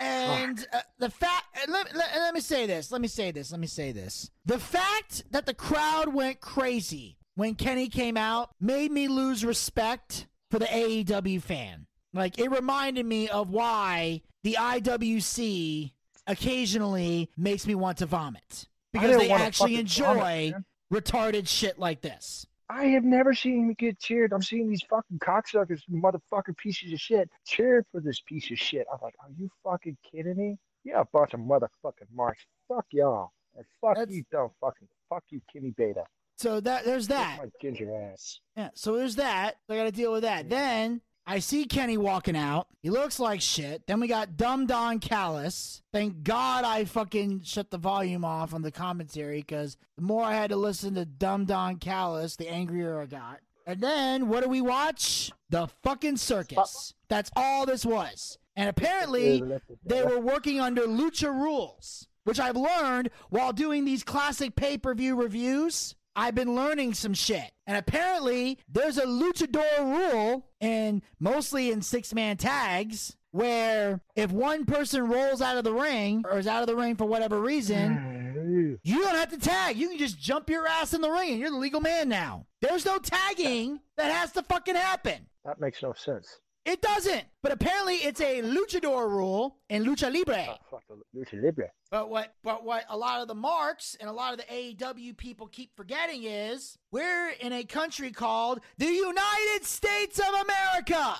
And 0.00 0.66
uh, 0.72 0.80
the 0.98 1.08
fact, 1.08 1.44
uh, 1.56 1.72
let, 1.72 1.94
let, 1.94 2.14
let 2.14 2.34
me 2.34 2.40
say 2.40 2.66
this, 2.66 2.92
let 2.92 3.00
me 3.00 3.08
say 3.08 3.30
this, 3.30 3.50
let 3.52 3.60
me 3.60 3.66
say 3.66 3.90
this. 3.90 4.30
The 4.44 4.58
fact 4.58 5.24
that 5.30 5.46
the 5.46 5.54
crowd 5.54 6.12
went 6.12 6.40
crazy 6.40 7.16
when 7.36 7.54
Kenny 7.54 7.88
came 7.88 8.18
out 8.18 8.50
made 8.60 8.92
me 8.92 9.08
lose 9.08 9.44
respect 9.44 10.26
for 10.50 10.58
the 10.58 10.66
AEW 10.66 11.40
fan. 11.40 11.86
Like, 12.12 12.38
it 12.38 12.50
reminded 12.50 13.06
me 13.06 13.30
of 13.30 13.48
why 13.48 14.20
the 14.42 14.58
IWC 14.60 15.92
occasionally 16.26 17.30
makes 17.38 17.66
me 17.66 17.74
want 17.74 17.98
to 17.98 18.06
vomit. 18.06 18.68
Because 18.92 19.16
they 19.16 19.30
actually 19.30 19.76
enjoy 19.76 20.50
man. 20.52 20.64
retarded 20.92 21.48
shit 21.48 21.78
like 21.78 22.00
this. 22.00 22.46
I 22.68 22.84
have 22.86 23.04
never 23.04 23.34
seen 23.34 23.68
him 23.68 23.74
get 23.78 23.98
cheered. 23.98 24.32
I'm 24.32 24.42
seeing 24.42 24.68
these 24.68 24.82
fucking 24.88 25.18
cocksuckers, 25.18 25.80
motherfucking 25.90 26.56
pieces 26.56 26.92
of 26.92 27.00
shit, 27.00 27.28
cheer 27.46 27.84
for 27.92 28.00
this 28.00 28.20
piece 28.20 28.50
of 28.50 28.58
shit. 28.58 28.86
I'm 28.90 28.98
like, 29.02 29.14
are 29.20 29.28
you 29.38 29.50
fucking 29.62 29.96
kidding 30.10 30.36
me? 30.36 30.58
Yeah, 30.84 31.00
a 31.00 31.04
bunch 31.04 31.34
of 31.34 31.40
motherfucking 31.40 32.08
marks. 32.14 32.44
Fuck 32.68 32.86
y'all. 32.90 33.32
And 33.56 33.64
fuck 33.80 33.96
That's- 33.96 34.14
you, 34.16 34.24
dumb 34.32 34.50
fucking. 34.60 34.88
Fuck 35.10 35.24
you, 35.28 35.42
Kenny 35.52 35.72
Beta. 35.76 36.04
So 36.38 36.60
that 36.60 36.84
there's 36.86 37.08
that. 37.08 37.38
My 37.42 37.50
ginger 37.60 37.94
ass. 37.94 38.40
Yeah, 38.56 38.70
so 38.74 38.96
there's 38.96 39.16
that. 39.16 39.56
I 39.68 39.76
got 39.76 39.84
to 39.84 39.92
deal 39.92 40.10
with 40.10 40.22
that. 40.22 40.48
Then 40.48 41.02
I 41.26 41.38
see 41.38 41.64
Kenny 41.66 41.96
walking 41.96 42.36
out. 42.36 42.66
He 42.82 42.90
looks 42.90 43.20
like 43.20 43.40
shit. 43.40 43.86
Then 43.86 44.00
we 44.00 44.08
got 44.08 44.36
Dumb 44.36 44.66
Don 44.66 44.98
Callis. 44.98 45.82
Thank 45.92 46.24
God 46.24 46.64
I 46.64 46.84
fucking 46.84 47.42
shut 47.44 47.70
the 47.70 47.78
volume 47.78 48.24
off 48.24 48.52
on 48.52 48.62
the 48.62 48.72
commentary 48.72 49.38
because 49.38 49.76
the 49.96 50.02
more 50.02 50.24
I 50.24 50.34
had 50.34 50.50
to 50.50 50.56
listen 50.56 50.94
to 50.94 51.04
Dumb 51.04 51.44
Don 51.44 51.76
Callis, 51.76 52.36
the 52.36 52.48
angrier 52.48 53.00
I 53.00 53.06
got. 53.06 53.40
And 53.66 53.80
then 53.80 54.28
what 54.28 54.42
do 54.42 54.48
we 54.48 54.60
watch? 54.60 55.30
The 55.48 55.68
fucking 55.84 56.16
circus. 56.16 56.94
That's 57.08 57.30
all 57.36 57.66
this 57.66 57.86
was. 57.86 58.38
And 58.56 58.68
apparently 58.68 59.42
they 59.84 60.02
were 60.02 60.18
working 60.18 60.60
under 60.60 60.82
lucha 60.82 61.32
rules, 61.32 62.08
which 62.24 62.40
I've 62.40 62.56
learned 62.56 63.10
while 63.30 63.52
doing 63.52 63.84
these 63.84 64.02
classic 64.02 64.56
pay 64.56 64.76
per 64.76 64.94
view 64.94 65.14
reviews. 65.14 65.94
I've 66.14 66.34
been 66.34 66.54
learning 66.54 66.94
some 66.94 67.14
shit. 67.14 67.50
And 67.66 67.76
apparently, 67.76 68.58
there's 68.68 68.98
a 68.98 69.06
luchador 69.06 69.80
rule, 69.80 70.46
and 70.60 71.02
mostly 71.18 71.70
in 71.70 71.82
six 71.82 72.12
man 72.12 72.36
tags, 72.36 73.16
where 73.30 74.00
if 74.14 74.30
one 74.30 74.64
person 74.64 75.08
rolls 75.08 75.40
out 75.40 75.56
of 75.56 75.64
the 75.64 75.72
ring 75.72 76.22
or 76.30 76.38
is 76.38 76.46
out 76.46 76.62
of 76.62 76.66
the 76.66 76.76
ring 76.76 76.96
for 76.96 77.06
whatever 77.06 77.40
reason, 77.40 77.96
mm-hmm. 77.96 78.74
you 78.82 79.00
don't 79.00 79.14
have 79.14 79.30
to 79.30 79.38
tag. 79.38 79.76
You 79.76 79.88
can 79.88 79.98
just 79.98 80.20
jump 80.20 80.50
your 80.50 80.66
ass 80.66 80.92
in 80.92 81.00
the 81.00 81.10
ring 81.10 81.30
and 81.30 81.40
you're 81.40 81.50
the 81.50 81.56
legal 81.56 81.80
man 81.80 82.08
now. 82.08 82.46
There's 82.60 82.84
no 82.84 82.98
tagging 82.98 83.80
that 83.96 84.12
has 84.12 84.32
to 84.32 84.42
fucking 84.42 84.74
happen. 84.74 85.26
That 85.44 85.60
makes 85.60 85.82
no 85.82 85.94
sense. 85.94 86.38
It 86.64 86.80
doesn't. 86.80 87.24
But 87.42 87.52
apparently, 87.52 87.96
it's 87.96 88.20
a 88.20 88.42
luchador 88.42 89.08
rule 89.08 89.56
in 89.68 89.84
lucha 89.84 90.12
libre. 90.12 90.58
Oh, 90.72 90.78
Lucha 91.14 91.42
Libre. 91.42 91.70
But 91.90 92.08
what 92.08 92.34
but 92.42 92.64
what 92.64 92.84
a 92.88 92.96
lot 92.96 93.20
of 93.20 93.28
the 93.28 93.34
marks 93.34 93.96
and 94.00 94.08
a 94.08 94.12
lot 94.12 94.32
of 94.32 94.38
the 94.38 94.44
AEW 94.44 95.16
people 95.16 95.46
keep 95.46 95.74
forgetting 95.76 96.24
is 96.24 96.78
we're 96.90 97.30
in 97.40 97.52
a 97.52 97.64
country 97.64 98.10
called 98.12 98.60
the 98.78 98.86
United 98.86 99.64
States 99.64 100.18
of 100.18 100.28
America. 100.28 101.16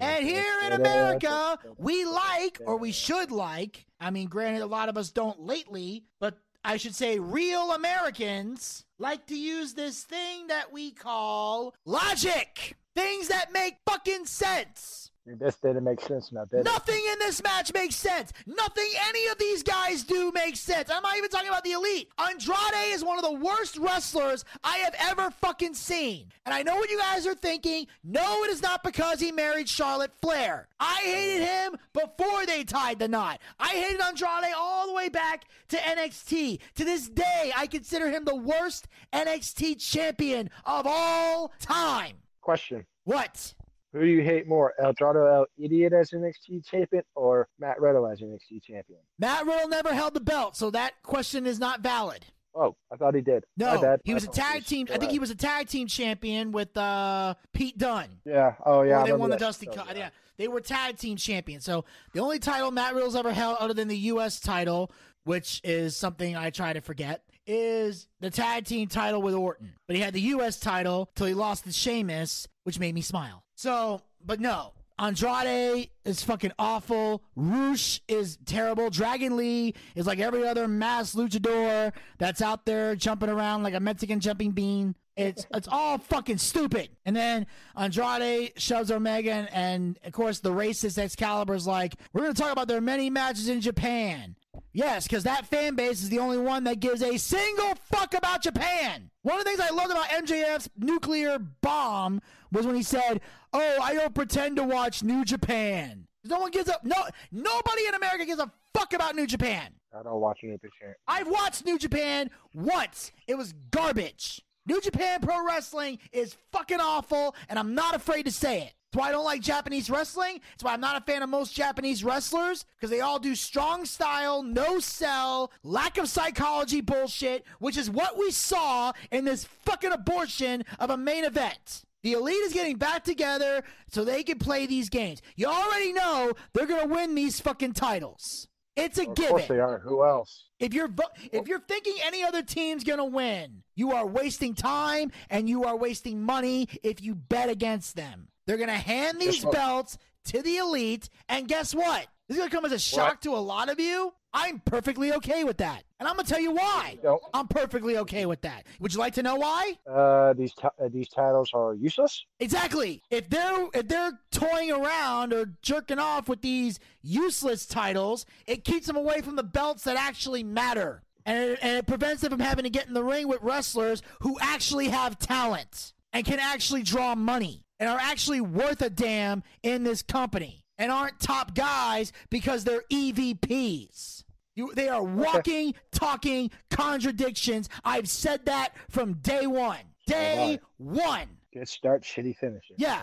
And 0.00 0.24
here 0.24 0.60
in 0.66 0.72
America, 0.72 1.58
we 1.78 2.04
like 2.04 2.60
or 2.64 2.76
we 2.76 2.92
should 2.92 3.32
like, 3.32 3.86
I 3.98 4.10
mean 4.10 4.28
granted 4.28 4.62
a 4.62 4.66
lot 4.66 4.88
of 4.88 4.96
us 4.96 5.10
don't 5.10 5.40
lately, 5.40 6.04
but 6.20 6.38
I 6.64 6.76
should 6.76 6.94
say 6.94 7.18
real 7.18 7.72
Americans 7.72 8.84
like 8.98 9.26
to 9.26 9.36
use 9.36 9.74
this 9.74 10.04
thing 10.04 10.46
that 10.46 10.72
we 10.72 10.92
call 10.92 11.74
logic. 11.84 12.76
Things 12.94 13.28
that 13.28 13.52
make 13.52 13.78
fucking 13.86 14.26
sense. 14.26 15.04
This 15.26 15.56
didn't 15.56 15.84
make 15.84 16.02
sense 16.02 16.32
now? 16.32 16.44
Nothing 16.52 17.00
in 17.12 17.18
this 17.18 17.42
match 17.42 17.72
makes 17.72 17.96
sense. 17.96 18.30
Nothing 18.46 18.90
any 19.08 19.26
of 19.28 19.38
these 19.38 19.62
guys 19.62 20.02
do 20.04 20.30
makes 20.32 20.60
sense. 20.60 20.90
I'm 20.90 21.02
not 21.02 21.16
even 21.16 21.30
talking 21.30 21.48
about 21.48 21.64
the 21.64 21.72
elite. 21.72 22.10
Andrade 22.18 22.92
is 22.92 23.02
one 23.02 23.16
of 23.18 23.24
the 23.24 23.32
worst 23.32 23.78
wrestlers 23.78 24.44
I 24.62 24.78
have 24.78 24.94
ever 24.98 25.30
fucking 25.30 25.74
seen. 25.74 26.26
And 26.44 26.54
I 26.54 26.62
know 26.62 26.76
what 26.76 26.90
you 26.90 26.98
guys 26.98 27.26
are 27.26 27.34
thinking. 27.34 27.86
No, 28.04 28.44
it 28.44 28.50
is 28.50 28.60
not 28.60 28.84
because 28.84 29.18
he 29.18 29.32
married 29.32 29.66
Charlotte 29.66 30.12
Flair. 30.20 30.68
I 30.78 31.00
hated 31.02 31.46
him 31.46 31.76
before 31.94 32.44
they 32.44 32.62
tied 32.62 32.98
the 32.98 33.08
knot. 33.08 33.40
I 33.58 33.68
hated 33.68 34.02
Andrade 34.02 34.52
all 34.54 34.86
the 34.86 34.92
way 34.92 35.08
back 35.08 35.46
to 35.68 35.78
NXT. 35.78 36.60
To 36.74 36.84
this 36.84 37.08
day, 37.08 37.50
I 37.56 37.66
consider 37.66 38.10
him 38.10 38.26
the 38.26 38.36
worst 38.36 38.88
NXT 39.14 39.80
champion 39.80 40.50
of 40.66 40.86
all 40.86 41.54
time. 41.60 42.16
Question. 42.44 42.84
What? 43.04 43.54
Who 43.94 44.00
do 44.00 44.06
you 44.06 44.22
hate 44.22 44.46
more, 44.46 44.74
El 44.78 44.92
Dorado 44.92 45.24
El 45.24 45.46
Idiot 45.56 45.94
as 45.94 46.10
NXT 46.10 46.66
champion 46.66 47.02
or 47.14 47.48
Matt 47.58 47.80
Riddle 47.80 48.06
as 48.06 48.20
NXT 48.20 48.62
champion? 48.62 48.98
Matt 49.18 49.46
Riddle 49.46 49.68
never 49.68 49.94
held 49.94 50.12
the 50.12 50.20
belt, 50.20 50.54
so 50.54 50.70
that 50.70 50.92
question 51.02 51.46
is 51.46 51.58
not 51.58 51.80
valid. 51.80 52.26
Oh, 52.54 52.76
I 52.92 52.96
thought 52.96 53.14
he 53.14 53.22
did. 53.22 53.44
No, 53.56 53.98
he 54.04 54.12
was 54.12 54.24
a 54.24 54.28
tag 54.28 54.66
team. 54.66 54.88
I 54.92 54.98
think 54.98 55.10
he 55.10 55.18
was 55.18 55.30
a 55.30 55.34
tag 55.34 55.68
team 55.68 55.86
champion 55.86 56.52
with 56.52 56.76
uh, 56.76 57.34
Pete 57.54 57.78
Dunne. 57.78 58.20
Yeah. 58.26 58.54
Oh, 58.64 58.82
yeah. 58.82 59.04
They 59.04 59.12
won 59.12 59.30
the. 59.30 59.38
Dusty 59.38 59.66
Cup. 59.66 59.88
Yeah, 59.96 60.10
they 60.36 60.46
were 60.46 60.60
tag 60.60 60.98
team 60.98 61.16
champions. 61.16 61.64
So 61.64 61.86
the 62.12 62.20
only 62.20 62.38
title 62.38 62.70
Matt 62.70 62.94
Riddle's 62.94 63.16
ever 63.16 63.32
held, 63.32 63.56
other 63.58 63.74
than 63.74 63.88
the 63.88 63.96
U.S. 63.98 64.38
title, 64.38 64.92
which 65.24 65.62
is 65.64 65.96
something 65.96 66.36
I 66.36 66.50
try 66.50 66.74
to 66.74 66.80
forget, 66.82 67.24
is 67.46 68.08
the 68.20 68.30
tag 68.30 68.64
team 68.64 68.88
title 68.88 69.22
with 69.22 69.34
Orton. 69.34 69.74
But 69.86 69.96
he 69.96 70.02
had 70.02 70.14
the 70.14 70.20
U.S. 70.20 70.58
title 70.58 71.10
till 71.14 71.26
he 71.26 71.34
lost 71.34 71.64
to 71.64 71.72
Sheamus 71.72 72.48
which 72.64 72.78
made 72.78 72.94
me 72.94 73.02
smile. 73.02 73.44
So, 73.54 74.00
but 74.24 74.40
no, 74.40 74.72
Andrade 74.98 75.90
is 76.04 76.22
fucking 76.22 76.52
awful. 76.58 77.22
Rush 77.36 78.00
is 78.08 78.38
terrible. 78.46 78.90
Dragon 78.90 79.36
Lee 79.36 79.74
is 79.94 80.06
like 80.06 80.18
every 80.18 80.46
other 80.46 80.66
mass 80.66 81.14
luchador 81.14 81.92
that's 82.18 82.42
out 82.42 82.64
there 82.66 82.96
jumping 82.96 83.28
around 83.28 83.62
like 83.62 83.74
a 83.74 83.80
Mexican 83.80 84.20
jumping 84.20 84.50
bean. 84.50 84.94
It's 85.16 85.46
it's 85.54 85.68
all 85.70 85.98
fucking 85.98 86.38
stupid. 86.38 86.88
And 87.04 87.14
then 87.14 87.46
Andrade 87.76 88.52
shoves 88.60 88.90
Omega, 88.90 89.32
and, 89.32 89.48
and 89.52 89.98
of 90.04 90.12
course 90.12 90.40
the 90.40 90.50
racist 90.50 90.98
Excalibur 90.98 91.54
is 91.54 91.68
like, 91.68 91.94
"We're 92.12 92.22
gonna 92.22 92.34
talk 92.34 92.50
about 92.50 92.66
their 92.66 92.80
many 92.80 93.10
matches 93.10 93.48
in 93.48 93.60
Japan." 93.60 94.34
Yes, 94.74 95.06
because 95.06 95.22
that 95.22 95.46
fan 95.46 95.76
base 95.76 96.02
is 96.02 96.08
the 96.08 96.18
only 96.18 96.36
one 96.36 96.64
that 96.64 96.80
gives 96.80 97.00
a 97.00 97.16
single 97.16 97.74
fuck 97.76 98.12
about 98.12 98.42
Japan. 98.42 99.08
One 99.22 99.38
of 99.38 99.44
the 99.44 99.50
things 99.50 99.60
I 99.60 99.70
loved 99.70 99.92
about 99.92 100.08
MJF's 100.08 100.68
nuclear 100.76 101.38
bomb 101.38 102.20
was 102.50 102.66
when 102.66 102.74
he 102.74 102.82
said, 102.82 103.20
"Oh, 103.52 103.78
I 103.80 103.94
don't 103.94 104.14
pretend 104.14 104.56
to 104.56 104.64
watch 104.64 105.04
New 105.04 105.24
Japan." 105.24 106.08
No 106.24 106.40
one 106.40 106.50
gives 106.50 106.68
a 106.68 106.78
no. 106.82 106.96
Nobody 107.30 107.86
in 107.86 107.94
America 107.94 108.26
gives 108.26 108.40
a 108.40 108.50
fuck 108.74 108.92
about 108.94 109.14
New 109.14 109.28
Japan. 109.28 109.74
I 109.96 110.02
don't 110.02 110.20
watch 110.20 110.40
New 110.42 110.58
Japan. 110.58 110.94
I've 111.06 111.28
watched 111.28 111.64
New 111.64 111.78
Japan 111.78 112.30
once. 112.52 113.12
It 113.28 113.36
was 113.36 113.54
garbage. 113.70 114.42
New 114.66 114.80
Japan 114.80 115.20
Pro 115.20 115.46
Wrestling 115.46 115.98
is 116.10 116.36
fucking 116.50 116.80
awful, 116.80 117.36
and 117.48 117.58
I'm 117.60 117.74
not 117.76 117.94
afraid 117.94 118.24
to 118.24 118.32
say 118.32 118.62
it. 118.62 118.74
That's 118.94 119.02
why 119.02 119.08
I 119.08 119.12
don't 119.12 119.24
like 119.24 119.40
Japanese 119.40 119.90
wrestling. 119.90 120.40
That's 120.52 120.62
why 120.62 120.72
I'm 120.72 120.80
not 120.80 120.96
a 120.96 121.04
fan 121.04 121.24
of 121.24 121.28
most 121.28 121.52
Japanese 121.52 122.04
wrestlers, 122.04 122.64
because 122.76 122.90
they 122.90 123.00
all 123.00 123.18
do 123.18 123.34
strong 123.34 123.84
style, 123.86 124.44
no 124.44 124.78
sell, 124.78 125.50
lack 125.64 125.98
of 125.98 126.08
psychology 126.08 126.80
bullshit, 126.80 127.44
which 127.58 127.76
is 127.76 127.90
what 127.90 128.16
we 128.16 128.30
saw 128.30 128.92
in 129.10 129.24
this 129.24 129.46
fucking 129.64 129.90
abortion 129.90 130.64
of 130.78 130.90
a 130.90 130.96
main 130.96 131.24
event. 131.24 131.82
The 132.04 132.12
elite 132.12 132.36
is 132.36 132.52
getting 132.52 132.76
back 132.76 133.02
together 133.02 133.64
so 133.90 134.04
they 134.04 134.22
can 134.22 134.38
play 134.38 134.64
these 134.66 134.88
games. 134.88 135.22
You 135.34 135.48
already 135.48 135.92
know 135.92 136.32
they're 136.52 136.66
going 136.66 136.88
to 136.88 136.94
win 136.94 137.16
these 137.16 137.40
fucking 137.40 137.72
titles. 137.72 138.46
It's 138.76 138.98
a 138.98 139.06
gift. 139.06 139.08
Of 139.08 139.16
given. 139.16 139.30
course 139.30 139.48
they 139.48 139.58
are. 139.58 139.80
Who 139.80 140.04
else? 140.04 140.44
If 140.60 140.72
you're 140.72 140.90
if 141.32 141.48
you're 141.48 141.60
thinking 141.60 141.94
any 142.04 142.22
other 142.22 142.42
team's 142.42 142.84
gonna 142.84 143.04
win, 143.04 143.62
you 143.74 143.92
are 143.92 144.06
wasting 144.06 144.54
time 144.54 145.12
and 145.30 145.48
you 145.48 145.64
are 145.64 145.76
wasting 145.76 146.22
money 146.22 146.68
if 146.82 147.02
you 147.02 147.14
bet 147.14 147.48
against 147.50 147.96
them. 147.96 148.28
They're 148.46 148.58
gonna 148.58 148.72
hand 148.72 149.20
these 149.20 149.36
Guess 149.36 149.44
what? 149.44 149.54
belts 149.54 149.98
to 150.26 150.42
the 150.42 150.56
elite, 150.56 151.08
and 151.28 151.48
guess 151.48 151.74
what? 151.74 152.06
This 152.28 152.36
is 152.36 152.38
gonna 152.38 152.50
come 152.50 152.64
as 152.64 152.72
a 152.72 152.78
shock 152.78 153.20
to 153.22 153.30
a 153.34 153.38
lot 153.38 153.68
of 153.68 153.78
you. 153.78 154.12
I'm 154.36 154.58
perfectly 154.60 155.12
okay 155.12 155.44
with 155.44 155.58
that, 155.58 155.84
and 156.00 156.08
I'm 156.08 156.16
gonna 156.16 156.26
tell 156.26 156.40
you 156.40 156.50
why. 156.50 156.98
I'm 157.32 157.46
perfectly 157.46 157.98
okay 157.98 158.26
with 158.26 158.40
that. 158.40 158.66
Would 158.80 158.92
you 158.92 158.98
like 158.98 159.14
to 159.14 159.22
know 159.22 159.36
why? 159.36 159.78
Uh, 159.88 160.32
these 160.32 160.52
ti- 160.54 160.68
uh, 160.82 160.88
these 160.88 161.08
titles 161.08 161.50
are 161.54 161.74
useless. 161.74 162.24
Exactly. 162.40 163.00
If 163.10 163.30
they're 163.30 163.68
if 163.74 163.86
they're 163.86 164.18
toying 164.32 164.72
around 164.72 165.32
or 165.32 165.52
jerking 165.62 165.98
off 166.00 166.28
with 166.28 166.42
these 166.42 166.80
useless 167.02 167.64
titles, 167.64 168.26
it 168.46 168.64
keeps 168.64 168.86
them 168.86 168.96
away 168.96 169.20
from 169.20 169.36
the 169.36 169.44
belts 169.44 169.84
that 169.84 169.96
actually 169.96 170.42
matter. 170.42 171.02
And 171.26 171.52
it, 171.52 171.58
and 171.62 171.76
it 171.78 171.86
prevents 171.86 172.20
them 172.22 172.30
from 172.32 172.40
having 172.40 172.64
to 172.64 172.70
get 172.70 172.86
in 172.86 172.92
the 172.94 173.04
ring 173.04 173.28
with 173.28 173.40
wrestlers 173.40 174.02
who 174.20 174.36
actually 174.40 174.88
have 174.88 175.18
talent 175.18 175.94
and 176.12 176.24
can 176.26 176.38
actually 176.38 176.82
draw 176.82 177.14
money 177.14 177.63
and 177.78 177.88
are 177.88 177.98
actually 177.98 178.40
worth 178.40 178.82
a 178.82 178.90
damn 178.90 179.42
in 179.62 179.84
this 179.84 180.02
company 180.02 180.64
and 180.78 180.90
aren't 180.90 181.20
top 181.20 181.54
guys 181.54 182.12
because 182.30 182.64
they're 182.64 182.84
EVPs. 182.90 184.24
You, 184.56 184.72
they 184.74 184.88
are 184.88 185.02
walking, 185.02 185.74
talking 185.90 186.50
contradictions. 186.70 187.68
I've 187.84 188.08
said 188.08 188.46
that 188.46 188.70
from 188.88 189.14
day 189.14 189.46
one. 189.46 189.80
Day 190.06 190.60
one. 190.76 191.26
Good 191.52 191.68
start, 191.68 192.02
shitty 192.02 192.36
finish. 192.36 192.64
Yeah. 192.76 193.02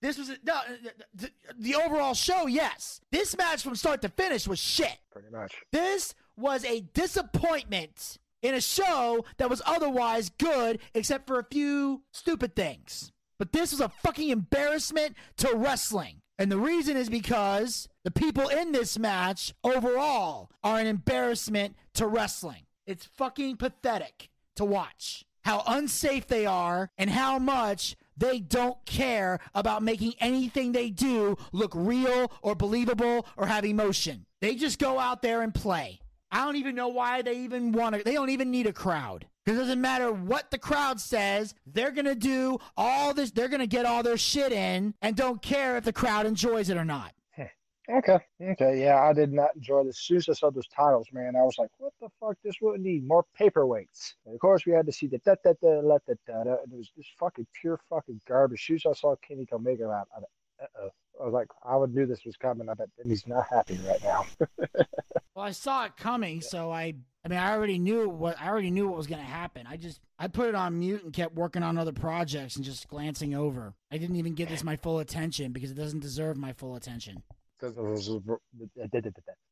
This 0.00 0.18
was 0.18 0.30
no, 0.44 0.52
uh, 0.52 0.56
uh, 0.56 0.60
uh, 0.60 1.04
the, 1.14 1.30
the 1.58 1.74
overall 1.76 2.14
show. 2.14 2.48
Yes, 2.48 3.00
this 3.12 3.36
match 3.36 3.62
from 3.62 3.76
start 3.76 4.02
to 4.02 4.08
finish 4.08 4.48
was 4.48 4.58
shit. 4.58 4.96
Pretty 5.12 5.28
much. 5.30 5.54
This 5.70 6.16
was 6.36 6.64
a 6.64 6.80
disappointment 6.92 8.18
in 8.42 8.54
a 8.54 8.60
show 8.60 9.24
that 9.36 9.48
was 9.48 9.62
otherwise 9.64 10.28
good, 10.38 10.80
except 10.94 11.28
for 11.28 11.38
a 11.38 11.44
few 11.44 12.02
stupid 12.10 12.56
things. 12.56 13.12
But 13.38 13.52
this 13.52 13.72
was 13.72 13.80
a 13.80 13.88
fucking 13.88 14.30
embarrassment 14.30 15.16
to 15.38 15.54
wrestling. 15.54 16.22
And 16.38 16.50
the 16.50 16.58
reason 16.58 16.96
is 16.96 17.08
because 17.08 17.88
the 18.04 18.10
people 18.10 18.48
in 18.48 18.72
this 18.72 18.98
match 18.98 19.54
overall 19.62 20.50
are 20.62 20.78
an 20.78 20.86
embarrassment 20.86 21.76
to 21.94 22.06
wrestling. 22.06 22.66
It's 22.86 23.06
fucking 23.06 23.56
pathetic 23.56 24.30
to 24.56 24.64
watch 24.64 25.24
how 25.44 25.62
unsafe 25.66 26.26
they 26.26 26.46
are 26.46 26.90
and 26.96 27.10
how 27.10 27.38
much 27.38 27.96
they 28.16 28.38
don't 28.38 28.84
care 28.84 29.40
about 29.54 29.82
making 29.82 30.14
anything 30.20 30.72
they 30.72 30.90
do 30.90 31.36
look 31.52 31.72
real 31.74 32.30
or 32.42 32.54
believable 32.54 33.26
or 33.36 33.46
have 33.46 33.64
emotion. 33.64 34.26
They 34.40 34.54
just 34.54 34.78
go 34.78 34.98
out 34.98 35.22
there 35.22 35.42
and 35.42 35.54
play. 35.54 36.00
I 36.30 36.44
don't 36.44 36.56
even 36.56 36.74
know 36.74 36.88
why 36.88 37.22
they 37.22 37.38
even 37.38 37.72
want 37.72 37.94
to. 37.94 38.02
They 38.02 38.14
don't 38.14 38.30
even 38.30 38.50
need 38.50 38.66
a 38.66 38.72
crowd. 38.72 39.26
It 39.44 39.52
doesn't 39.54 39.80
matter 39.80 40.12
what 40.12 40.50
the 40.50 40.58
crowd 40.58 41.00
says, 41.00 41.54
they're 41.66 41.90
going 41.90 42.04
to 42.04 42.14
do 42.14 42.58
all 42.76 43.12
this. 43.12 43.32
They're 43.32 43.48
going 43.48 43.60
to 43.60 43.66
get 43.66 43.86
all 43.86 44.02
their 44.02 44.16
shit 44.16 44.52
in 44.52 44.94
and 45.02 45.16
don't 45.16 45.42
care 45.42 45.76
if 45.76 45.84
the 45.84 45.92
crowd 45.92 46.26
enjoys 46.26 46.68
it 46.68 46.76
or 46.76 46.84
not. 46.84 47.12
Okay. 47.90 48.20
Okay. 48.40 48.80
Yeah, 48.80 49.02
I 49.02 49.12
did 49.12 49.32
not 49.32 49.56
enjoy 49.56 49.82
this. 49.82 49.96
As 49.96 50.04
soon 50.04 50.16
as 50.18 50.28
I 50.28 50.32
saw 50.34 50.50
those 50.50 50.68
titles, 50.68 51.08
man, 51.12 51.34
I 51.34 51.42
was 51.42 51.56
like, 51.58 51.68
"What 51.78 51.92
the 52.00 52.08
fuck? 52.20 52.36
This 52.44 52.54
wouldn't 52.62 52.84
need 52.84 53.04
more 53.06 53.24
paperweights." 53.38 54.14
And 54.24 54.34
of 54.34 54.40
course, 54.40 54.64
we 54.64 54.72
had 54.72 54.86
to 54.86 54.92
see 54.92 55.08
the 55.08 55.18
da 55.18 55.34
da 55.42 55.52
da 55.60 55.80
da 55.80 55.98
da 56.06 56.14
da, 56.28 56.44
da 56.44 56.50
and 56.62 56.72
it 56.72 56.76
was 56.76 56.90
just 56.96 57.10
fucking 57.18 57.46
pure 57.60 57.80
fucking 57.90 58.20
garbage. 58.26 58.60
As 58.60 58.66
soon 58.66 58.76
as 58.76 58.86
I 58.86 58.92
saw 58.92 59.16
Kenny 59.16 59.48
Omega 59.52 59.90
out, 59.90 60.06
I, 60.16 60.20
uh-oh. 60.62 60.90
I 61.20 61.24
was 61.24 61.34
like, 61.34 61.48
I 61.64 61.76
would 61.76 61.92
knew 61.92 62.06
this 62.06 62.24
was 62.24 62.36
coming. 62.36 62.68
I 62.68 62.74
bet 62.74 62.88
he's 63.04 63.26
not 63.26 63.46
happy 63.50 63.78
right 63.86 64.02
now. 64.04 64.26
Well, 65.34 65.46
I 65.46 65.52
saw 65.52 65.86
it 65.86 65.96
coming, 65.96 66.42
so 66.42 66.70
I. 66.70 66.94
I 67.24 67.28
mean, 67.28 67.38
I 67.38 67.52
already 67.52 67.78
knew 67.78 68.08
what 68.08 68.40
I 68.40 68.48
already 68.48 68.70
knew 68.70 68.88
what 68.88 68.96
was 68.96 69.06
going 69.06 69.20
to 69.20 69.26
happen. 69.26 69.66
I 69.68 69.76
just 69.76 70.00
I 70.18 70.26
put 70.28 70.48
it 70.48 70.54
on 70.54 70.78
mute 70.78 71.04
and 71.04 71.12
kept 71.12 71.34
working 71.34 71.62
on 71.62 71.78
other 71.78 71.92
projects 71.92 72.56
and 72.56 72.64
just 72.64 72.88
glancing 72.88 73.34
over. 73.34 73.74
I 73.92 73.98
didn't 73.98 74.16
even 74.16 74.34
give 74.34 74.48
this 74.48 74.64
my 74.64 74.76
full 74.76 74.98
attention 74.98 75.52
because 75.52 75.70
it 75.70 75.76
doesn't 75.76 76.00
deserve 76.00 76.36
my 76.36 76.52
full 76.52 76.74
attention. 76.74 77.22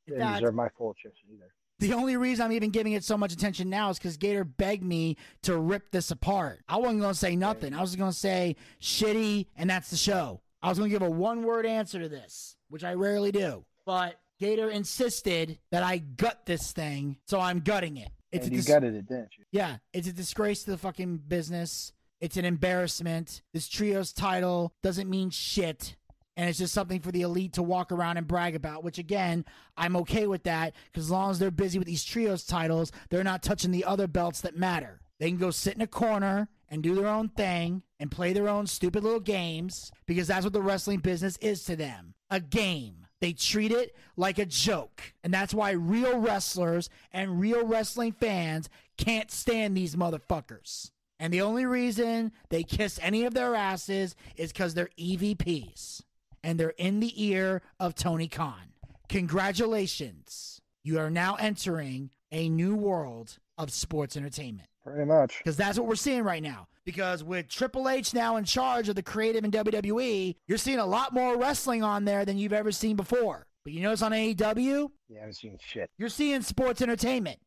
It 0.06 0.18
didn't 0.18 0.32
deserve 0.34 0.54
my 0.54 0.68
full 0.76 0.90
attention 0.90 1.28
either. 1.32 1.52
The 1.78 1.94
only 1.94 2.16
reason 2.16 2.44
I'm 2.44 2.52
even 2.52 2.70
giving 2.70 2.92
it 2.92 3.04
so 3.04 3.16
much 3.16 3.32
attention 3.32 3.70
now 3.70 3.88
is 3.88 3.98
because 3.98 4.18
Gator 4.18 4.44
begged 4.44 4.84
me 4.84 5.16
to 5.42 5.56
rip 5.56 5.90
this 5.92 6.10
apart. 6.10 6.60
I 6.68 6.76
wasn't 6.76 7.00
going 7.00 7.12
to 7.14 7.18
say 7.18 7.36
nothing. 7.36 7.72
I 7.72 7.80
was 7.80 7.96
going 7.96 8.10
to 8.10 8.16
say 8.16 8.56
shitty, 8.82 9.46
and 9.56 9.70
that's 9.70 9.90
the 9.90 9.96
show. 9.96 10.42
I 10.62 10.68
was 10.68 10.76
going 10.76 10.90
to 10.90 10.94
give 10.94 11.06
a 11.06 11.10
one 11.10 11.42
word 11.42 11.64
answer 11.64 11.98
to 11.98 12.08
this, 12.08 12.56
which 12.68 12.84
I 12.84 12.92
rarely 12.94 13.32
do. 13.32 13.64
But 13.86 14.16
Gator 14.40 14.70
insisted 14.70 15.58
that 15.70 15.82
I 15.82 15.98
gut 15.98 16.46
this 16.46 16.72
thing, 16.72 17.18
so 17.26 17.38
I'm 17.38 17.60
gutting 17.60 17.98
it. 17.98 18.08
It's 18.32 18.46
and 18.46 18.54
you 18.54 18.60
dis- 18.60 18.68
gutted 18.68 18.94
it, 18.94 19.06
didn't 19.06 19.30
you? 19.38 19.44
yeah, 19.52 19.76
it's 19.92 20.08
a 20.08 20.12
disgrace 20.12 20.64
to 20.64 20.70
the 20.70 20.78
fucking 20.78 21.18
business. 21.28 21.92
It's 22.20 22.36
an 22.36 22.44
embarrassment. 22.44 23.42
This 23.52 23.68
trio's 23.68 24.12
title 24.12 24.72
doesn't 24.82 25.08
mean 25.08 25.30
shit. 25.30 25.96
And 26.36 26.48
it's 26.48 26.58
just 26.58 26.72
something 26.72 27.00
for 27.00 27.12
the 27.12 27.22
elite 27.22 27.54
to 27.54 27.62
walk 27.62 27.92
around 27.92 28.16
and 28.16 28.26
brag 28.26 28.54
about, 28.54 28.82
which 28.82 28.98
again, 28.98 29.44
I'm 29.76 29.94
okay 29.96 30.26
with 30.26 30.44
that 30.44 30.74
because 30.86 31.06
as 31.06 31.10
long 31.10 31.30
as 31.30 31.38
they're 31.38 31.50
busy 31.50 31.78
with 31.78 31.88
these 31.88 32.04
trios 32.04 32.44
titles, 32.44 32.92
they're 33.10 33.24
not 33.24 33.42
touching 33.42 33.72
the 33.72 33.84
other 33.84 34.06
belts 34.06 34.40
that 34.42 34.56
matter. 34.56 35.00
They 35.18 35.28
can 35.28 35.38
go 35.38 35.50
sit 35.50 35.74
in 35.74 35.82
a 35.82 35.86
corner 35.86 36.48
and 36.68 36.82
do 36.82 36.94
their 36.94 37.08
own 37.08 37.28
thing 37.28 37.82
and 37.98 38.10
play 38.10 38.32
their 38.32 38.48
own 38.48 38.66
stupid 38.66 39.02
little 39.02 39.20
games 39.20 39.90
because 40.06 40.28
that's 40.28 40.44
what 40.44 40.54
the 40.54 40.62
wrestling 40.62 41.00
business 41.00 41.36
is 41.38 41.64
to 41.64 41.76
them 41.76 42.14
a 42.30 42.40
game. 42.40 43.06
They 43.20 43.32
treat 43.32 43.70
it 43.70 43.94
like 44.16 44.38
a 44.38 44.46
joke. 44.46 45.12
And 45.22 45.32
that's 45.32 45.52
why 45.54 45.72
real 45.72 46.18
wrestlers 46.18 46.88
and 47.12 47.40
real 47.40 47.64
wrestling 47.64 48.12
fans 48.12 48.68
can't 48.96 49.30
stand 49.30 49.76
these 49.76 49.94
motherfuckers. 49.94 50.90
And 51.18 51.32
the 51.32 51.42
only 51.42 51.66
reason 51.66 52.32
they 52.48 52.62
kiss 52.62 52.98
any 53.02 53.24
of 53.24 53.34
their 53.34 53.54
asses 53.54 54.16
is 54.36 54.52
because 54.52 54.72
they're 54.72 54.88
EVPs 54.98 56.02
and 56.42 56.58
they're 56.58 56.70
in 56.70 57.00
the 57.00 57.22
ear 57.22 57.60
of 57.78 57.94
Tony 57.94 58.26
Khan. 58.26 58.72
Congratulations. 59.10 60.62
You 60.82 60.98
are 60.98 61.10
now 61.10 61.34
entering 61.34 62.10
a 62.32 62.48
new 62.48 62.74
world 62.74 63.38
of 63.58 63.70
sports 63.70 64.16
entertainment. 64.16 64.68
Pretty 64.82 65.04
much. 65.04 65.38
Because 65.38 65.58
that's 65.58 65.78
what 65.78 65.86
we're 65.86 65.94
seeing 65.94 66.22
right 66.22 66.42
now. 66.42 66.68
Because 66.86 67.22
with 67.22 67.48
Triple 67.48 67.88
H 67.88 68.14
now 68.14 68.36
in 68.36 68.44
charge 68.44 68.88
of 68.88 68.96
the 68.96 69.02
creative 69.02 69.44
in 69.44 69.50
WWE, 69.50 70.34
you're 70.48 70.58
seeing 70.58 70.78
a 70.78 70.86
lot 70.86 71.12
more 71.12 71.36
wrestling 71.36 71.82
on 71.82 72.04
there 72.04 72.24
than 72.24 72.38
you've 72.38 72.52
ever 72.52 72.72
seen 72.72 72.96
before. 72.96 73.46
But 73.64 73.74
you 73.74 73.82
notice 73.82 74.02
on 74.02 74.12
AEW, 74.12 74.90
You 75.08 75.16
haven't 75.18 75.34
seen 75.34 75.58
shit. 75.60 75.90
you're 75.98 76.08
seeing 76.08 76.40
sports 76.42 76.80
entertainment. 76.80 77.38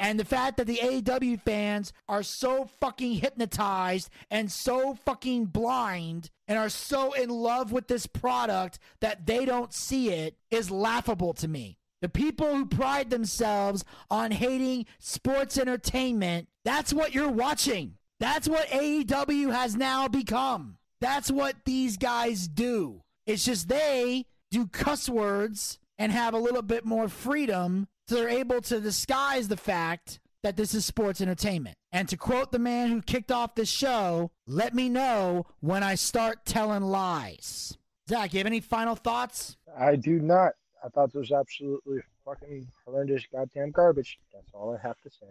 And 0.00 0.18
the 0.18 0.24
fact 0.24 0.56
that 0.56 0.66
the 0.66 0.78
AEW 0.82 1.40
fans 1.42 1.92
are 2.08 2.24
so 2.24 2.68
fucking 2.80 3.12
hypnotized 3.12 4.10
and 4.28 4.50
so 4.50 4.94
fucking 5.04 5.46
blind 5.46 6.30
and 6.48 6.58
are 6.58 6.68
so 6.68 7.12
in 7.12 7.30
love 7.30 7.70
with 7.70 7.86
this 7.86 8.08
product 8.08 8.80
that 9.00 9.24
they 9.26 9.44
don't 9.44 9.72
see 9.72 10.10
it 10.10 10.36
is 10.50 10.68
laughable 10.72 11.32
to 11.34 11.46
me. 11.46 11.78
The 12.02 12.08
people 12.08 12.52
who 12.52 12.66
pride 12.66 13.10
themselves 13.10 13.84
on 14.10 14.32
hating 14.32 14.86
sports 14.98 15.56
entertainment, 15.56 16.48
that's 16.64 16.92
what 16.92 17.14
you're 17.14 17.30
watching. 17.30 17.94
That's 18.24 18.48
what 18.48 18.68
AEW 18.68 19.52
has 19.52 19.76
now 19.76 20.08
become. 20.08 20.78
That's 20.98 21.30
what 21.30 21.56
these 21.66 21.98
guys 21.98 22.48
do. 22.48 23.02
It's 23.26 23.44
just 23.44 23.68
they 23.68 24.24
do 24.50 24.66
cuss 24.66 25.10
words 25.10 25.78
and 25.98 26.10
have 26.10 26.32
a 26.32 26.38
little 26.38 26.62
bit 26.62 26.86
more 26.86 27.10
freedom 27.10 27.86
so 28.08 28.14
they're 28.14 28.30
able 28.30 28.62
to 28.62 28.80
disguise 28.80 29.48
the 29.48 29.58
fact 29.58 30.20
that 30.42 30.56
this 30.56 30.72
is 30.72 30.86
sports 30.86 31.20
entertainment. 31.20 31.76
And 31.92 32.08
to 32.08 32.16
quote 32.16 32.50
the 32.50 32.58
man 32.58 32.88
who 32.88 33.02
kicked 33.02 33.30
off 33.30 33.56
the 33.56 33.66
show, 33.66 34.30
let 34.46 34.74
me 34.74 34.88
know 34.88 35.44
when 35.60 35.82
I 35.82 35.94
start 35.94 36.46
telling 36.46 36.84
lies. 36.84 37.76
Zack, 38.08 38.32
you 38.32 38.38
have 38.38 38.46
any 38.46 38.60
final 38.60 38.96
thoughts? 38.96 39.58
I 39.78 39.96
do 39.96 40.18
not. 40.18 40.52
I 40.82 40.88
thought 40.88 41.12
this 41.12 41.28
was 41.28 41.32
absolutely 41.32 41.98
fucking 42.24 42.68
horrendous 42.86 43.24
goddamn 43.30 43.72
garbage. 43.72 44.18
That's 44.32 44.48
all 44.54 44.74
I 44.74 44.80
have 44.80 44.98
to 45.02 45.10
say. 45.10 45.26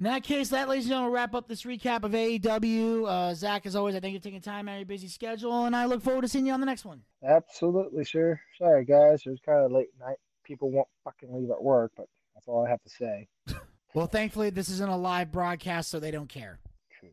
In 0.00 0.04
that 0.04 0.24
case, 0.24 0.48
that, 0.48 0.68
ladies 0.68 0.86
and 0.86 0.90
gentlemen, 0.90 1.10
will 1.10 1.14
wrap 1.14 1.34
up 1.34 1.46
this 1.46 1.62
recap 1.62 2.02
of 2.02 2.12
AEW. 2.12 3.08
Uh, 3.08 3.34
Zack, 3.34 3.64
as 3.64 3.76
always, 3.76 3.94
I 3.94 4.00
thank 4.00 4.12
you 4.12 4.18
for 4.18 4.24
taking 4.24 4.40
time 4.40 4.68
out 4.68 4.72
of 4.72 4.78
your 4.78 4.86
busy 4.86 5.06
schedule, 5.06 5.66
and 5.66 5.76
I 5.76 5.84
look 5.86 6.02
forward 6.02 6.22
to 6.22 6.28
seeing 6.28 6.46
you 6.46 6.52
on 6.52 6.58
the 6.60 6.66
next 6.66 6.84
one. 6.84 7.02
Absolutely, 7.24 8.04
sir. 8.04 8.40
Sorry, 8.58 8.84
guys. 8.84 9.22
It 9.24 9.30
was 9.30 9.38
kind 9.46 9.64
of 9.64 9.70
late 9.70 9.90
night. 10.00 10.16
People 10.44 10.70
won't 10.72 10.88
fucking 11.04 11.32
leave 11.32 11.50
at 11.50 11.62
work, 11.62 11.92
but 11.96 12.06
that's 12.34 12.48
all 12.48 12.66
I 12.66 12.70
have 12.70 12.82
to 12.82 12.90
say. 12.90 13.28
well, 13.94 14.08
thankfully, 14.08 14.50
this 14.50 14.68
isn't 14.68 14.90
a 14.90 14.96
live 14.96 15.30
broadcast, 15.30 15.90
so 15.90 16.00
they 16.00 16.10
don't 16.10 16.28
care. 16.28 16.58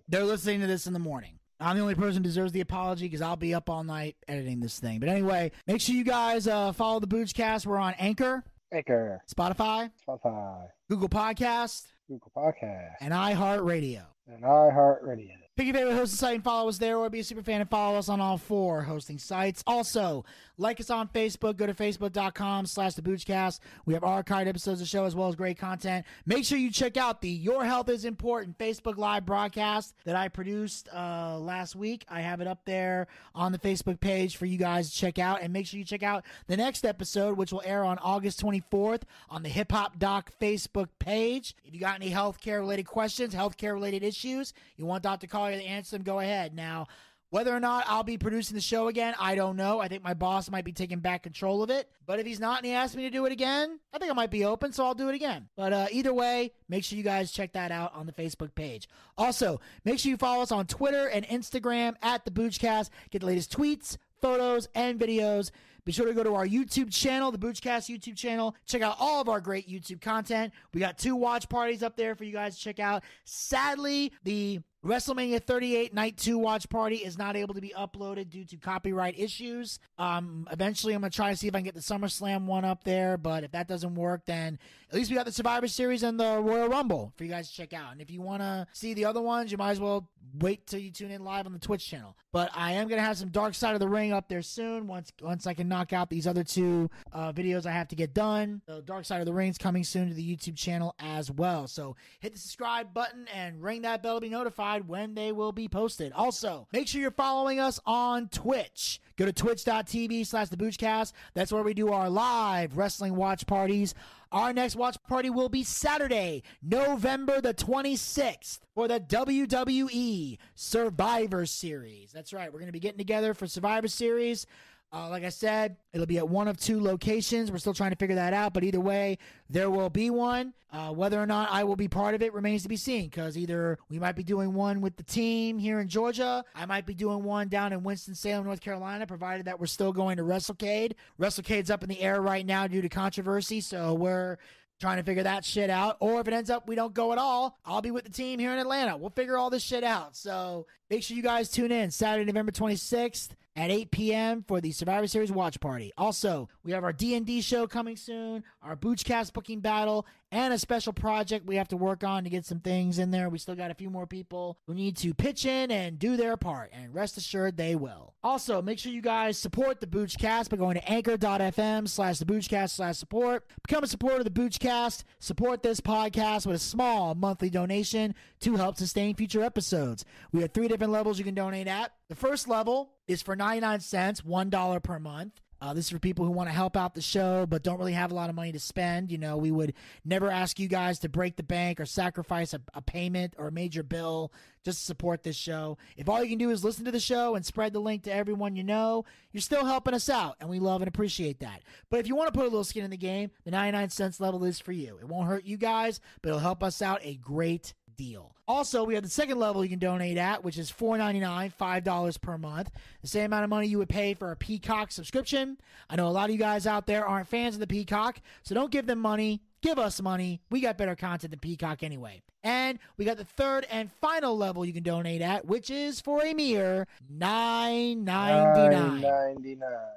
They're 0.07 0.23
listening 0.23 0.61
to 0.61 0.67
this 0.67 0.87
in 0.87 0.93
the 0.93 0.99
morning. 0.99 1.37
I'm 1.59 1.75
the 1.75 1.83
only 1.83 1.95
person 1.95 2.17
who 2.17 2.23
deserves 2.23 2.51
the 2.51 2.61
apology 2.61 3.05
because 3.05 3.21
I'll 3.21 3.35
be 3.35 3.53
up 3.53 3.69
all 3.69 3.83
night 3.83 4.15
editing 4.27 4.59
this 4.59 4.79
thing. 4.79 4.99
But 4.99 5.09
anyway, 5.09 5.51
make 5.67 5.81
sure 5.81 5.93
you 5.93 6.03
guys 6.03 6.47
uh, 6.47 6.71
follow 6.71 6.99
the 6.99 7.07
Boochcast. 7.07 7.67
We're 7.67 7.77
on 7.77 7.93
Anchor, 7.99 8.43
Anchor, 8.73 9.21
Spotify, 9.31 9.91
Spotify, 10.07 10.67
Google 10.89 11.09
Podcast, 11.09 11.83
Google 12.07 12.31
Podcast, 12.35 12.95
and 13.01 13.13
iHeartRadio. 13.13 14.03
And 14.27 14.43
iHeartRadio. 14.43 15.31
Pick 15.57 15.67
your 15.67 15.75
favorite 15.75 15.95
hosting 15.95 16.17
site 16.17 16.35
and 16.35 16.43
follow 16.43 16.69
us 16.69 16.77
there, 16.77 16.97
or 16.97 17.09
be 17.09 17.19
a 17.19 17.23
super 17.23 17.43
fan 17.43 17.61
and 17.61 17.69
follow 17.69 17.97
us 17.97 18.07
on 18.09 18.21
all 18.21 18.37
four 18.37 18.83
hosting 18.83 19.19
sites. 19.19 19.63
Also, 19.67 20.23
like 20.61 20.79
us 20.79 20.89
on 20.89 21.07
Facebook. 21.09 21.57
Go 21.57 21.65
to 21.65 21.73
facebook.com 21.73 22.65
slash 22.67 22.93
the 22.93 23.01
Boochcast. 23.01 23.59
We 23.85 23.93
have 23.95 24.03
archived 24.03 24.47
episodes 24.47 24.79
of 24.79 24.85
the 24.85 24.89
show 24.89 25.05
as 25.05 25.15
well 25.15 25.27
as 25.27 25.35
great 25.35 25.57
content. 25.57 26.05
Make 26.25 26.45
sure 26.45 26.57
you 26.57 26.71
check 26.71 26.97
out 26.97 27.21
the 27.21 27.29
Your 27.29 27.65
Health 27.65 27.89
is 27.89 28.05
Important 28.05 28.57
Facebook 28.57 28.97
Live 28.97 29.25
broadcast 29.25 29.95
that 30.05 30.15
I 30.15 30.27
produced 30.27 30.87
uh, 30.93 31.37
last 31.39 31.75
week. 31.75 32.05
I 32.07 32.21
have 32.21 32.41
it 32.41 32.47
up 32.47 32.59
there 32.65 33.07
on 33.33 33.51
the 33.51 33.59
Facebook 33.59 33.99
page 33.99 34.37
for 34.37 34.45
you 34.45 34.57
guys 34.57 34.91
to 34.91 34.95
check 34.95 35.17
out. 35.19 35.41
And 35.41 35.51
make 35.51 35.65
sure 35.65 35.79
you 35.79 35.85
check 35.85 36.03
out 36.03 36.23
the 36.47 36.57
next 36.57 36.85
episode, 36.85 37.37
which 37.37 37.51
will 37.51 37.63
air 37.65 37.83
on 37.83 37.97
August 37.97 38.41
24th 38.41 39.01
on 39.29 39.43
the 39.43 39.49
Hip 39.49 39.71
Hop 39.71 39.97
Doc 39.97 40.31
Facebook 40.39 40.87
page. 40.99 41.55
If 41.65 41.73
you 41.73 41.79
got 41.79 41.95
any 41.95 42.11
healthcare 42.11 42.59
related 42.59 42.85
questions, 42.85 43.33
healthcare 43.33 43.73
related 43.73 44.03
issues, 44.03 44.53
you 44.77 44.85
want 44.85 45.03
Dr. 45.03 45.27
Collier 45.27 45.57
to 45.57 45.63
answer 45.63 45.97
them, 45.97 46.03
go 46.03 46.19
ahead. 46.19 46.55
Now, 46.55 46.87
whether 47.31 47.55
or 47.55 47.59
not 47.59 47.85
I'll 47.87 48.03
be 48.03 48.17
producing 48.17 48.55
the 48.55 48.61
show 48.61 48.89
again, 48.89 49.15
I 49.17 49.35
don't 49.35 49.55
know. 49.55 49.79
I 49.79 49.87
think 49.87 50.03
my 50.03 50.13
boss 50.13 50.51
might 50.51 50.65
be 50.65 50.73
taking 50.73 50.99
back 50.99 51.23
control 51.23 51.63
of 51.63 51.69
it. 51.69 51.89
But 52.05 52.19
if 52.19 52.25
he's 52.25 52.41
not 52.41 52.57
and 52.57 52.65
he 52.65 52.73
asks 52.73 52.95
me 52.95 53.03
to 53.03 53.09
do 53.09 53.25
it 53.25 53.31
again, 53.31 53.79
I 53.93 53.97
think 53.97 54.11
I 54.11 54.13
might 54.13 54.31
be 54.31 54.43
open, 54.43 54.73
so 54.73 54.85
I'll 54.85 54.93
do 54.93 55.07
it 55.09 55.15
again. 55.15 55.47
But 55.55 55.71
uh, 55.71 55.87
either 55.91 56.13
way, 56.13 56.51
make 56.67 56.83
sure 56.83 56.97
you 56.97 57.03
guys 57.03 57.31
check 57.31 57.53
that 57.53 57.71
out 57.71 57.95
on 57.95 58.05
the 58.05 58.11
Facebook 58.11 58.53
page. 58.53 58.89
Also, 59.17 59.61
make 59.85 59.97
sure 59.97 60.09
you 60.09 60.17
follow 60.17 60.43
us 60.43 60.51
on 60.51 60.67
Twitter 60.67 61.07
and 61.07 61.25
Instagram 61.27 61.95
at 62.01 62.25
the 62.25 62.31
Boochcast. 62.31 62.89
Get 63.11 63.21
the 63.21 63.27
latest 63.27 63.55
tweets, 63.57 63.95
photos, 64.21 64.67
and 64.75 64.99
videos. 64.99 65.51
Be 65.83 65.91
sure 65.91 66.05
to 66.05 66.13
go 66.13 66.23
to 66.23 66.35
our 66.35 66.45
YouTube 66.45 66.93
channel, 66.93 67.31
the 67.31 67.37
Boochcast 67.37 67.89
YouTube 67.89 68.15
channel. 68.15 68.55
Check 68.65 68.81
out 68.81 68.97
all 68.99 69.21
of 69.21 69.29
our 69.29 69.41
great 69.41 69.69
YouTube 69.69 70.01
content. 70.01 70.53
We 70.73 70.79
got 70.79 70.97
two 70.97 71.15
watch 71.15 71.49
parties 71.49 71.81
up 71.81 71.95
there 71.97 72.15
for 72.15 72.23
you 72.23 72.33
guys 72.33 72.55
to 72.55 72.61
check 72.61 72.79
out. 72.79 73.03
Sadly, 73.25 74.11
the 74.23 74.61
WrestleMania 74.85 75.43
38 75.43 75.93
Night 75.93 76.17
2 76.17 76.39
watch 76.39 76.67
party 76.67 76.97
is 76.97 77.15
not 77.15 77.35
able 77.35 77.53
to 77.53 77.61
be 77.61 77.71
uploaded 77.77 78.29
due 78.29 78.43
to 78.45 78.57
copyright 78.57 79.19
issues. 79.19 79.77
Um, 79.99 80.47
eventually, 80.51 80.93
I'm 80.93 81.01
going 81.01 81.11
to 81.11 81.15
try 81.15 81.29
to 81.29 81.37
see 81.37 81.47
if 81.47 81.53
I 81.53 81.59
can 81.59 81.65
get 81.65 81.75
the 81.75 81.81
SummerSlam 81.81 82.45
one 82.45 82.65
up 82.65 82.83
there, 82.83 83.17
but 83.17 83.43
if 83.43 83.51
that 83.51 83.67
doesn't 83.67 83.93
work, 83.93 84.25
then 84.25 84.57
at 84.89 84.95
least 84.95 85.11
we 85.11 85.15
got 85.15 85.27
the 85.27 85.31
Survivor 85.31 85.67
Series 85.67 86.01
and 86.01 86.19
the 86.19 86.39
Royal 86.39 86.67
Rumble 86.67 87.13
for 87.15 87.23
you 87.23 87.29
guys 87.29 87.49
to 87.49 87.55
check 87.55 87.73
out. 87.73 87.91
And 87.91 88.01
if 88.01 88.09
you 88.09 88.21
want 88.21 88.41
to 88.41 88.65
see 88.71 88.95
the 88.95 89.05
other 89.05 89.21
ones, 89.21 89.51
you 89.51 89.57
might 89.57 89.71
as 89.71 89.79
well 89.79 90.09
wait 90.39 90.65
till 90.65 90.79
you 90.79 90.89
tune 90.89 91.11
in 91.11 91.23
live 91.23 91.45
on 91.45 91.53
the 91.53 91.59
Twitch 91.59 91.87
channel. 91.87 92.17
But 92.31 92.49
I 92.55 92.73
am 92.73 92.87
going 92.87 92.99
to 92.99 93.05
have 93.05 93.17
some 93.17 93.29
Dark 93.29 93.53
Side 93.53 93.75
of 93.75 93.79
the 93.79 93.87
Ring 93.87 94.13
up 94.13 94.29
there 94.29 94.41
soon 94.41 94.87
once 94.87 95.11
once 95.21 95.45
I 95.45 95.53
can 95.53 95.69
knock 95.71 95.93
out 95.93 96.09
these 96.09 96.27
other 96.27 96.43
two 96.43 96.89
uh, 97.13 97.31
videos 97.31 97.65
I 97.65 97.71
have 97.71 97.87
to 97.87 97.95
get 97.95 98.13
done. 98.13 98.61
The 98.67 98.81
Dark 98.81 99.05
Side 99.05 99.21
of 99.21 99.25
the 99.25 99.33
Rings 99.33 99.57
coming 99.57 99.83
soon 99.83 100.09
to 100.09 100.13
the 100.13 100.35
YouTube 100.35 100.55
channel 100.55 100.93
as 100.99 101.31
well. 101.31 101.65
So 101.67 101.95
hit 102.19 102.33
the 102.33 102.39
subscribe 102.39 102.93
button 102.93 103.27
and 103.33 103.63
ring 103.63 103.81
that 103.83 104.03
bell 104.03 104.15
to 104.15 104.21
be 104.21 104.29
notified 104.29 104.87
when 104.87 105.15
they 105.15 105.31
will 105.31 105.51
be 105.51 105.67
posted. 105.67 106.11
Also, 106.11 106.67
make 106.71 106.87
sure 106.87 107.01
you're 107.01 107.09
following 107.09 107.59
us 107.59 107.79
on 107.85 108.27
Twitch. 108.29 108.99
Go 109.15 109.25
to 109.25 109.33
twitch.tv 109.33 110.25
slash 110.27 110.49
the 110.49 110.57
Boochcast. 110.57 111.13
That's 111.33 111.51
where 111.51 111.63
we 111.63 111.73
do 111.73 111.91
our 111.91 112.09
live 112.09 112.77
wrestling 112.77 113.15
watch 113.15 113.47
parties. 113.47 113.95
Our 114.31 114.53
next 114.53 114.77
watch 114.77 114.97
party 115.09 115.29
will 115.29 115.49
be 115.49 115.63
Saturday, 115.63 116.43
November 116.61 117.41
the 117.41 117.53
26th 117.53 118.59
for 118.73 118.87
the 118.87 118.99
WWE 118.99 120.37
Survivor 120.55 121.45
Series. 121.45 122.13
That's 122.13 122.31
right. 122.31 122.51
We're 122.51 122.59
going 122.59 122.67
to 122.67 122.71
be 122.71 122.79
getting 122.79 122.97
together 122.97 123.33
for 123.33 123.45
Survivor 123.45 123.89
Series. 123.89 124.47
Uh, 124.93 125.07
like 125.09 125.23
I 125.23 125.29
said, 125.29 125.77
it'll 125.93 126.05
be 126.05 126.17
at 126.17 126.27
one 126.27 126.49
of 126.49 126.57
two 126.57 126.81
locations. 126.81 127.49
We're 127.49 127.59
still 127.59 127.73
trying 127.73 127.91
to 127.91 127.95
figure 127.95 128.15
that 128.15 128.33
out, 128.33 128.53
but 128.53 128.63
either 128.63 128.81
way, 128.81 129.19
there 129.49 129.69
will 129.69 129.89
be 129.89 130.09
one. 130.09 130.53
Uh, 130.73 130.89
whether 130.89 131.21
or 131.21 131.25
not 131.25 131.49
I 131.51 131.65
will 131.65 131.75
be 131.75 131.89
part 131.89 132.15
of 132.15 132.21
it 132.21 132.33
remains 132.33 132.63
to 132.63 132.69
be 132.69 132.77
seen 132.77 133.09
because 133.09 133.37
either 133.37 133.77
we 133.89 133.99
might 133.99 134.15
be 134.15 134.23
doing 134.23 134.53
one 134.53 134.79
with 134.79 134.95
the 134.95 135.03
team 135.03 135.59
here 135.59 135.81
in 135.81 135.89
Georgia, 135.89 136.45
I 136.55 136.65
might 136.65 136.85
be 136.85 136.93
doing 136.93 137.23
one 137.23 137.49
down 137.49 137.73
in 137.73 137.83
Winston-Salem, 137.83 138.45
North 138.45 138.61
Carolina, 138.61 139.05
provided 139.05 139.45
that 139.47 139.59
we're 139.59 139.65
still 139.65 139.91
going 139.91 140.17
to 140.17 140.23
WrestleCade. 140.23 140.93
WrestleCade's 141.19 141.69
up 141.69 141.83
in 141.83 141.89
the 141.89 141.99
air 141.99 142.21
right 142.21 142.45
now 142.45 142.67
due 142.67 142.81
to 142.81 142.89
controversy, 142.89 143.59
so 143.59 143.93
we're 143.93 144.37
trying 144.81 144.97
to 144.97 145.03
figure 145.03 145.23
that 145.23 145.45
shit 145.45 145.69
out. 145.69 145.97
Or 145.99 146.19
if 146.19 146.27
it 146.27 146.33
ends 146.33 146.49
up 146.49 146.67
we 146.67 146.75
don't 146.75 146.93
go 146.93 147.13
at 147.13 147.17
all, 147.17 147.57
I'll 147.63 147.81
be 147.81 147.91
with 147.91 148.03
the 148.03 148.09
team 148.09 148.39
here 148.39 148.51
in 148.51 148.59
Atlanta. 148.59 148.97
We'll 148.97 149.11
figure 149.11 149.37
all 149.37 149.49
this 149.49 149.63
shit 149.63 149.83
out. 149.83 150.17
So 150.17 150.65
make 150.89 151.03
sure 151.03 151.15
you 151.15 151.23
guys 151.23 151.49
tune 151.49 151.71
in 151.71 151.91
Saturday, 151.91 152.25
November 152.25 152.51
26th 152.51 153.29
at 153.55 153.69
8 153.69 153.91
p.m. 153.91 154.45
for 154.47 154.61
the 154.61 154.71
Survivor 154.71 155.07
Series 155.07 155.31
watch 155.31 155.59
party. 155.59 155.91
Also, 155.97 156.49
we 156.63 156.71
have 156.71 156.83
our 156.83 156.93
D&D 156.93 157.41
show 157.41 157.67
coming 157.67 157.95
soon, 157.95 158.43
our 158.61 158.75
Boochcast 158.75 159.33
booking 159.33 159.59
battle, 159.59 160.05
and 160.31 160.53
a 160.53 160.57
special 160.57 160.93
project 160.93 161.45
we 161.45 161.57
have 161.57 161.67
to 161.67 161.77
work 161.77 162.03
on 162.03 162.23
to 162.23 162.29
get 162.29 162.45
some 162.45 162.59
things 162.59 162.99
in 162.99 163.11
there. 163.11 163.29
We 163.29 163.37
still 163.37 163.55
got 163.55 163.71
a 163.71 163.75
few 163.75 163.89
more 163.89 164.07
people 164.07 164.57
who 164.65 164.73
need 164.73 164.97
to 164.97 165.13
pitch 165.13 165.45
in 165.45 165.71
and 165.71 165.99
do 165.99 166.15
their 166.15 166.37
part, 166.37 166.71
and 166.73 166.93
rest 166.93 167.17
assured 167.17 167.57
they 167.57 167.75
will. 167.75 168.13
Also, 168.23 168.61
make 168.61 168.79
sure 168.79 168.91
you 168.91 169.01
guys 169.01 169.37
support 169.37 169.81
the 169.81 169.87
Boochcast 169.87 170.49
by 170.49 170.57
going 170.57 170.75
to 170.75 170.91
anchor.fm 170.91 171.87
slash 171.87 172.19
the 172.19 172.25
Boochcast 172.25 172.71
slash 172.71 172.97
support. 172.97 173.45
Become 173.67 173.83
a 173.83 173.87
supporter 173.87 174.19
of 174.19 174.23
the 174.23 174.29
Boochcast. 174.29 175.03
Support 175.19 175.63
this 175.63 175.81
podcast 175.81 176.45
with 176.45 176.55
a 176.55 176.59
small 176.59 177.15
monthly 177.15 177.49
donation 177.49 178.15
to 178.41 178.55
help 178.55 178.77
sustain 178.77 179.15
future 179.15 179.43
episodes. 179.43 180.05
We 180.31 180.41
have 180.41 180.51
three 180.53 180.67
different 180.67 180.93
levels 180.93 181.19
you 181.19 181.25
can 181.25 181.35
donate 181.35 181.67
at. 181.67 181.91
The 182.09 182.15
first 182.15 182.47
level 182.47 182.93
is 183.07 183.21
for 183.21 183.35
99 183.35 183.79
cents, 183.79 184.21
$1 184.21 184.83
per 184.83 184.99
month. 184.99 185.41
Uh, 185.61 185.75
this 185.75 185.85
is 185.85 185.91
for 185.91 185.99
people 185.99 186.25
who 186.25 186.31
want 186.31 186.49
to 186.49 186.53
help 186.53 186.75
out 186.75 186.95
the 186.95 187.01
show 187.01 187.45
but 187.45 187.61
don't 187.61 187.77
really 187.77 187.93
have 187.93 188.11
a 188.11 188.15
lot 188.15 188.29
of 188.29 188.35
money 188.35 188.51
to 188.51 188.59
spend. 188.59 189.11
You 189.11 189.19
know, 189.19 189.37
we 189.37 189.51
would 189.51 189.73
never 190.03 190.31
ask 190.31 190.59
you 190.59 190.67
guys 190.67 190.97
to 190.99 191.09
break 191.09 191.35
the 191.35 191.43
bank 191.43 191.79
or 191.79 191.85
sacrifice 191.85 192.55
a, 192.55 192.61
a, 192.73 192.81
payment 192.81 193.35
or 193.37 193.47
a 193.49 193.51
major 193.51 193.83
bill 193.83 194.33
just 194.65 194.79
to 194.79 194.85
support 194.85 195.21
this 195.21 195.35
show. 195.35 195.77
If 195.95 196.09
all 196.09 196.23
you 196.23 196.29
can 196.29 196.39
do 196.39 196.49
is 196.49 196.63
listen 196.63 196.85
to 196.85 196.91
the 196.91 196.99
show 196.99 197.35
and 197.35 197.45
spread 197.45 197.73
the 197.73 197.79
link 197.79 198.03
to 198.03 198.13
everyone 198.13 198.55
you 198.55 198.63
know, 198.63 199.05
you're 199.31 199.41
still 199.41 199.65
helping 199.65 199.93
us 199.93 200.09
out, 200.09 200.35
and 200.39 200.49
we 200.49 200.59
love 200.59 200.81
and 200.81 200.87
appreciate 200.87 201.39
that. 201.39 201.61
But 201.89 201.99
if 201.99 202.07
you 202.07 202.15
want 202.15 202.33
to 202.33 202.37
put 202.37 202.45
a 202.47 202.49
little 202.49 202.63
skin 202.63 202.83
in 202.83 202.91
the 202.91 202.97
game, 202.97 203.29
the 203.45 203.51
99 203.51 203.89
cents 203.91 204.19
level 204.19 204.43
is 204.43 204.59
for 204.59 204.71
you. 204.71 204.97
It 204.99 205.07
won't 205.07 205.27
hurt 205.27 205.45
you 205.45 205.57
guys, 205.57 205.99
but 206.21 206.29
it'll 206.29 206.39
help 206.39 206.63
us 206.63 206.81
out 206.81 206.99
a 207.03 207.15
great 207.15 207.73
deal. 208.01 208.35
Also, 208.47 208.83
we 208.83 208.95
have 208.95 209.03
the 209.03 209.09
second 209.09 209.37
level 209.37 209.63
you 209.63 209.69
can 209.69 209.79
donate 209.79 210.17
at, 210.17 210.43
which 210.43 210.57
is 210.57 210.71
$4.99, 210.71 211.53
$5 211.55 212.21
per 212.21 212.37
month. 212.37 212.71
The 213.01 213.07
same 213.07 213.25
amount 213.25 213.43
of 213.43 213.49
money 213.49 213.67
you 213.67 213.77
would 213.77 213.89
pay 213.89 214.13
for 214.13 214.31
a 214.31 214.35
Peacock 214.35 214.91
subscription. 214.91 215.57
I 215.89 215.95
know 215.95 216.07
a 216.07 216.09
lot 216.09 216.29
of 216.29 216.31
you 216.31 216.39
guys 216.39 216.65
out 216.65 216.87
there 216.87 217.05
aren't 217.05 217.27
fans 217.27 217.55
of 217.55 217.61
the 217.61 217.67
Peacock, 217.67 218.19
so 218.43 218.55
don't 218.55 218.71
give 218.71 218.87
them 218.87 218.99
money. 218.99 219.41
Give 219.61 219.77
us 219.77 220.01
money. 220.01 220.41
We 220.49 220.59
got 220.59 220.77
better 220.77 220.95
content 220.95 221.29
than 221.29 221.39
Peacock 221.39 221.83
anyway. 221.83 222.23
And 222.43 222.79
we 222.97 223.05
got 223.05 223.17
the 223.17 223.23
third 223.25 223.67
and 223.69 223.91
final 224.01 224.35
level 224.35 224.65
you 224.65 224.73
can 224.73 224.81
donate 224.81 225.21
at, 225.21 225.45
which 225.45 225.69
is 225.69 226.01
for 226.01 226.23
a 226.25 226.33
mere 226.33 226.87
nine 227.07 228.03
ninety 228.03 228.75
nine. 228.75 229.01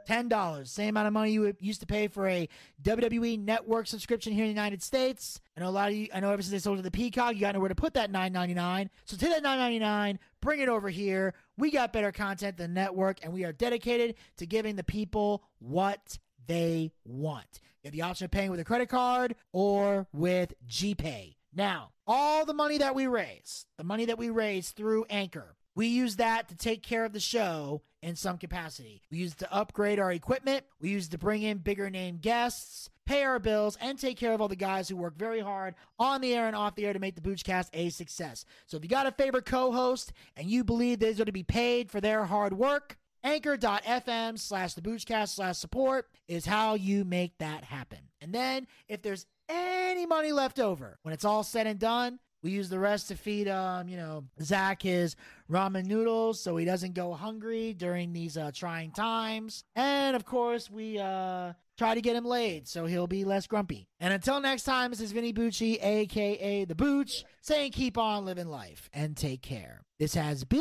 Ten 0.06 0.28
dollars. 0.28 0.70
Same 0.70 0.90
amount 0.90 1.06
of 1.06 1.14
money 1.14 1.32
you 1.32 1.54
used 1.60 1.80
to 1.80 1.86
pay 1.86 2.08
for 2.08 2.28
a 2.28 2.46
WWE 2.82 3.38
network 3.42 3.86
subscription 3.86 4.34
here 4.34 4.44
in 4.44 4.50
the 4.50 4.54
United 4.54 4.82
States. 4.82 5.40
I 5.56 5.60
know 5.60 5.68
a 5.68 5.70
lot 5.70 5.88
of 5.88 5.94
you 5.94 6.08
I 6.12 6.20
know 6.20 6.30
ever 6.30 6.42
since 6.42 6.52
they 6.52 6.58
sold 6.58 6.76
to 6.76 6.82
the 6.82 6.90
Peacock, 6.90 7.34
you 7.34 7.40
got 7.40 7.54
nowhere 7.54 7.70
to 7.70 7.74
put 7.74 7.94
that 7.94 8.10
nine 8.10 8.34
ninety 8.34 8.54
nine. 8.54 8.90
So 9.06 9.16
take 9.16 9.30
that 9.30 9.42
nine 9.42 9.58
ninety 9.58 9.78
nine, 9.78 10.18
bring 10.42 10.60
it 10.60 10.68
over 10.68 10.90
here. 10.90 11.32
We 11.56 11.70
got 11.70 11.94
better 11.94 12.12
content 12.12 12.58
than 12.58 12.74
network, 12.74 13.20
and 13.22 13.32
we 13.32 13.44
are 13.44 13.52
dedicated 13.52 14.16
to 14.36 14.44
giving 14.44 14.76
the 14.76 14.84
people 14.84 15.42
what 15.60 16.18
they 16.46 16.92
want. 17.04 17.60
You 17.82 17.88
have 17.88 17.92
the 17.92 18.02
option 18.02 18.24
of 18.24 18.30
paying 18.30 18.50
with 18.50 18.60
a 18.60 18.64
credit 18.64 18.88
card 18.88 19.34
or 19.52 20.06
with 20.12 20.54
GPay. 20.68 21.36
Now, 21.54 21.90
all 22.06 22.44
the 22.44 22.54
money 22.54 22.78
that 22.78 22.94
we 22.94 23.06
raise, 23.06 23.66
the 23.78 23.84
money 23.84 24.06
that 24.06 24.18
we 24.18 24.30
raise 24.30 24.70
through 24.70 25.06
Anchor, 25.08 25.56
we 25.76 25.86
use 25.88 26.16
that 26.16 26.48
to 26.48 26.56
take 26.56 26.82
care 26.82 27.04
of 27.04 27.12
the 27.12 27.20
show 27.20 27.82
in 28.02 28.16
some 28.16 28.38
capacity. 28.38 29.02
We 29.10 29.18
use 29.18 29.32
it 29.32 29.38
to 29.38 29.52
upgrade 29.52 29.98
our 29.98 30.12
equipment, 30.12 30.64
we 30.80 30.90
use 30.90 31.06
it 31.06 31.10
to 31.12 31.18
bring 31.18 31.42
in 31.42 31.58
bigger 31.58 31.90
name 31.90 32.18
guests, 32.18 32.90
pay 33.06 33.24
our 33.24 33.38
bills, 33.38 33.76
and 33.80 33.98
take 33.98 34.16
care 34.16 34.32
of 34.32 34.40
all 34.40 34.48
the 34.48 34.56
guys 34.56 34.88
who 34.88 34.96
work 34.96 35.16
very 35.16 35.40
hard 35.40 35.74
on 35.98 36.20
the 36.20 36.34
air 36.34 36.46
and 36.46 36.54
off 36.54 36.74
the 36.74 36.86
air 36.86 36.92
to 36.92 36.98
make 36.98 37.16
the 37.16 37.20
Boochcast 37.20 37.70
a 37.72 37.90
success. 37.90 38.44
So 38.66 38.76
if 38.76 38.84
you 38.84 38.88
got 38.88 39.06
a 39.06 39.12
favorite 39.12 39.46
co 39.46 39.72
host 39.72 40.12
and 40.36 40.48
you 40.48 40.64
believe 40.64 40.98
they're 41.00 41.12
going 41.12 41.26
to 41.26 41.32
be 41.32 41.42
paid 41.42 41.90
for 41.90 42.00
their 42.00 42.24
hard 42.24 42.52
work, 42.52 42.98
anchor.fm 43.24 44.38
slash 44.38 44.74
the 44.74 44.82
Boochcast 44.82 45.30
slash 45.30 45.56
support 45.56 46.06
is 46.28 46.46
how 46.46 46.74
you 46.74 47.04
make 47.04 47.36
that 47.38 47.64
happen. 47.64 47.98
And 48.20 48.32
then 48.32 48.66
if 48.88 49.02
there's 49.02 49.26
any 49.48 50.06
money 50.06 50.32
left 50.32 50.60
over, 50.60 50.98
when 51.02 51.12
it's 51.14 51.24
all 51.24 51.42
said 51.42 51.66
and 51.66 51.78
done, 51.80 52.20
we 52.42 52.50
use 52.50 52.68
the 52.68 52.78
rest 52.78 53.08
to 53.08 53.16
feed, 53.16 53.48
um, 53.48 53.88
you 53.88 53.96
know, 53.96 54.24
Zack 54.42 54.82
his 54.82 55.16
ramen 55.50 55.86
noodles 55.86 56.42
so 56.42 56.56
he 56.58 56.66
doesn't 56.66 56.92
go 56.92 57.14
hungry 57.14 57.72
during 57.72 58.12
these 58.12 58.36
uh, 58.36 58.50
trying 58.54 58.90
times. 58.90 59.64
And 59.74 60.14
of 60.14 60.26
course, 60.26 60.70
we 60.70 60.98
uh, 60.98 61.54
try 61.78 61.94
to 61.94 62.02
get 62.02 62.16
him 62.16 62.26
laid 62.26 62.68
so 62.68 62.84
he'll 62.84 63.06
be 63.06 63.24
less 63.24 63.46
grumpy. 63.46 63.88
And 63.98 64.12
until 64.12 64.40
next 64.40 64.64
time, 64.64 64.90
this 64.90 65.00
is 65.00 65.12
Vinny 65.12 65.32
Bucci, 65.32 65.82
aka 65.82 66.66
The 66.66 66.74
Booch, 66.74 67.24
saying 67.40 67.72
keep 67.72 67.96
on 67.96 68.26
living 68.26 68.48
life 68.48 68.90
and 68.92 69.16
take 69.16 69.40
care. 69.40 69.80
This 69.98 70.14
has 70.14 70.44
been 70.44 70.60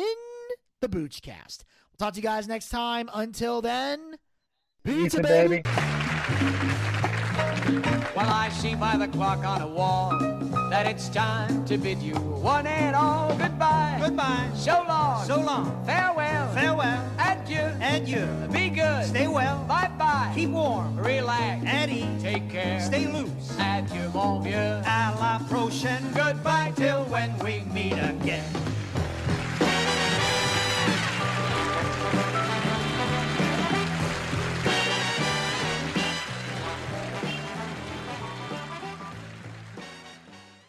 the 0.80 0.88
Boochcast. 0.88 1.64
We'll 1.94 2.08
talk 2.08 2.14
to 2.14 2.20
you 2.20 2.24
guys 2.24 2.48
next 2.48 2.70
time. 2.70 3.08
Until 3.14 3.62
then, 3.62 4.16
pizza, 4.82 5.18
Pizza, 5.18 5.22
baby. 5.22 5.62
baby. 5.62 5.70
Well, 8.16 8.28
I 8.28 8.48
see 8.48 8.74
by 8.74 8.96
the 8.96 9.06
clock 9.06 9.44
on 9.44 9.60
the 9.60 9.68
wall 9.68 10.10
that 10.70 10.86
it's 10.86 11.08
time 11.08 11.64
to 11.66 11.78
bid 11.78 11.98
you 12.02 12.14
one 12.16 12.66
and 12.66 12.96
all 12.96 13.28
goodbye. 13.36 13.98
Goodbye. 14.02 14.50
So 14.56 14.84
long. 14.88 15.24
So 15.24 15.40
long. 15.40 15.84
Farewell. 15.86 16.52
Farewell. 16.52 17.00
Adieu. 17.16 17.70
Adieu. 17.80 18.26
Be 18.50 18.70
good. 18.70 19.04
Stay 19.06 19.28
well. 19.28 19.64
Bye 19.68 19.92
bye. 19.96 20.32
Keep 20.34 20.50
warm. 20.50 20.96
Relax. 20.98 21.64
And 21.64 21.92
eat. 21.92 22.20
Take 22.20 22.50
care. 22.50 22.80
Stay 22.80 23.06
loose. 23.06 23.56
Adieu, 23.60 24.10
mon 24.12 24.40
vieux. 24.42 24.82
À 24.84 25.14
la 25.20 25.38
prochaine. 25.48 26.02
Goodbye 26.12 26.72
till 26.74 27.04
when 27.04 27.38
we 27.38 27.60
meet 27.72 27.92
again. 27.92 28.44